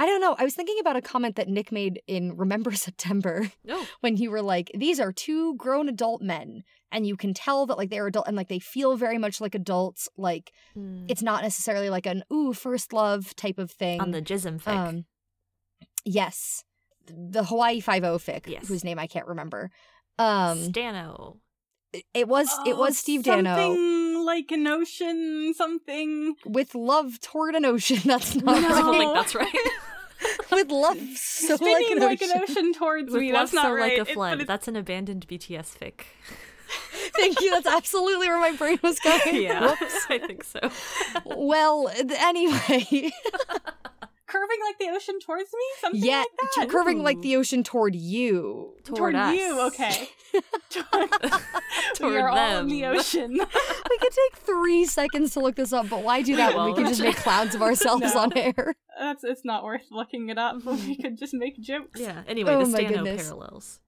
[0.01, 0.35] I don't know.
[0.39, 3.87] I was thinking about a comment that Nick made in Remember September oh.
[3.99, 6.63] when you were like, these are two grown adult men.
[6.91, 9.53] And you can tell that like they're adult and like they feel very much like
[9.53, 10.09] adults.
[10.17, 11.05] Like mm.
[11.07, 14.01] it's not necessarily like an ooh, first love type of thing.
[14.01, 14.75] On the Jism fic.
[14.75, 15.05] Um,
[16.03, 16.63] yes.
[17.05, 18.67] The Hawaii Five O fic, yes.
[18.67, 19.69] whose name I can't remember.
[20.17, 21.37] Um Stano.
[22.15, 24.10] It was oh, it was Steve Danno.
[24.31, 27.99] Something like an ocean, something with love toward an ocean.
[28.05, 28.61] That's not.
[28.61, 28.67] No.
[28.67, 29.53] I don't think that's right.
[30.51, 32.73] With love so Spinning like an ocean.
[32.73, 33.33] towards With me.
[33.33, 33.97] love That's not so right.
[33.97, 34.33] like a It- but flood.
[34.33, 36.01] it's- That's an abandoned BTS fic.
[37.15, 37.49] Thank you.
[37.51, 39.41] That's absolutely where my brain was going.
[39.41, 39.75] yeah,
[40.09, 40.59] I think so.
[41.25, 43.11] Well, th- anyway,
[44.31, 45.59] curving like the ocean towards me.
[45.81, 46.69] Something yeah, like t- that.
[46.69, 48.73] curving like the ocean toward you.
[48.85, 49.35] Toward, us.
[49.35, 49.59] you.
[49.67, 50.09] Okay.
[50.33, 50.41] we
[51.95, 53.31] Toward are all in the ocean.
[53.91, 56.73] We could take three seconds to look this up, but why do that when we
[56.73, 58.21] can just make clowns of ourselves No.
[58.21, 58.73] on air?
[58.97, 60.57] That's it's not worth looking it up.
[60.63, 61.99] But we could just make jokes.
[61.99, 62.23] Yeah.
[62.25, 63.23] Anyway, Oh the my Stano goodness.
[63.23, 63.79] parallels.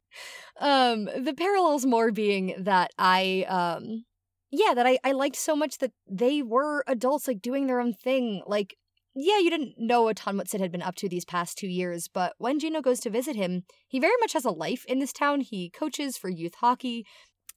[0.60, 4.04] Um, the parallels more being that I, um,
[4.52, 7.94] yeah, that I, I liked so much that they were adults, like doing their own
[7.94, 8.44] thing.
[8.46, 8.76] Like,
[9.16, 11.68] yeah, you didn't know a ton what Sid had been up to these past two
[11.68, 15.00] years, but when Geno goes to visit him, he very much has a life in
[15.00, 15.42] this town.
[15.42, 17.06] He coaches for youth hockey.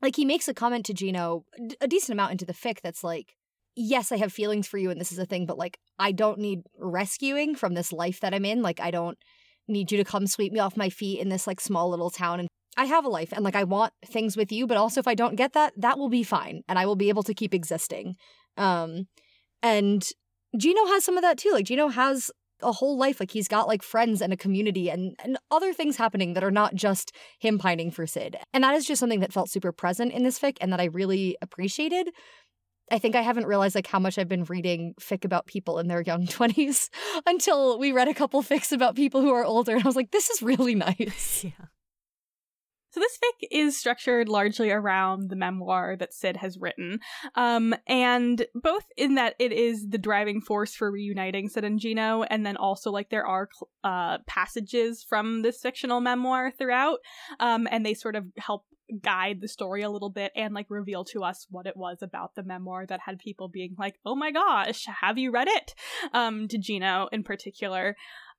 [0.03, 1.45] Like, he makes a comment to Geno
[1.81, 3.35] a decent amount into the fic that's like,
[3.75, 6.39] yes, I have feelings for you and this is a thing, but like, I don't
[6.39, 8.61] need rescuing from this life that I'm in.
[8.61, 9.17] Like, I don't
[9.69, 12.41] need you to come sweep me off my feet in this like small little town
[12.41, 15.09] and I have a life and like I want things with you, but also if
[15.09, 17.55] I don't get that, that will be fine and I will be able to keep
[17.55, 18.17] existing.
[18.57, 19.07] Um
[19.63, 20.07] and
[20.57, 21.51] Geno has some of that too.
[21.53, 22.31] Like Geno has
[22.63, 25.97] a whole life like he's got like friends and a community and, and other things
[25.97, 28.37] happening that are not just him pining for Sid.
[28.55, 30.85] And that is just something that felt super present in this fic and that I
[30.85, 32.11] really appreciated.
[32.91, 35.89] I think I haven't realized like how much I've been reading fic about people in
[35.89, 36.89] their young 20s
[37.27, 40.11] until we read a couple fics about people who are older and I was like
[40.11, 41.45] this is really nice.
[41.45, 41.67] Yeah.
[42.97, 47.01] So this fic is structured largely around the memoir that Sid has written,
[47.35, 52.23] um, and both in that it is the driving force for reuniting Sid and Geno,
[52.23, 53.51] and then also like there are
[53.85, 57.01] uh, passages from this fictional memoir throughout,
[57.39, 58.65] um, and they sort of help
[59.03, 62.35] guide the story a little bit and like reveal to us what it was about
[62.35, 65.75] the memoir that had people being like, "Oh my gosh, have you read it?"
[66.15, 67.95] Um, to Geno in particular.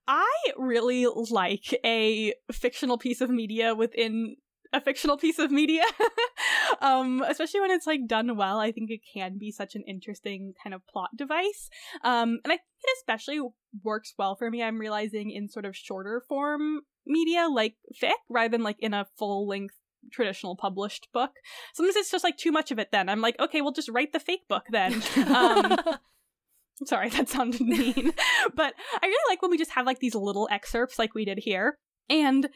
[0.07, 4.37] I really like a fictional piece of media within
[4.73, 5.83] a fictional piece of media.
[6.81, 10.53] um, especially when it's like done well, I think it can be such an interesting
[10.61, 11.69] kind of plot device.
[12.03, 13.41] Um, and I think it especially
[13.83, 18.49] works well for me, I'm realizing in sort of shorter form media like fic rather
[18.49, 19.75] than like in a full length
[20.11, 21.31] traditional published book.
[21.73, 23.09] Sometimes it's just like too much of it then.
[23.09, 25.01] I'm like, okay, we'll just write the fake book then.
[25.27, 25.77] Um,
[26.85, 28.13] Sorry, that sounded mean.
[28.55, 31.39] but I really like when we just have like these little excerpts like we did
[31.39, 31.77] here.
[32.09, 32.47] And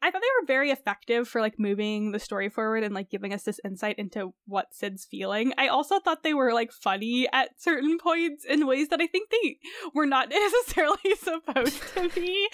[0.00, 3.34] I thought they were very effective for like moving the story forward and like giving
[3.34, 5.52] us this insight into what Sid's feeling.
[5.58, 9.30] I also thought they were like funny at certain points in ways that I think
[9.30, 9.56] they
[9.94, 12.48] were not necessarily supposed to be.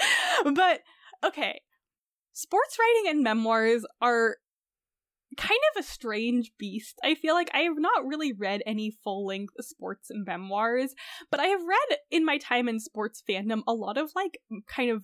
[0.54, 0.80] But
[1.22, 1.60] okay.
[2.32, 4.36] Sports writing and memoirs are
[5.36, 6.98] kind of a strange beast.
[7.02, 10.94] I feel like I have not really read any full length sports memoirs,
[11.30, 14.90] but I have read in my time in sports fandom a lot of like kind
[14.90, 15.02] of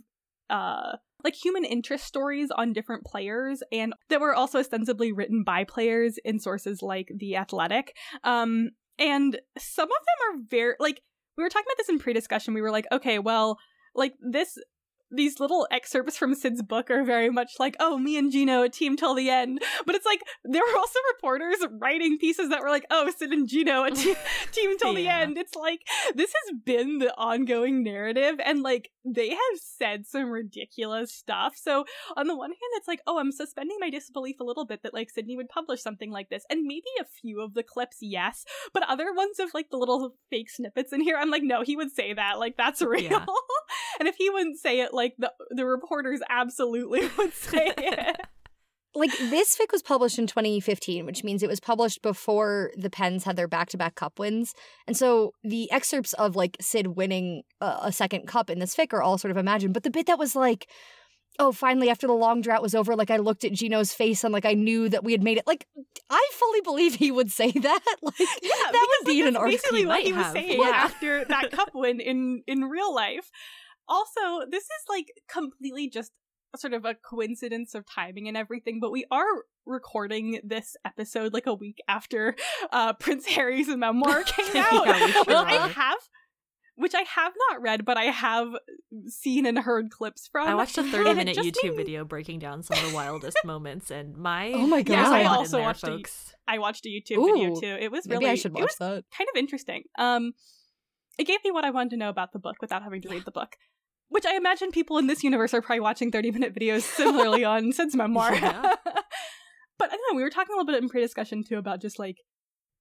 [0.51, 5.64] uh like human interest stories on different players and that were also ostensibly written by
[5.64, 7.97] players in sources like The Athletic.
[8.24, 11.01] Um and some of them are very like
[11.36, 12.52] we were talking about this in pre-discussion.
[12.52, 13.59] We were like, okay, well,
[13.94, 14.59] like this
[15.11, 18.69] these little excerpts from Sid's book are very much like, oh, me and Geno, a
[18.69, 19.61] team till the end.
[19.87, 23.49] But it's like there were also reporters writing pieces that were like, oh, Sid and
[23.49, 24.15] Geno, a te-
[24.53, 25.39] team till the end.
[25.39, 25.81] It's like
[26.15, 31.55] this has been the ongoing narrative, and like they have said some ridiculous stuff.
[31.57, 31.85] So
[32.16, 34.95] on the one hand, it's like, oh, I'm suspending my disbelief a little bit that
[34.95, 38.45] like Sidney would publish something like this, and maybe a few of the clips, yes,
[38.73, 41.77] but other ones of like the little fake snippets in here, I'm like, no, he
[41.77, 43.03] would say that, like that's real.
[43.03, 43.27] Yeah.
[44.01, 48.16] and if he wouldn't say it, like the the reporters absolutely would say it.
[48.94, 53.22] like this fic was published in 2015 which means it was published before the pens
[53.22, 54.52] had their back-to-back cup wins
[54.89, 58.93] and so the excerpts of like sid winning a, a second cup in this fic
[58.93, 60.68] are all sort of imagined but the bit that was like
[61.39, 64.32] oh finally after the long drought was over like i looked at geno's face and
[64.32, 65.68] like i knew that we had made it like
[66.10, 69.52] i fully believe he would say that like Yeah, that would be because, an article
[69.52, 70.68] basically what he was have, saying yeah.
[70.70, 73.31] after that cup win in in real life.
[73.90, 76.12] Also, this is like completely just
[76.56, 79.24] sort of a coincidence of timing and everything, but we are
[79.66, 82.34] recording this episode like a week after
[82.72, 84.86] uh Prince Harry's memoir came out.
[84.86, 85.98] Yeah, we which I have
[86.76, 88.48] which I have not read, but I have
[89.06, 90.48] seen and heard clips from.
[90.48, 93.90] I watched a 30 minute YouTube made video breaking down some of the wildest moments,
[93.90, 94.96] and my Oh my Yes, God.
[94.96, 96.34] I there's a lot in also there, watched a- folks.
[96.48, 97.76] I watched a YouTube video too.
[97.78, 99.82] It was maybe really i should it was that kind of interesting.
[99.98, 100.32] Um,
[101.18, 103.26] it gave me what I wanted to know about the book without having to read
[103.26, 103.56] the book,
[104.11, 107.73] which I imagine people in this universe are probably watching thirty minute videos similarly on
[107.73, 108.35] Sid's memoir.
[108.35, 108.62] Yeah.
[109.78, 110.16] but I don't know.
[110.16, 112.16] We were talking a little bit in pre-discussion too about just like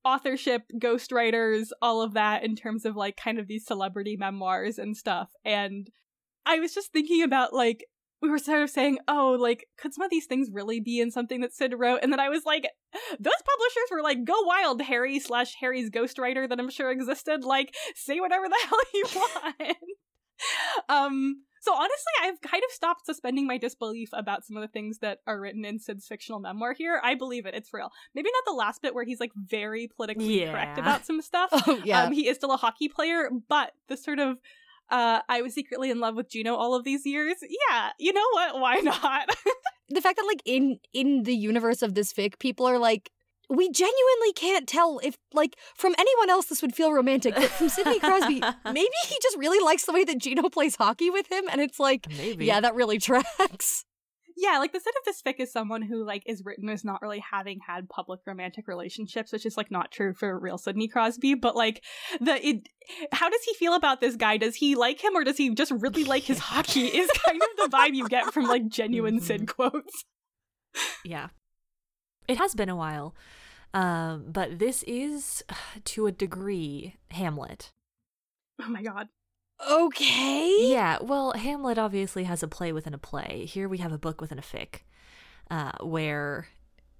[0.03, 4.95] authorship, ghostwriters, all of that in terms of like kind of these celebrity memoirs and
[4.95, 5.29] stuff.
[5.45, 5.87] And
[6.45, 7.85] I was just thinking about like
[8.21, 11.11] we were sort of saying, oh, like, could some of these things really be in
[11.11, 11.99] something that Sid wrote?
[12.03, 12.67] And then I was like,
[13.19, 17.43] those publishers were like, go wild, Harry slash Harry's ghostwriter that I'm sure existed.
[17.43, 19.77] Like, say whatever the hell you want.
[20.87, 24.99] Um, so honestly, I've kind of stopped suspending my disbelief about some of the things
[24.99, 27.01] that are written in Sid's fictional memoir here.
[27.03, 27.91] I believe it; it's real.
[28.15, 30.51] Maybe not the last bit where he's like very politically Yeah.
[30.51, 31.49] correct about some stuff.
[31.67, 32.03] Oh yeah.
[32.03, 34.37] Um, he is still a hockey player, but the sort of
[34.89, 37.35] uh, I was secretly in love with Geno all of these years.
[37.41, 38.59] Yeah, you know what?
[38.59, 39.29] Why not?
[39.89, 43.11] the fact that like in in the universe of this fic, people are like,
[43.49, 47.69] we genuinely can't tell if like from anyone else this would feel romantic, but from
[47.69, 51.45] Sidney Crosby, maybe he just really likes the way that Geno plays hockey with him,
[51.51, 52.45] and it's like, Maybe.
[52.45, 53.85] yeah, that really tracks.
[54.37, 57.01] yeah, like the set of this fic is someone who like is written as not
[57.01, 61.33] really having had public romantic relationships, which is like not true for real Sidney Crosby.
[61.33, 61.83] But like
[62.21, 62.69] the it,
[63.11, 64.37] how does he feel about this guy?
[64.37, 66.85] Does he like him or does he just really like his hockey?
[66.85, 69.25] Is kind of the vibe you get from like genuine mm-hmm.
[69.25, 70.05] Sid quotes.
[71.03, 71.29] Yeah.
[72.27, 73.15] It has been a while.
[73.73, 75.43] Um, but this is,
[75.85, 77.71] to a degree, Hamlet.
[78.61, 79.07] Oh my god.
[79.69, 80.71] Okay.
[80.71, 83.45] Yeah, well, Hamlet obviously has a play within a play.
[83.45, 84.81] Here we have a book within a fic,
[85.51, 86.47] uh, where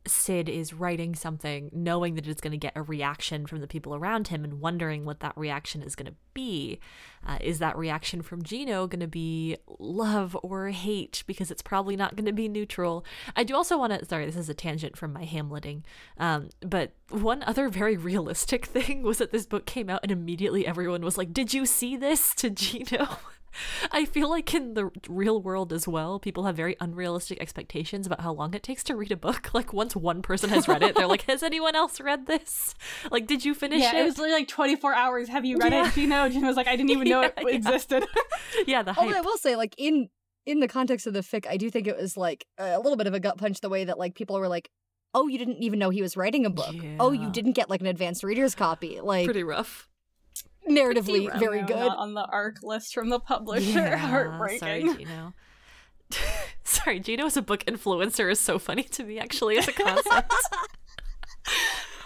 [0.08, 3.96] Sid is writing something knowing that it's going to get a reaction from the people
[3.96, 6.80] around him and wondering what that reaction is going to be.
[7.26, 11.24] Uh, is that reaction from Geno going to be love or hate?
[11.28, 13.06] Because it's probably not going to be neutral.
[13.36, 15.84] I do also want to, sorry, this is a tangent from my Hamleting,
[16.18, 20.66] um, but one other very realistic thing was that this book came out and immediately
[20.66, 23.08] everyone was like, Did you see this to Geno?
[23.92, 28.22] I feel like in the real world as well, people have very unrealistic expectations about
[28.22, 29.50] how long it takes to read a book.
[29.60, 32.76] Like once one person has read it, they're like, "Has anyone else read this?
[33.12, 35.28] Like, did you finish yeah, it?" it was literally like 24 hours.
[35.30, 35.88] Have you read Yeah.
[35.88, 35.94] it?
[35.94, 36.30] Geno?
[36.30, 37.56] Geno was like, I didn't even know it Yeah, yeah.
[37.56, 38.06] existed.
[38.68, 40.10] yeah, the Although I will say, like in
[40.46, 43.08] in the context of the fic, I do think it was like a little bit
[43.08, 44.70] of a gut punch the way that like people were like,
[45.14, 46.76] "Oh, you didn't even know he was writing a book.
[47.00, 49.88] Oh, you didn't get like an advanced reader's copy." Like Pretty rough.
[50.70, 51.76] Narratively, very good.
[51.76, 53.70] on the arc list from the publisher.
[53.80, 54.60] Yeah, Heartbreaking.
[54.60, 55.34] Sorry, Geno.
[56.64, 59.20] sorry, Geno as a book influencer is so funny to me.
[59.20, 60.34] Actually, as a concept.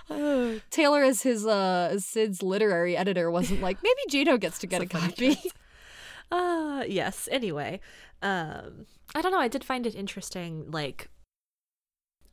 [0.09, 4.81] Oh, Taylor as his uh Sid's literary editor wasn't like maybe Geno gets to get
[4.81, 5.51] a It's a funny copy.
[6.31, 7.29] Uh yes.
[7.31, 7.79] Anyway,
[8.21, 8.85] um
[9.15, 11.09] I don't know, I did find it interesting like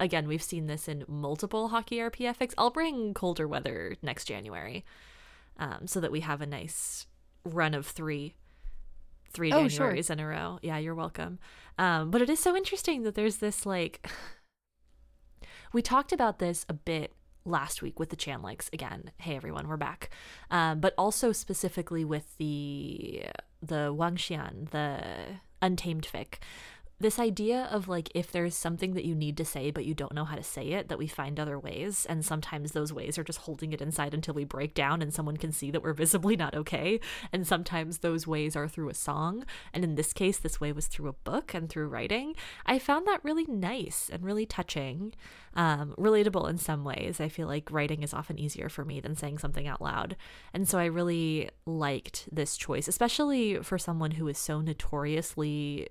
[0.01, 2.55] again, we've seen this in multiple hockey RP fics.
[2.59, 4.85] I'll bring colder weather next January.
[5.61, 7.07] Um so that we have a nice
[7.45, 8.35] run of 3
[9.32, 9.93] 3 Oh, sure.
[9.93, 10.59] In a row.
[10.62, 11.39] Yeah, you're welcome.
[11.78, 14.11] Um but it is so interesting that there's this like
[15.73, 17.12] we talked about this a bit
[17.45, 19.11] last week with the Chanlix again.
[19.19, 20.11] Hey everyone, we're back.
[20.51, 23.24] Um, but also specifically with the
[23.62, 25.01] the Wang Xian, the
[25.62, 26.37] Untamed fic.
[27.01, 30.14] This idea of like if there's something that you need to say but you don't
[30.14, 33.24] know how to say it, that we find other ways, and sometimes those ways are
[33.24, 36.36] just holding it inside until we break down and someone can see that we're visibly
[36.36, 37.01] not okay.
[37.32, 40.89] And sometimes those ways are through a song, and in this case, this way was
[40.89, 42.35] through a book and through writing.
[42.66, 45.14] I found that really nice and really touching
[45.55, 47.20] um, relatable in some ways.
[47.20, 50.16] I feel like writing is often easier for me than saying something out loud.
[50.52, 55.89] And so I really liked this choice, especially for someone who is so notoriously,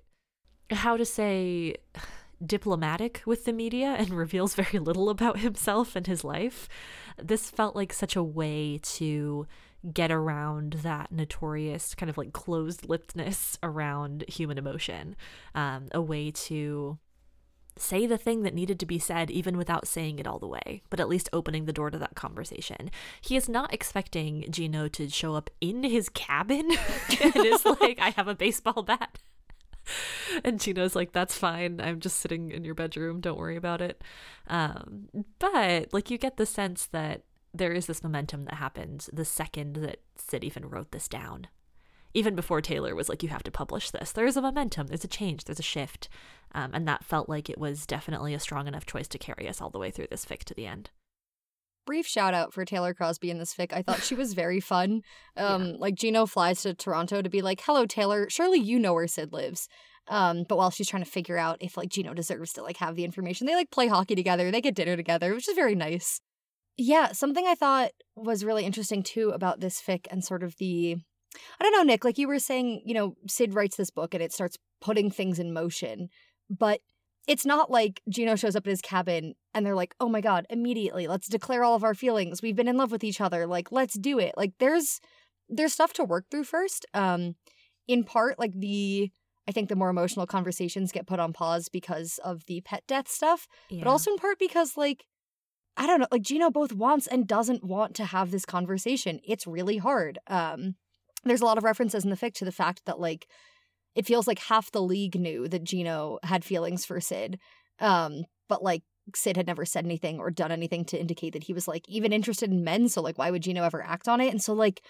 [0.70, 1.76] how to say,
[2.44, 6.68] diplomatic with the media and reveals very little about himself and his life.
[7.22, 9.46] This felt like such a way to
[9.92, 15.16] get around that notorious kind of like closed lippedness around human emotion,
[15.54, 16.98] um, a way to
[17.76, 20.82] say the thing that needed to be said even without saying it all the way,
[20.90, 22.90] but at least opening the door to that conversation.
[23.20, 26.70] He is not expecting Geno to show up in his cabin
[27.22, 29.18] and is like, I have a baseball bat.
[30.44, 31.80] And Geno's like, that's fine.
[31.80, 33.20] I'm just sitting in your bedroom.
[33.20, 34.02] Don't worry about it.
[34.46, 35.08] Um,
[35.40, 37.22] but like, you get the sense that
[37.52, 41.48] there is this momentum that happened the second that Sid even wrote this down.
[42.14, 44.12] Even before Taylor was like, you have to publish this.
[44.12, 46.08] There is a momentum, there's a change, there's a shift.
[46.52, 49.60] Um, and that felt like it was definitely a strong enough choice to carry us
[49.60, 50.90] all the way through this fic to the end.
[51.86, 53.72] Brief shout out for Taylor Crosby in this fic.
[53.72, 55.02] I thought she was very fun.
[55.36, 58.28] Um, like Geno flies to Toronto to be like, "Hello, Taylor.
[58.28, 59.68] Surely you know where Sid lives."
[60.08, 62.94] Um, but while she's trying to figure out if like Geno deserves to like have
[62.94, 64.50] the information, they like play hockey together.
[64.50, 66.20] They get dinner together, which is very nice.
[66.76, 70.96] Yeah, something I thought was really interesting too about this fic and sort of the
[71.60, 74.22] I don't know, Nick, like you were saying, you know, Sid writes this book and
[74.22, 76.08] it starts putting things in motion,
[76.50, 76.80] but
[77.32, 80.46] it's not like Geno shows up at his cabin and they're like, "Oh my god,
[80.50, 82.42] immediately, let's declare all of our feelings.
[82.42, 83.46] We've been in love with each other.
[83.46, 85.00] Like, let's do it." Like there's
[85.48, 86.84] there's stuff to work through first.
[86.92, 87.36] Um
[87.86, 89.10] in part, like the
[89.48, 93.08] I think the more emotional conversations get put on pause because of the pet death
[93.08, 93.84] stuff, Yeah.
[93.84, 95.04] but also in part because like
[95.76, 99.20] I don't know, like Geno both wants and doesn't want to have this conversation.
[99.24, 100.18] It's really hard.
[100.26, 100.74] Um
[101.24, 103.26] there's a lot of references in the fic to the fact that like
[103.94, 107.38] it feels like half the league knew that Geno had feelings for Sid.
[107.78, 108.82] Um but like
[109.14, 112.12] Sid had never said anything or done anything to indicate that he was like even
[112.12, 114.30] interested in men, so like why would Geno ever act on it?
[114.30, 114.82] And so like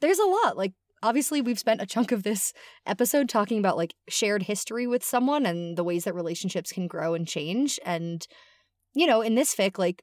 [0.00, 0.56] there's a lot.
[0.56, 0.72] Like
[1.02, 2.52] obviously we've spent a chunk of this
[2.86, 7.14] episode talking about like shared history with someone and the ways that relationships can grow
[7.14, 8.26] and change and
[8.94, 10.02] you know in this fic like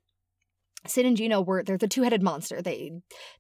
[0.90, 2.62] Sid and Geno were they're the two-headed monster.
[2.62, 2.92] They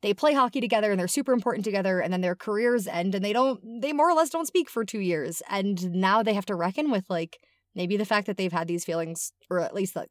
[0.01, 3.23] they play hockey together and they're super important together and then their careers end and
[3.23, 6.45] they don't they more or less don't speak for 2 years and now they have
[6.47, 7.37] to reckon with like
[7.75, 10.09] maybe the fact that they've had these feelings or at least that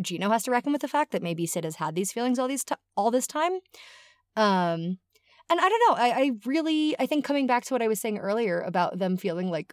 [0.00, 2.48] Geno has to reckon with the fact that maybe Sid has had these feelings all
[2.48, 3.52] these t- all this time.
[4.36, 4.98] Um
[5.48, 8.00] and I don't know, I, I really I think coming back to what I was
[8.00, 9.72] saying earlier about them feeling like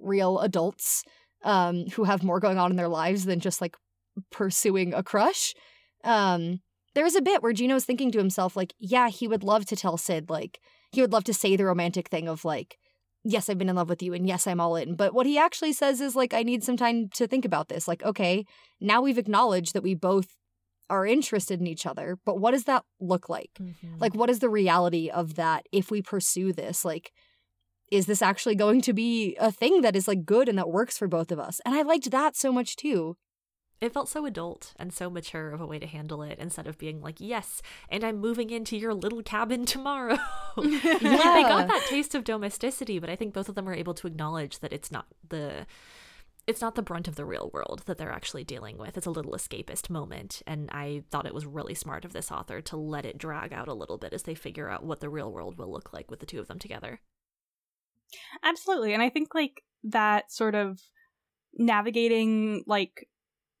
[0.00, 1.04] real adults
[1.44, 3.76] um who have more going on in their lives than just like
[4.30, 5.54] pursuing a crush.
[6.04, 6.60] Um
[6.94, 9.76] there's a bit where Geno Geno's thinking to himself like, yeah, he would love to
[9.76, 10.60] tell Sid like
[10.92, 12.78] he would love to say the romantic thing of like
[13.24, 14.96] yes, I've been in love with you and yes, I'm all in.
[14.96, 17.86] But what he actually says is like I need some time to think about this.
[17.88, 18.44] Like, okay,
[18.80, 20.36] now we've acknowledged that we both
[20.90, 23.50] are interested in each other, but what does that look like?
[23.60, 24.00] Mhm.
[24.00, 26.84] Like, what is the reality of that if we pursue this?
[26.84, 27.12] Like,
[27.90, 30.98] is this actually going to be a thing that is like good and that works
[30.98, 31.60] for both of us?
[31.64, 33.16] And I liked that so much too.
[33.82, 36.78] It felt so adult and so mature of a way to handle it instead of
[36.78, 40.18] being like, yes, and I'm moving into your little cabin tomorrow.
[40.54, 43.94] Like, they got that taste of domesticity, but I think both of them are able
[43.94, 45.66] to acknowledge that it's not the
[46.46, 48.96] it's not the brunt of the real world that they're actually dealing with.
[48.96, 50.42] It's a little escapist moment.
[50.46, 53.68] And I thought it was really smart of this author to let it drag out
[53.68, 56.20] a little bit as they figure out what the real world will look like with
[56.20, 57.00] the two of them together.
[58.42, 58.92] Absolutely.
[58.92, 60.80] And I think like that sort of
[61.54, 63.08] navigating like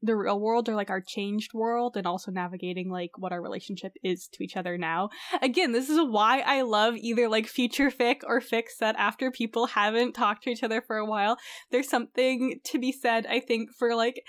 [0.02, 3.92] the real world or like our changed world and also navigating like what our relationship
[4.02, 5.10] is to each other now.
[5.40, 9.66] Again, this is why I love either like future fic or fics that after people
[9.66, 11.38] haven't talked to each other for a while,
[11.70, 14.22] there's something to be said, I think, for like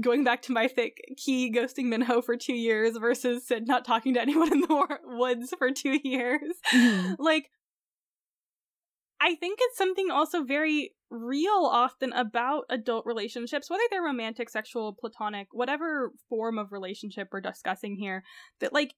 [0.00, 4.14] going back to my fic, Key ghosting Minho for two years versus Sid not talking
[4.14, 6.52] to anyone in the war- woods for two years.
[6.72, 7.14] Mm-hmm.
[7.18, 7.46] like
[9.20, 14.96] I think it's something also very real often about adult relationships, whether they're romantic, sexual,
[14.98, 18.24] platonic, whatever form of relationship we're discussing here,
[18.60, 18.94] that like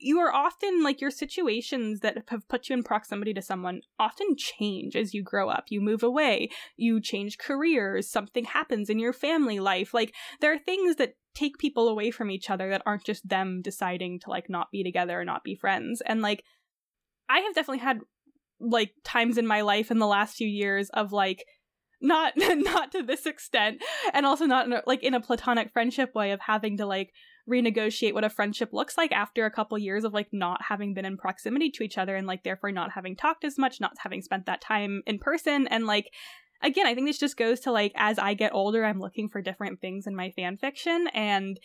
[0.00, 4.34] you are often like your situations that have put you in proximity to someone often
[4.36, 5.64] change as you grow up.
[5.68, 9.92] You move away, you change careers, something happens in your family life.
[9.92, 13.60] Like there are things that take people away from each other that aren't just them
[13.62, 16.00] deciding to like not be together or not be friends.
[16.06, 16.42] And like
[17.28, 18.00] I have definitely had
[18.60, 21.44] like times in my life in the last few years of like
[22.00, 23.82] not not to this extent
[24.12, 27.10] and also not in a, like in a platonic friendship way of having to like
[27.48, 31.04] renegotiate what a friendship looks like after a couple years of like not having been
[31.04, 34.22] in proximity to each other and like therefore not having talked as much not having
[34.22, 36.10] spent that time in person and like
[36.62, 39.42] again i think this just goes to like as i get older i'm looking for
[39.42, 41.58] different things in my fan fiction and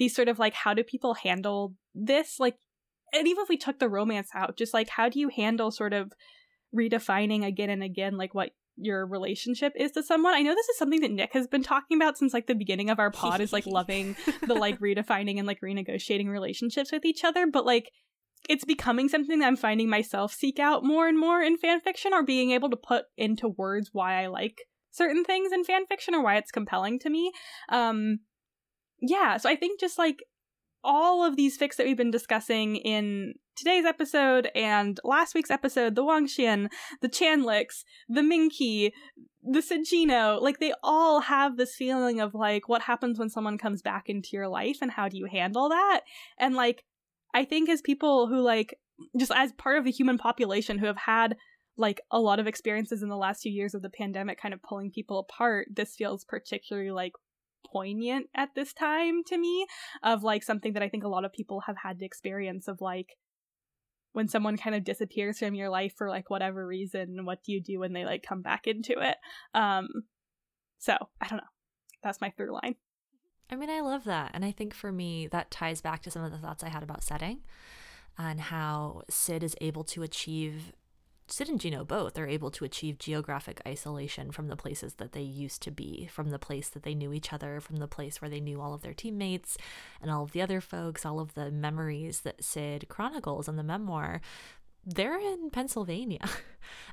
[0.00, 2.40] these sort of like how do people handle this?
[2.40, 2.56] Like
[3.12, 5.92] and even if we took the romance out just like how do you handle sort
[5.92, 6.12] of
[6.76, 10.34] redefining again and again like what your relationship is to someone.
[10.34, 12.90] I know this is something that Nick has been talking about since like the beginning
[12.90, 14.16] of our pod is like loving
[14.46, 17.90] the like redefining and like renegotiating relationships with each other, but like
[18.48, 22.14] it's becoming something that I'm finding myself seek out more and more in fan fiction
[22.14, 26.14] or being able to put into words why I like certain things in fan fiction
[26.14, 27.32] or why it's compelling to me.
[27.68, 28.20] Um
[29.02, 30.16] yeah, so I think just like
[30.82, 35.94] all of these fics that we've been discussing in today's episode and last week's episode,
[35.94, 36.68] the Wangxian,
[37.00, 38.92] the Chanlix, the Minkey,
[39.42, 43.82] the Sajino, like they all have this feeling of like what happens when someone comes
[43.82, 46.00] back into your life and how do you handle that?
[46.38, 46.84] And like
[47.34, 48.78] I think as people who like
[49.18, 51.36] just as part of the human population who have had
[51.76, 54.62] like a lot of experiences in the last few years of the pandemic kind of
[54.62, 57.12] pulling people apart, this feels particularly like
[57.66, 59.66] poignant at this time to me
[60.02, 62.80] of like something that I think a lot of people have had to experience of
[62.80, 63.16] like
[64.12, 67.60] when someone kind of disappears from your life for like whatever reason, what do you
[67.60, 69.16] do when they like come back into it?
[69.54, 69.88] Um
[70.78, 71.44] so I don't know.
[72.02, 72.76] That's my through line.
[73.50, 74.30] I mean, I love that.
[74.32, 76.82] And I think for me, that ties back to some of the thoughts I had
[76.82, 77.40] about setting
[78.16, 80.72] and how Sid is able to achieve,
[81.32, 85.22] Sid and Geno both are able to achieve geographic isolation from the places that they
[85.22, 88.28] used to be, from the place that they knew each other, from the place where
[88.28, 89.56] they knew all of their teammates
[90.02, 93.62] and all of the other folks, all of the memories that Sid chronicles in the
[93.62, 94.20] memoir
[94.84, 96.20] they're in Pennsylvania.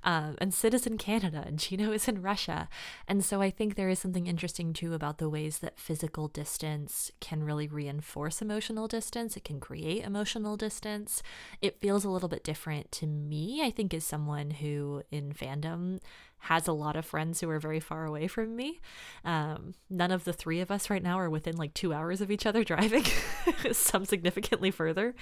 [0.03, 2.69] Um, and Citizen Canada and Geno is in Russia.
[3.07, 7.11] And so I think there is something interesting too about the ways that physical distance
[7.19, 9.35] can really reinforce emotional distance.
[9.35, 11.21] It can create emotional distance.
[11.61, 15.99] It feels a little bit different to me, I think, as someone who in fandom
[16.39, 18.79] has a lot of friends who are very far away from me.
[19.25, 22.29] Um, none of the three of us right now are within like two hours of
[22.29, 23.03] each other driving,
[23.71, 25.15] some significantly further.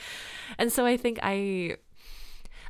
[0.58, 1.78] And so I think I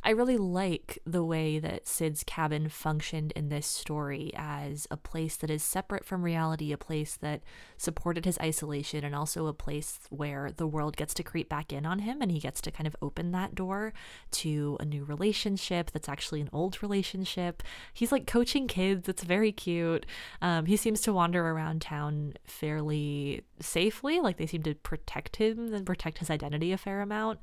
[0.06, 5.36] I really like the way that Sid's cabin functioned in this story as a place
[5.38, 7.42] that is separate from reality, a place that
[7.76, 11.88] supported his isolation, and also a place where the world gets to creep back in
[11.88, 13.94] on him and he gets to kind of open that door
[14.30, 17.64] to a new relationship that's actually an old relationship.
[17.92, 20.06] He's like coaching kids, it's very cute.
[20.40, 25.74] Um, he seems to wander around town fairly safely, like they seem to protect him
[25.74, 27.40] and protect his identity a fair amount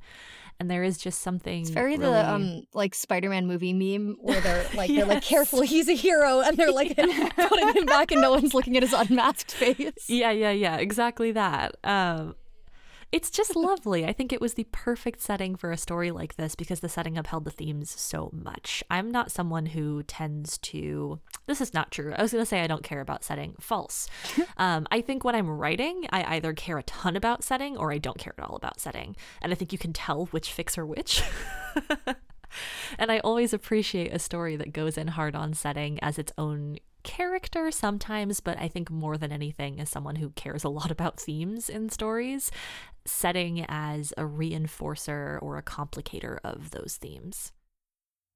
[0.62, 2.12] and there is just something it's very really...
[2.12, 4.98] the um like spider-man movie meme where they're like yes.
[4.98, 7.28] they're like careful he's a hero and they're like yeah.
[7.48, 11.32] putting him back and no one's looking at his unmasked face yeah yeah yeah exactly
[11.32, 12.34] that um
[13.12, 14.06] it's just lovely.
[14.06, 17.18] I think it was the perfect setting for a story like this because the setting
[17.18, 18.82] upheld the themes so much.
[18.90, 21.20] I'm not someone who tends to.
[21.46, 22.14] This is not true.
[22.16, 23.54] I was going to say I don't care about setting.
[23.60, 24.08] False.
[24.56, 27.98] um, I think when I'm writing, I either care a ton about setting or I
[27.98, 29.14] don't care at all about setting.
[29.42, 31.22] And I think you can tell which fics are which.
[32.98, 36.78] And I always appreciate a story that goes in hard on setting as its own
[37.02, 41.20] character sometimes, but I think more than anything, as someone who cares a lot about
[41.20, 42.50] themes in stories,
[43.04, 47.52] setting as a reinforcer or a complicator of those themes.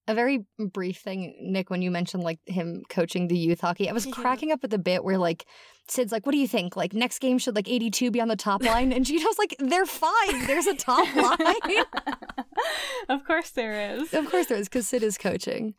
[0.08, 3.92] A very brief thing, Nick, when you mentioned like him coaching the youth hockey, I
[3.92, 4.12] was yeah.
[4.12, 5.46] cracking up at the bit where like
[5.88, 6.76] Sid's like, "What do you think?
[6.76, 9.86] Like next game should like 82 be on the top line?" And Geno's like, "They're
[9.86, 10.46] fine.
[10.46, 11.84] There's a top line."
[13.08, 14.14] of course there is.
[14.14, 15.74] Of course there is, because Sid is coaching.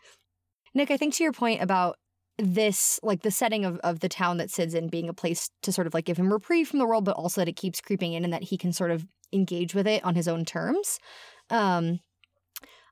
[0.74, 1.98] Nick, I think to your point about
[2.38, 5.72] this like the setting of, of the town that Sid's in being a place to
[5.72, 8.14] sort of like give him reprieve from the world, but also that it keeps creeping
[8.14, 10.99] in and that he can sort of engage with it on his own terms.
[11.49, 11.99] Um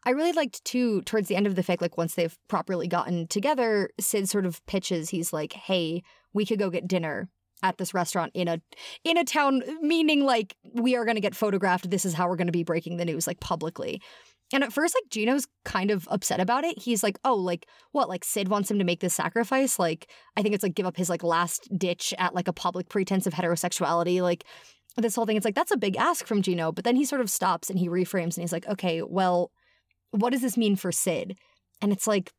[0.06, 3.27] I really liked too towards the end of the fic, like once they've properly gotten
[3.27, 6.03] together, Sid sort of pitches, he's like, Hey,
[6.34, 7.30] we could go get dinner
[7.64, 8.60] at this restaurant in a
[9.03, 12.36] in a town meaning like we are going to get photographed this is how we're
[12.36, 14.02] going to be breaking the news like publicly
[14.53, 16.77] and at first, like Geno's kind of upset about it.
[16.77, 18.10] He's like, "Oh, like what?
[18.10, 19.80] Like Sid wants him to make this sacrifice?
[19.80, 22.90] Like I think it's like give up his like last ditch at like a public
[22.90, 24.22] pretense of heterosexuality.
[24.22, 24.45] Like
[24.98, 25.36] this whole thing.
[25.36, 27.80] It's like that's a big ask from Geno." But then he sort of stops and
[27.80, 29.52] he reframes and he's like, "Okay, well,
[30.15, 31.37] what does this mean for Sid?"
[31.81, 32.31] And it's like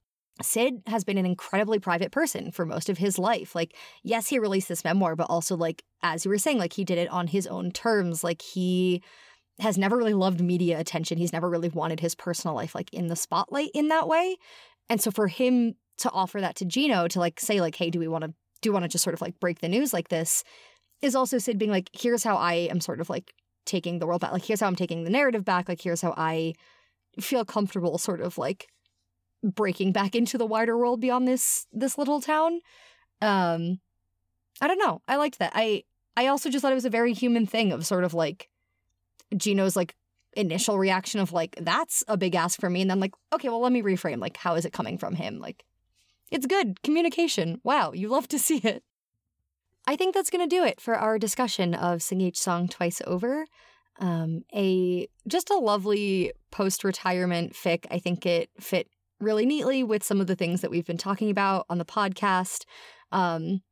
[0.43, 3.55] Sid has been an incredibly private person for most of his life.
[3.55, 6.85] Like, yes, he released this memoir, but also like as you were saying, like he
[6.85, 8.23] did it on his own terms.
[8.23, 9.03] Like he
[9.59, 11.17] has never really loved media attention.
[11.17, 14.37] He's never really wanted his personal life like in the spotlight in that way.
[14.91, 17.99] And so for him to offer that to Geno to like say like, hey, do
[17.99, 20.09] we want to do you want to just sort of like break the news like
[20.09, 20.45] this?
[21.03, 23.33] Is also Sid being like, here's how I am sort of like
[23.65, 24.33] taking the world back.
[24.33, 25.69] Like here's how I'm taking the narrative back.
[25.69, 26.55] Like here's how I
[27.21, 28.69] feel comfortable sort of like
[29.43, 32.61] breaking back into the wider world beyond this this little town.
[33.23, 33.81] Um
[34.61, 35.03] I don't know.
[35.07, 35.53] I liked that.
[35.55, 35.85] I
[36.17, 38.49] I also just thought it was a very human thing of sort of like
[39.37, 39.95] Geno's like
[40.37, 42.83] initial reaction of like, that's a big ask for me.
[42.83, 44.21] And then like, okay, well, let me reframe.
[44.21, 45.39] Like, how is it coming from him?
[45.39, 45.65] Like,
[46.31, 46.83] it's good.
[46.83, 47.61] Communication.
[47.65, 48.83] Wow, you love to see it.
[49.87, 53.01] I think that's going to do it for our discussion of Sing Each Song Twice
[53.07, 53.47] Over.
[53.99, 57.87] Um, a just a lovely post retirement fic.
[57.91, 58.89] I think it fit
[59.21, 62.65] really neatly with some of the things that we've been talking about on the podcast.
[63.13, 63.63] Um,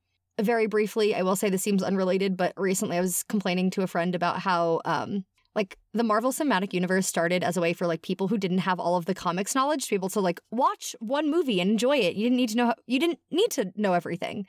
[0.40, 3.86] very briefly, I will say this seems unrelated, but recently I was complaining to a
[3.86, 5.24] friend about how um,
[5.54, 8.80] like the Marvel Cinematic Universe started as a way for like people who didn't have
[8.80, 11.96] all of the comics knowledge to be able to like watch one movie and enjoy
[11.96, 12.16] it.
[12.16, 14.46] You didn't need to know you didn't need to know everything.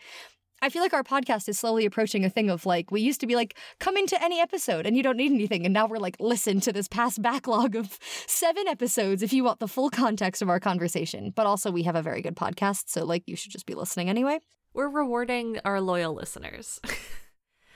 [0.66, 3.28] I feel like our podcast is slowly approaching a thing of like we used to
[3.28, 6.16] be like come into any episode and you don't need anything and now we're like
[6.20, 10.50] listen to this past backlog of 7 episodes if you want the full context of
[10.50, 11.32] our conversation.
[11.36, 14.10] But also we have a very good podcast so like you should just be listening
[14.10, 14.40] anyway.
[14.74, 16.80] We're rewarding our loyal listeners.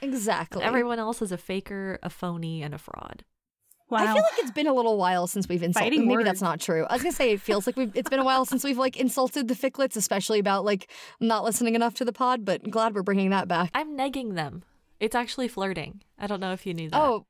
[0.02, 0.64] Exactly.
[0.64, 3.26] Everyone else is a faker, a phony, and a fraud.
[3.90, 4.00] Wow.
[4.00, 5.92] I feel like it's been a little while since we've insulted.
[5.92, 6.26] Maybe words.
[6.26, 6.86] that's not true.
[6.90, 7.92] I was gonna say it feels like we've.
[7.96, 11.76] It's been a while since we've like insulted the ficlets, especially about like not listening
[11.76, 12.46] enough to the pod.
[12.46, 13.72] But glad we're bringing that back.
[13.74, 14.64] I'm negging them.
[15.00, 16.02] It's actually flirting.
[16.20, 17.02] I don't know if you knew that.
[17.02, 17.26] Oh,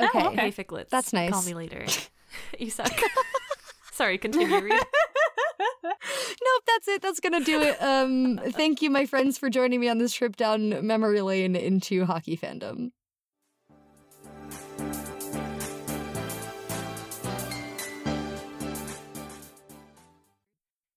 [0.00, 0.08] okay.
[0.14, 0.50] Oh, okay.
[0.50, 0.88] Hey, ficlets.
[0.88, 1.30] That's nice.
[1.30, 1.86] Call me later.
[2.58, 2.92] you suck.
[3.92, 4.18] Sorry.
[4.18, 4.60] Continue.
[4.60, 4.72] Read.
[5.84, 7.02] nope, that's it.
[7.02, 7.80] That's gonna do it.
[7.80, 12.04] Um, thank you, my friends, for joining me on this trip down memory lane into
[12.04, 12.90] hockey fandom.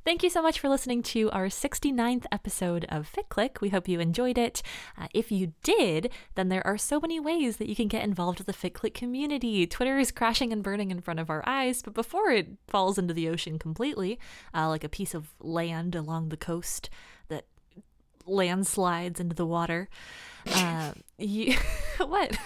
[0.06, 3.60] Thank you so much for listening to our 69th episode of FitClick.
[3.60, 4.64] We hope you enjoyed it.
[4.98, 8.40] Uh, if you did, then there are so many ways that you can get involved
[8.40, 9.68] with the FitClick community.
[9.68, 13.14] Twitter is crashing and burning in front of our eyes, but before it falls into
[13.14, 14.18] the ocean completely,
[14.56, 16.90] uh, like a piece of land along the coast
[17.28, 17.46] that
[18.26, 19.90] landslides into the water,
[20.54, 21.56] uh, you,
[21.98, 22.38] what?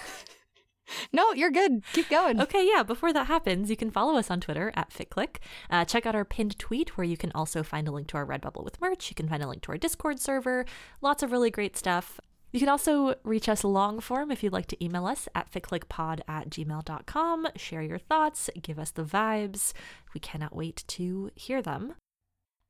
[1.13, 1.83] No, you're good.
[1.93, 2.41] Keep going.
[2.41, 2.83] Okay, yeah.
[2.83, 5.37] Before that happens, you can follow us on Twitter at FitClick.
[5.69, 8.25] Uh, check out our pinned tweet where you can also find a link to our
[8.25, 9.09] Redbubble with merch.
[9.09, 10.65] You can find a link to our Discord server.
[11.01, 12.19] Lots of really great stuff.
[12.51, 16.21] You can also reach us long form if you'd like to email us at fitclickpod
[16.27, 17.47] at gmail.com.
[17.55, 19.73] Share your thoughts, give us the vibes.
[20.13, 21.95] We cannot wait to hear them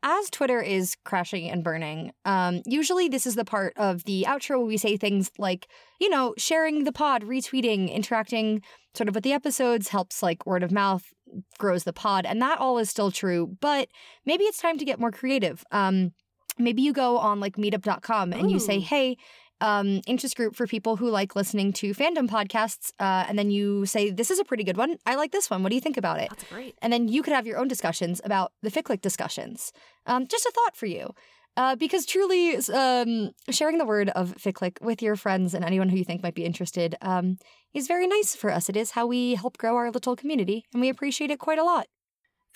[0.03, 4.57] as Twitter is crashing and burning, um, usually this is the part of the outro
[4.57, 5.67] where we say things like,
[5.99, 8.61] you know, sharing the pod, retweeting, interacting
[8.93, 11.13] sort of with the episodes helps like word of mouth
[11.57, 12.25] grows the pod.
[12.25, 13.87] And that all is still true, but
[14.25, 15.63] maybe it's time to get more creative.
[15.71, 16.11] Um,
[16.59, 18.53] maybe you go on like meetup.com and Ooh.
[18.53, 19.17] you say, hey,
[19.63, 22.91] um, interest group for people who like listening to fandom podcasts.
[22.99, 24.97] Uh, and then you say, This is a pretty good one.
[25.05, 25.63] I like this one.
[25.63, 26.29] What do you think about it?
[26.29, 26.75] That's great.
[26.81, 29.71] And then you could have your own discussions about the FitClick discussions.
[30.05, 31.15] Um, just a thought for you.
[31.55, 35.97] Uh, because truly, um, sharing the word of FitClick with your friends and anyone who
[35.97, 37.37] you think might be interested um,
[37.73, 38.69] is very nice for us.
[38.69, 41.63] It is how we help grow our little community, and we appreciate it quite a
[41.63, 41.85] lot.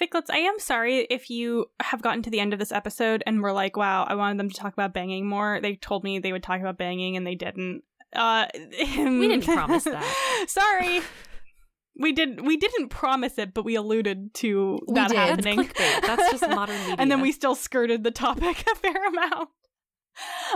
[0.01, 3.41] Ficlets, I am sorry if you have gotten to the end of this episode and
[3.41, 5.59] were like, wow, I wanted them to talk about banging more.
[5.61, 7.81] They told me they would talk about banging and they didn't.
[8.15, 8.45] Uh,
[8.79, 10.45] we didn't promise that.
[10.47, 11.01] sorry.
[11.99, 12.45] We did.
[12.45, 15.17] We didn't promise it, but we alluded to we that did.
[15.17, 15.57] happening.
[15.75, 16.95] That's, That's just modern media.
[16.99, 19.49] and then we still skirted the topic a fair amount.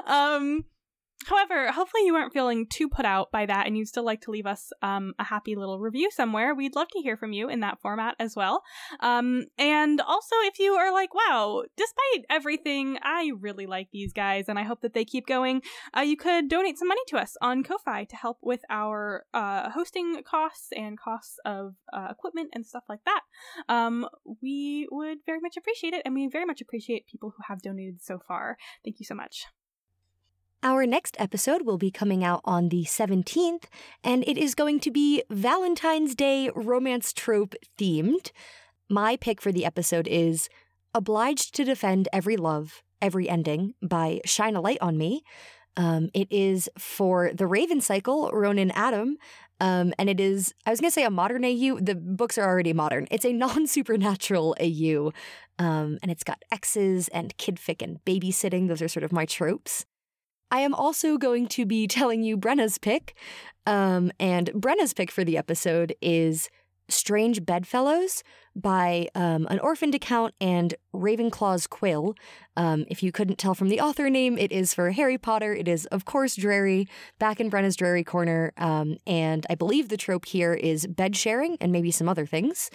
[0.05, 0.65] Um,
[1.26, 4.31] However, hopefully you weren't feeling too put out by that and you'd still like to
[4.31, 6.53] leave us um, a happy little review somewhere.
[6.53, 8.64] We'd love to hear from you in that format as well.
[8.99, 14.45] Um, and also, if you are like, wow, despite everything, I really like these guys
[14.48, 15.61] and I hope that they keep going,
[15.95, 19.69] uh, you could donate some money to us on Ko-Fi to help with our uh,
[19.69, 23.22] hosting costs and costs of uh, equipment and stuff like that.
[23.69, 24.07] Um,
[24.41, 28.02] we would very much appreciate it and we very much appreciate people who have donated
[28.02, 28.57] so far.
[28.84, 29.45] Thank you so much.
[30.63, 33.63] Our next episode will be coming out on the 17th,
[34.03, 38.31] and it is going to be Valentine's Day romance trope themed.
[38.88, 40.49] My pick for the episode is
[40.93, 45.23] Obliged to Defend Every Love, Every Ending by Shine a Light on Me.
[45.77, 49.17] Um, it is for the Raven Cycle, Ronan Adam,
[49.59, 51.79] um, and it is, I was going to say a modern AU.
[51.79, 53.07] The books are already modern.
[53.09, 55.11] It's a non supernatural AU.
[55.57, 58.67] Um, and it's got exes and kidfic and babysitting.
[58.67, 59.85] Those are sort of my tropes.
[60.51, 63.15] I am also going to be telling you Brenna's pick.
[63.65, 66.49] Um, and Brenna's pick for the episode is
[66.89, 68.21] Strange Bedfellows
[68.53, 72.15] by um, an orphaned account and Ravenclaw's Quill.
[72.57, 75.53] Um, if you couldn't tell from the author name, it is for Harry Potter.
[75.53, 76.87] It is, of course, Drarry,
[77.17, 78.51] back in Brenna's Drarry Corner.
[78.57, 82.69] Um, and I believe the trope here is bed sharing and maybe some other things.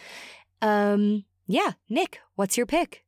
[0.62, 3.05] Um, yeah, Nick, what's your pick?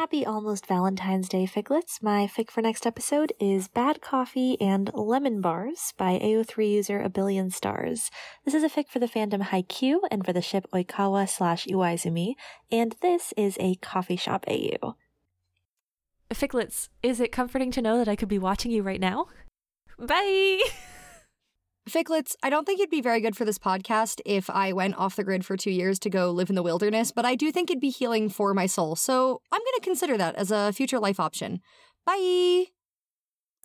[0.00, 2.02] Happy almost Valentine's Day, ficlets.
[2.02, 7.10] My fic for next episode is Bad Coffee and Lemon Bars by AO3 user A
[7.10, 8.10] Billion Stars.
[8.46, 12.32] This is a fic for the fandom Haikyuu and for the ship Oikawa slash Iwaizumi,
[12.72, 14.96] and this is a coffee shop AU.
[16.30, 19.26] Ficlets, is it comforting to know that I could be watching you right now?
[19.98, 20.62] Bye!
[21.90, 25.16] Ficlets, I don't think it'd be very good for this podcast if I went off
[25.16, 27.70] the grid for two years to go live in the wilderness, but I do think
[27.70, 28.96] it'd be healing for my soul.
[28.96, 31.60] So I'm going to consider that as a future life option.
[32.06, 32.66] Bye.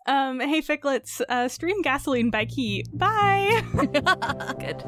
[0.07, 2.85] Um, hey Ficlets, uh, stream gasoline by Key.
[2.93, 3.63] Bye.
[4.59, 4.83] good.